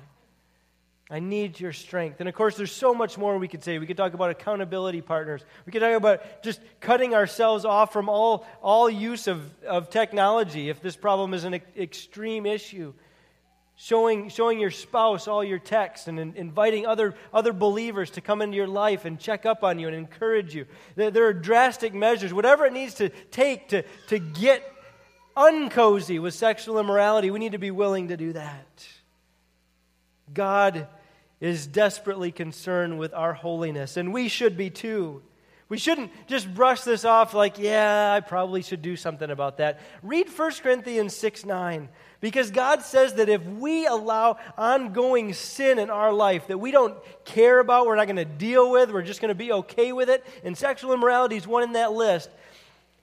I 1.09 1.19
need 1.19 1.59
your 1.59 1.73
strength. 1.73 2.21
And 2.21 2.29
of 2.29 2.33
course, 2.33 2.55
there's 2.55 2.71
so 2.71 2.93
much 2.93 3.17
more 3.17 3.37
we 3.37 3.49
could 3.49 3.63
say. 3.63 3.77
We 3.77 3.85
could 3.85 3.97
talk 3.97 4.13
about 4.13 4.29
accountability 4.29 5.01
partners. 5.01 5.43
We 5.65 5.73
could 5.73 5.81
talk 5.81 5.95
about 5.95 6.43
just 6.43 6.61
cutting 6.79 7.13
ourselves 7.13 7.65
off 7.65 7.91
from 7.91 8.07
all, 8.07 8.47
all 8.61 8.89
use 8.89 9.27
of, 9.27 9.43
of 9.65 9.89
technology 9.89 10.69
if 10.69 10.81
this 10.81 10.95
problem 10.95 11.33
is 11.33 11.43
an 11.43 11.55
extreme 11.77 12.45
issue 12.45 12.93
showing, 13.75 14.29
showing 14.29 14.59
your 14.59 14.71
spouse 14.71 15.27
all 15.27 15.43
your 15.43 15.59
texts 15.59 16.07
and 16.07 16.19
in, 16.19 16.33
inviting 16.35 16.85
other, 16.85 17.15
other 17.33 17.53
believers 17.53 18.11
to 18.11 18.21
come 18.21 18.41
into 18.41 18.55
your 18.55 18.67
life 18.67 19.05
and 19.05 19.19
check 19.19 19.45
up 19.45 19.63
on 19.63 19.79
you 19.79 19.87
and 19.87 19.95
encourage 19.95 20.55
you. 20.55 20.65
There, 20.95 21.11
there 21.11 21.25
are 21.25 21.33
drastic 21.33 21.93
measures, 21.93 22.33
whatever 22.33 22.65
it 22.65 22.73
needs 22.73 22.95
to 22.95 23.09
take 23.09 23.69
to, 23.69 23.83
to 24.07 24.19
get 24.19 24.63
uncozy 25.35 26.21
with 26.21 26.33
sexual 26.33 26.79
immorality, 26.79 27.29
we 27.29 27.39
need 27.39 27.51
to 27.51 27.57
be 27.57 27.71
willing 27.71 28.07
to 28.07 28.17
do 28.17 28.33
that. 28.33 28.87
God 30.33 30.87
is 31.39 31.67
desperately 31.67 32.31
concerned 32.31 32.97
with 32.97 33.13
our 33.13 33.33
holiness, 33.33 33.97
and 33.97 34.13
we 34.13 34.29
should 34.29 34.57
be 34.57 34.69
too. 34.69 35.21
We 35.67 35.77
shouldn't 35.77 36.11
just 36.27 36.53
brush 36.53 36.81
this 36.81 37.05
off 37.05 37.33
like, 37.33 37.57
yeah, 37.57 38.13
I 38.13 38.19
probably 38.21 38.61
should 38.61 38.81
do 38.81 38.95
something 38.95 39.29
about 39.29 39.57
that. 39.57 39.79
Read 40.03 40.29
1 40.29 40.51
Corinthians 40.61 41.15
6 41.15 41.43
9. 41.43 41.89
Because 42.25 42.49
God 42.49 42.81
says 42.81 43.13
that 43.13 43.29
if 43.29 43.45
we 43.45 43.85
allow 43.85 44.39
ongoing 44.57 45.31
sin 45.35 45.77
in 45.77 45.91
our 45.91 46.11
life 46.11 46.47
that 46.47 46.57
we 46.57 46.71
don't 46.71 46.97
care 47.23 47.59
about, 47.59 47.85
we're 47.85 47.95
not 47.95 48.07
going 48.07 48.15
to 48.15 48.25
deal 48.25 48.71
with, 48.71 48.89
we're 48.89 49.03
just 49.03 49.21
going 49.21 49.29
to 49.29 49.35
be 49.35 49.51
okay 49.51 49.93
with 49.93 50.09
it, 50.09 50.25
and 50.43 50.57
sexual 50.57 50.91
immorality 50.91 51.35
is 51.35 51.45
one 51.45 51.61
in 51.61 51.73
that 51.73 51.91
list, 51.91 52.31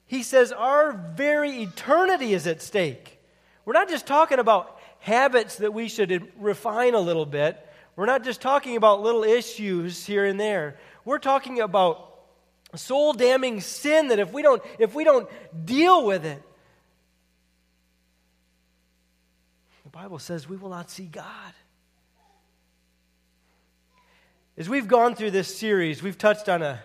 He 0.08 0.24
says 0.24 0.50
our 0.50 1.12
very 1.14 1.62
eternity 1.62 2.34
is 2.34 2.48
at 2.48 2.62
stake. 2.62 3.20
We're 3.64 3.74
not 3.74 3.88
just 3.88 4.08
talking 4.08 4.40
about 4.40 4.80
habits 4.98 5.54
that 5.58 5.72
we 5.72 5.88
should 5.88 6.28
refine 6.36 6.94
a 6.94 7.00
little 7.00 7.24
bit. 7.24 7.64
we're 7.94 8.06
not 8.06 8.24
just 8.24 8.40
talking 8.40 8.74
about 8.74 9.02
little 9.02 9.22
issues 9.22 10.04
here 10.04 10.24
and 10.24 10.40
there. 10.40 10.78
We're 11.04 11.20
talking 11.20 11.60
about 11.60 12.12
soul 12.74 13.12
damning 13.12 13.60
sin 13.60 14.08
that 14.08 14.18
if 14.18 14.32
we 14.32 14.42
don't 14.42 14.60
if 14.80 14.96
we 14.96 15.04
don't 15.04 15.28
deal 15.64 16.04
with 16.04 16.26
it 16.26 16.42
the 19.81 19.81
bible 19.92 20.18
says 20.18 20.48
we 20.48 20.56
will 20.56 20.70
not 20.70 20.90
see 20.90 21.04
god. 21.04 21.52
As 24.56 24.66
we've 24.68 24.88
gone 24.88 25.14
through 25.14 25.32
this 25.32 25.54
series 25.54 26.02
we've 26.02 26.16
touched 26.16 26.48
on 26.48 26.62
a 26.62 26.80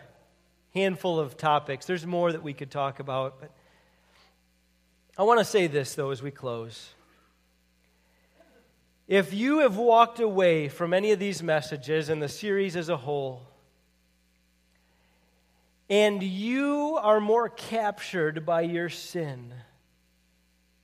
handful 0.73 1.17
of 1.17 1.37
topics. 1.37 1.85
There's 1.85 2.05
more 2.05 2.31
that 2.33 2.43
we 2.43 2.53
could 2.53 2.69
talk 2.69 2.99
about 2.99 3.39
but 3.39 3.51
i 5.17 5.23
want 5.23 5.39
to 5.39 5.45
say 5.45 5.67
this 5.67 5.95
though 5.95 6.11
as 6.11 6.21
we 6.21 6.31
close. 6.31 6.89
If 9.07 9.33
you 9.33 9.59
have 9.59 9.77
walked 9.77 10.19
away 10.19 10.67
from 10.67 10.93
any 10.93 11.13
of 11.13 11.19
these 11.19 11.41
messages 11.41 12.09
and 12.09 12.21
the 12.21 12.27
series 12.27 12.75
as 12.75 12.89
a 12.89 12.97
whole 12.97 13.47
and 15.89 16.21
you 16.21 16.99
are 17.01 17.21
more 17.21 17.47
captured 17.47 18.45
by 18.45 18.61
your 18.61 18.89
sin 18.89 19.53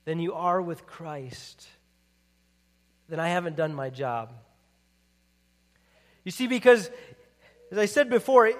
than 0.05 0.19
you 0.19 0.33
are 0.33 0.61
with 0.61 0.85
Christ, 0.85 1.67
then 3.13 3.19
I 3.19 3.29
haven't 3.29 3.55
done 3.55 3.75
my 3.75 3.91
job. 3.91 4.31
You 6.23 6.31
see, 6.31 6.47
because, 6.47 6.89
as 7.71 7.77
I 7.77 7.85
said 7.85 8.09
before, 8.09 8.51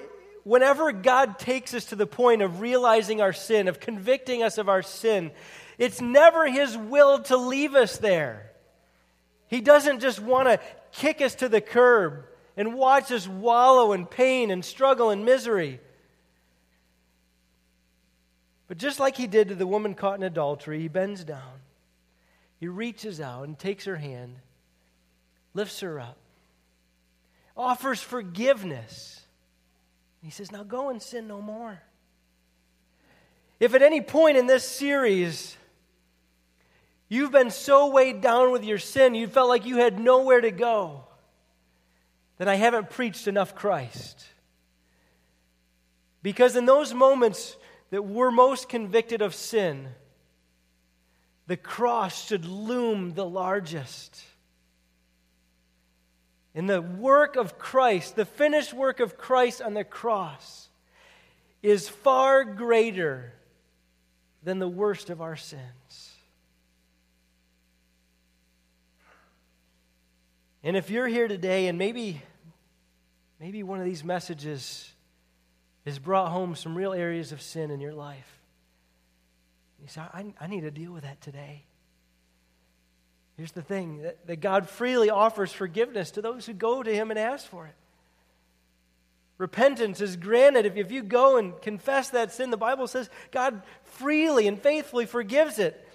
whenever 0.44 0.92
God 0.92 1.40
takes 1.40 1.74
us 1.74 1.86
to 1.86 1.96
the 1.96 2.06
point 2.06 2.44
of 2.44 2.62
realizing 2.62 3.20
our 3.20 3.34
sin, 3.34 3.68
of 3.68 3.80
convicting 3.80 4.44
us 4.44 4.60
of 4.60 4.70
our 4.70 4.84
sin, 4.84 5.32
it's 5.80 6.02
never 6.02 6.46
His 6.48 6.78
will 6.78 7.24
to 7.24 7.36
leave 7.36 7.74
us 7.74 7.98
there. 7.98 8.52
He 9.48 9.60
doesn't 9.60 10.02
just 10.02 10.20
want 10.20 10.48
to 10.48 10.60
kick 10.92 11.20
us 11.20 11.34
to 11.36 11.50
the 11.50 11.60
curb 11.60 12.26
and 12.56 12.76
watch 12.76 13.12
us 13.12 13.28
wallow 13.28 13.92
in 13.94 14.06
pain 14.06 14.52
and 14.52 14.64
struggle 14.64 15.10
and 15.10 15.26
misery. 15.26 15.80
But 18.68 18.78
just 18.78 19.00
like 19.00 19.18
he 19.18 19.26
did 19.26 19.48
to 19.48 19.56
the 19.56 19.66
woman 19.66 19.96
caught 19.96 20.20
in 20.20 20.24
adultery, 20.24 20.80
he 20.80 20.90
bends 20.90 21.24
down, 21.24 21.62
he 22.64 22.70
reaches 22.70 23.20
out 23.20 23.46
and 23.46 23.60
takes 23.60 23.84
her 23.84 23.98
hand, 23.98 24.38
lifts 25.54 25.82
her 25.82 26.00
up, 26.00 26.16
offers 27.58 28.00
forgiveness. 28.00 29.20
He 30.22 30.30
says, 30.30 30.50
Now 30.50 30.64
go 30.64 30.90
and 30.90 31.02
sin 31.02 31.28
no 31.28 31.42
more. 31.42 31.82
If 33.60 33.74
at 33.74 33.82
any 33.82 34.00
point 34.00 34.38
in 34.38 34.48
this 34.48 34.64
series 34.64 35.58
you've 37.10 37.34
been 37.34 37.52
so 37.52 37.92
weighed 37.92 38.22
down 38.22 38.54
with 38.54 38.64
your 38.64 38.80
sin, 38.80 39.14
you 39.14 39.28
felt 39.28 39.50
like 39.50 39.66
you 39.66 39.76
had 39.76 40.00
nowhere 40.00 40.40
to 40.40 40.52
go, 40.52 41.04
then 42.38 42.48
I 42.48 42.56
haven't 42.56 42.92
preached 42.92 43.28
enough 43.28 43.56
Christ. 43.56 44.26
Because 46.22 46.56
in 46.56 46.66
those 46.66 46.94
moments, 46.94 47.58
that 47.90 48.04
we're 48.04 48.32
most 48.32 48.70
convicted 48.70 49.22
of 49.22 49.36
sin, 49.36 49.90
the 51.48 51.58
cross 51.58 52.28
should 52.28 52.46
loom 52.46 53.14
the 53.14 53.26
largest. 53.26 54.24
In 56.56 56.68
the 56.68 56.82
work 56.82 57.36
of 57.36 57.58
Christ, 57.58 58.16
the 58.16 58.26
finished 58.26 58.74
work 58.74 59.00
of 59.00 59.18
Christ 59.18 59.62
on 59.62 59.74
the 59.74 59.84
cross, 59.84 60.70
is 61.62 61.90
far 61.90 62.44
greater 62.44 63.34
than 64.44 64.60
the 64.60 64.68
worst 64.68 65.10
of 65.10 65.22
our 65.22 65.36
sins. 65.36 66.12
And 70.64 70.78
if 70.78 70.90
you're 70.90 71.08
here 71.08 71.28
today 71.28 71.68
and 71.68 71.78
maybe 71.78 72.22
maybe 73.40 73.64
one 73.64 73.80
of 73.80 73.86
these 73.86 74.04
messages 74.04 74.90
has 75.86 76.00
brought 76.00 76.32
home 76.32 76.56
some 76.56 76.76
real 76.76 76.94
areas 76.94 77.34
of 77.34 77.42
sin 77.42 77.72
in 77.72 77.82
your 77.82 77.94
life. 77.94 78.43
You 79.84 79.90
say, 79.90 80.02
I, 80.02 80.34
I 80.40 80.48
need 80.48 80.62
to 80.62 80.72
deal 80.72 80.94
with 80.94 81.04
that 81.04 81.20
today. 81.22 81.64
Here's 83.36 83.52
the 83.52 83.62
thing 83.62 84.04
that, 84.04 84.26
that 84.28 84.38
God 84.38 84.70
freely 84.70 85.10
offers 85.10 85.52
forgiveness 85.52 86.12
to 86.12 86.22
those 86.22 86.46
who 86.46 86.54
go 86.54 86.82
to 86.82 86.94
Him 86.94 87.10
and 87.12 87.20
ask 87.20 87.46
for 87.46 87.68
it. 87.68 87.76
Repentance 89.38 90.00
is 90.00 90.16
granted 90.16 90.66
if, 90.66 90.78
if 90.78 90.92
you 90.92 91.04
go 91.04 91.38
and 91.38 91.60
confess 91.62 92.12
that 92.12 92.32
sin. 92.32 92.50
The 92.50 92.58
Bible 92.58 92.88
says 92.88 93.10
God 93.32 93.62
freely 93.84 94.48
and 94.48 94.62
faithfully 94.62 95.06
forgives 95.06 95.60
it. 95.60 95.86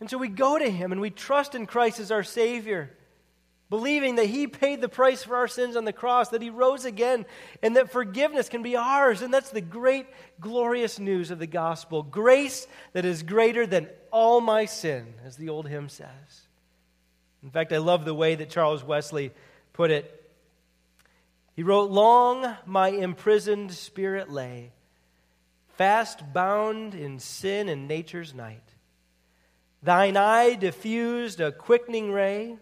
And 0.00 0.10
so 0.10 0.18
we 0.18 0.28
go 0.28 0.58
to 0.58 0.68
Him 0.68 0.92
and 0.92 1.00
we 1.00 1.10
trust 1.10 1.54
in 1.54 1.66
Christ 1.66 2.00
as 2.00 2.10
our 2.10 2.22
Savior 2.22 2.90
believing 3.70 4.16
that 4.16 4.26
He 4.26 4.46
paid 4.46 4.80
the 4.80 4.88
price 4.88 5.22
for 5.22 5.36
our 5.36 5.48
sins 5.48 5.76
on 5.76 5.84
the 5.84 5.92
cross, 5.92 6.30
that 6.30 6.42
He 6.42 6.50
rose 6.50 6.84
again, 6.84 7.26
and 7.62 7.76
that 7.76 7.90
forgiveness 7.90 8.48
can 8.48 8.62
be 8.62 8.76
ours. 8.76 9.22
And 9.22 9.32
that's 9.32 9.50
the 9.50 9.60
great, 9.60 10.06
glorious 10.40 10.98
news 10.98 11.30
of 11.30 11.38
the 11.38 11.46
gospel 11.46 12.02
grace 12.02 12.66
that 12.92 13.04
is 13.04 13.22
greater 13.22 13.66
than 13.66 13.88
all 14.10 14.40
my 14.40 14.64
sin, 14.64 15.14
as 15.24 15.36
the 15.36 15.48
old 15.48 15.68
hymn 15.68 15.88
says. 15.88 16.48
In 17.42 17.50
fact, 17.50 17.72
I 17.72 17.78
love 17.78 18.04
the 18.04 18.14
way 18.14 18.34
that 18.34 18.50
Charles 18.50 18.82
Wesley 18.82 19.32
put 19.72 19.90
it. 19.90 20.14
He 21.54 21.62
wrote, 21.62 21.90
Long 21.90 22.56
my 22.66 22.88
imprisoned 22.88 23.72
spirit 23.72 24.30
lay, 24.30 24.72
fast 25.76 26.32
bound 26.32 26.94
in 26.94 27.18
sin 27.18 27.68
and 27.68 27.86
nature's 27.86 28.34
night. 28.34 28.62
Thine 29.82 30.16
eye 30.16 30.54
diffused 30.54 31.40
a 31.40 31.52
quickening 31.52 32.12
ray 32.12 32.58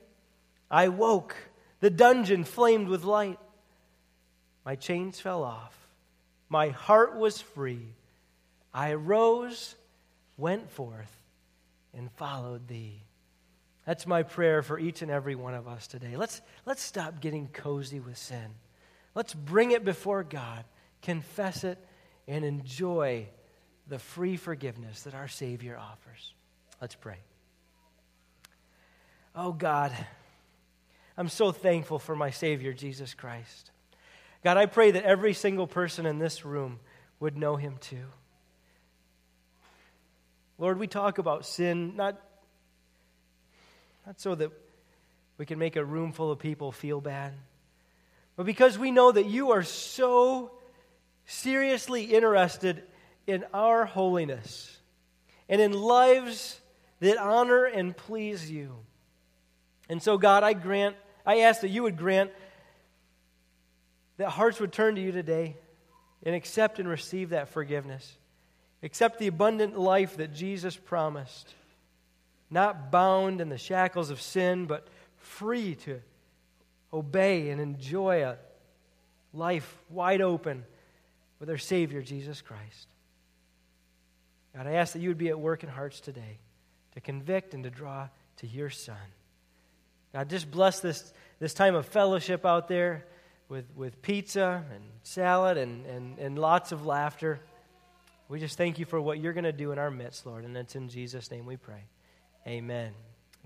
I 0.71 0.89
woke. 0.89 1.37
The 1.81 1.91
dungeon 1.91 2.45
flamed 2.45 2.89
with 2.89 3.05
light. 3.05 3.39
My 4.65 4.77
chains 4.77 5.21
fell 5.21 5.45
off. 5.45 5.77
My 6.49 6.69
heart 6.69 7.17
was 7.17 7.41
free. 7.41 7.95
I 8.73 8.91
arose, 8.91 9.75
went 10.37 10.71
forth, 10.71 11.13
and 11.95 12.11
followed 12.13 12.69
thee. 12.69 13.03
That's 13.87 14.07
my 14.07 14.25
prayer 14.25 14.63
for 14.63 14.79
each 14.79 15.03
and 15.03 15.11
every 15.11 15.35
one 15.35 15.55
of 15.55 15.69
us 15.69 15.87
today. 15.87 16.17
Let's, 16.17 16.41
let's 16.65 16.83
stop 16.83 17.21
getting 17.21 17.49
cozy 17.49 18.01
with 18.01 18.19
sin. 18.19 18.55
Let's 19.15 19.33
bring 19.33 19.71
it 19.71 19.85
before 19.85 20.25
God, 20.25 20.65
confess 21.03 21.65
it, 21.65 21.79
and 22.27 22.45
enjoy 22.45 23.29
the 23.89 23.99
free 23.99 24.37
forgiveness 24.37 25.03
that 25.03 25.15
our 25.15 25.29
Savior 25.29 25.79
offers. 25.79 26.35
Let's 26.81 26.97
pray. 26.97 27.19
Oh 29.35 29.53
God. 29.53 29.93
I'm 31.19 31.29
so 31.29 31.51
thankful 31.51 31.99
for 31.99 32.15
my 32.15 32.31
Savior, 32.31 32.73
Jesus 32.73 33.15
Christ. 33.15 33.71
God, 34.45 34.57
I 34.57 34.67
pray 34.67 34.91
that 34.91 35.05
every 35.05 35.33
single 35.33 35.67
person 35.67 36.05
in 36.07 36.19
this 36.19 36.45
room 36.45 36.79
would 37.21 37.37
know 37.37 37.57
him 37.57 37.77
too. 37.81 38.05
Lord, 40.59 40.79
we 40.79 40.87
talk 40.87 41.19
about 41.19 41.47
sin 41.47 41.97
not, 41.97 42.21
not 44.07 44.21
so 44.21 44.35
that 44.35 44.51
we 45.39 45.47
can 45.47 45.59
make 45.59 45.77
a 45.77 45.85
room 45.85 46.13
full 46.13 46.31
of 46.31 46.39
people 46.39 46.71
feel 46.71 47.01
bad, 47.01 47.33
but 48.37 48.47
because 48.47 48.79
we 48.79 48.91
know 48.91 49.11
that 49.11 49.27
you 49.27 49.51
are 49.51 49.63
so 49.63 50.51
seriously 51.25 52.05
interested 52.05 52.83
in 53.27 53.45
our 53.53 53.85
holiness 53.85 54.79
and 55.49 55.61
in 55.61 55.73
lives 55.73 56.61
that 57.01 57.19
honor 57.19 57.65
and 57.65 57.97
please 57.97 58.51
you. 58.51 58.75
And 59.89 60.03
so, 60.03 60.19
God, 60.19 60.43
I 60.43 60.53
grant 60.53 60.97
I 61.27 61.41
ask 61.41 61.63
that 61.63 61.69
you 61.69 61.83
would 61.83 61.97
grant 61.97 62.31
that 64.17 64.31
hearts 64.31 64.61
would 64.61 64.73
turn 64.73 64.95
to 64.95 65.01
you 65.01 65.13
today 65.13 65.57
and 66.23 66.35
accept 66.35 66.79
and 66.79 66.89
receive 66.89 67.31
that 67.31 67.49
forgiveness. 67.49 68.17
Accept 68.83 69.19
the 69.19 69.27
abundant 69.27 69.79
life 69.79 70.17
that 70.17 70.33
Jesus 70.33 70.77
promised, 70.77 71.53
not 72.51 72.91
bound 72.91 73.41
in 73.41 73.49
the 73.49 73.59
shackles 73.59 74.11
of 74.11 74.21
sin, 74.21 74.67
but 74.67 74.87
free 75.19 75.75
to 75.75 76.01
obey 76.93 77.51
and 77.51 77.61
enjoy 77.61 78.25
a 78.25 78.37
life 79.35 79.77
wide 79.91 80.21
open 80.21 80.65
with 81.41 81.51
our 81.51 81.59
Savior, 81.59 82.01
Jesus 82.01 82.41
Christ. 82.41 82.89
God, 84.55 84.67
I 84.67 84.73
ask 84.73 84.95
that 84.95 85.01
you 85.01 85.11
would 85.11 85.19
be 85.19 85.29
at 85.29 85.39
work 85.39 85.63
in 85.63 85.69
hearts 85.69 86.01
today 86.01 86.39
to 86.95 87.01
convict 87.01 87.53
and 87.53 87.65
to 87.65 87.71
draw 87.71 88.09
to 88.39 88.47
your 88.47 88.71
Son. 88.71 88.97
God, 90.17 90.31
just 90.31 90.51
bless 90.51 90.81
this, 90.81 91.13
this 91.41 91.53
time 91.53 91.75
of 91.75 91.85
fellowship 91.85 92.47
out 92.47 92.69
there 92.69 93.05
with, 93.51 93.67
with 93.77 94.01
pizza 94.01 94.65
and 94.75 94.83
salad 95.03 95.59
and, 95.59 95.85
and, 95.85 96.19
and 96.19 96.39
lots 96.39 96.73
of 96.73 96.87
laughter. 96.87 97.39
We 98.31 98.41
just 98.41 98.57
thank 98.57 98.79
you 98.79 98.87
for 98.87 98.99
what 98.99 99.21
you're 99.21 99.35
going 99.35 99.45
to 99.45 99.53
do 99.53 99.73
in 99.73 99.79
our 99.79 99.91
midst, 99.91 100.25
Lord. 100.25 100.47
And 100.47 100.57
it's 100.57 100.75
in 100.75 100.89
Jesus' 100.89 101.31
name 101.31 101.45
we 101.45 101.59
pray. 101.59 101.83
Amen. 102.47 102.93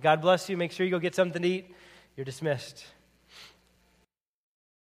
God 0.00 0.22
bless 0.22 0.48
you. 0.48 0.56
Make 0.56 0.70
sure 0.70 0.86
you 0.86 0.92
go 0.92 1.00
get 1.00 1.16
something 1.16 1.42
to 1.42 1.48
eat. 1.48 1.74
You're 2.16 2.24
dismissed. 2.24 2.84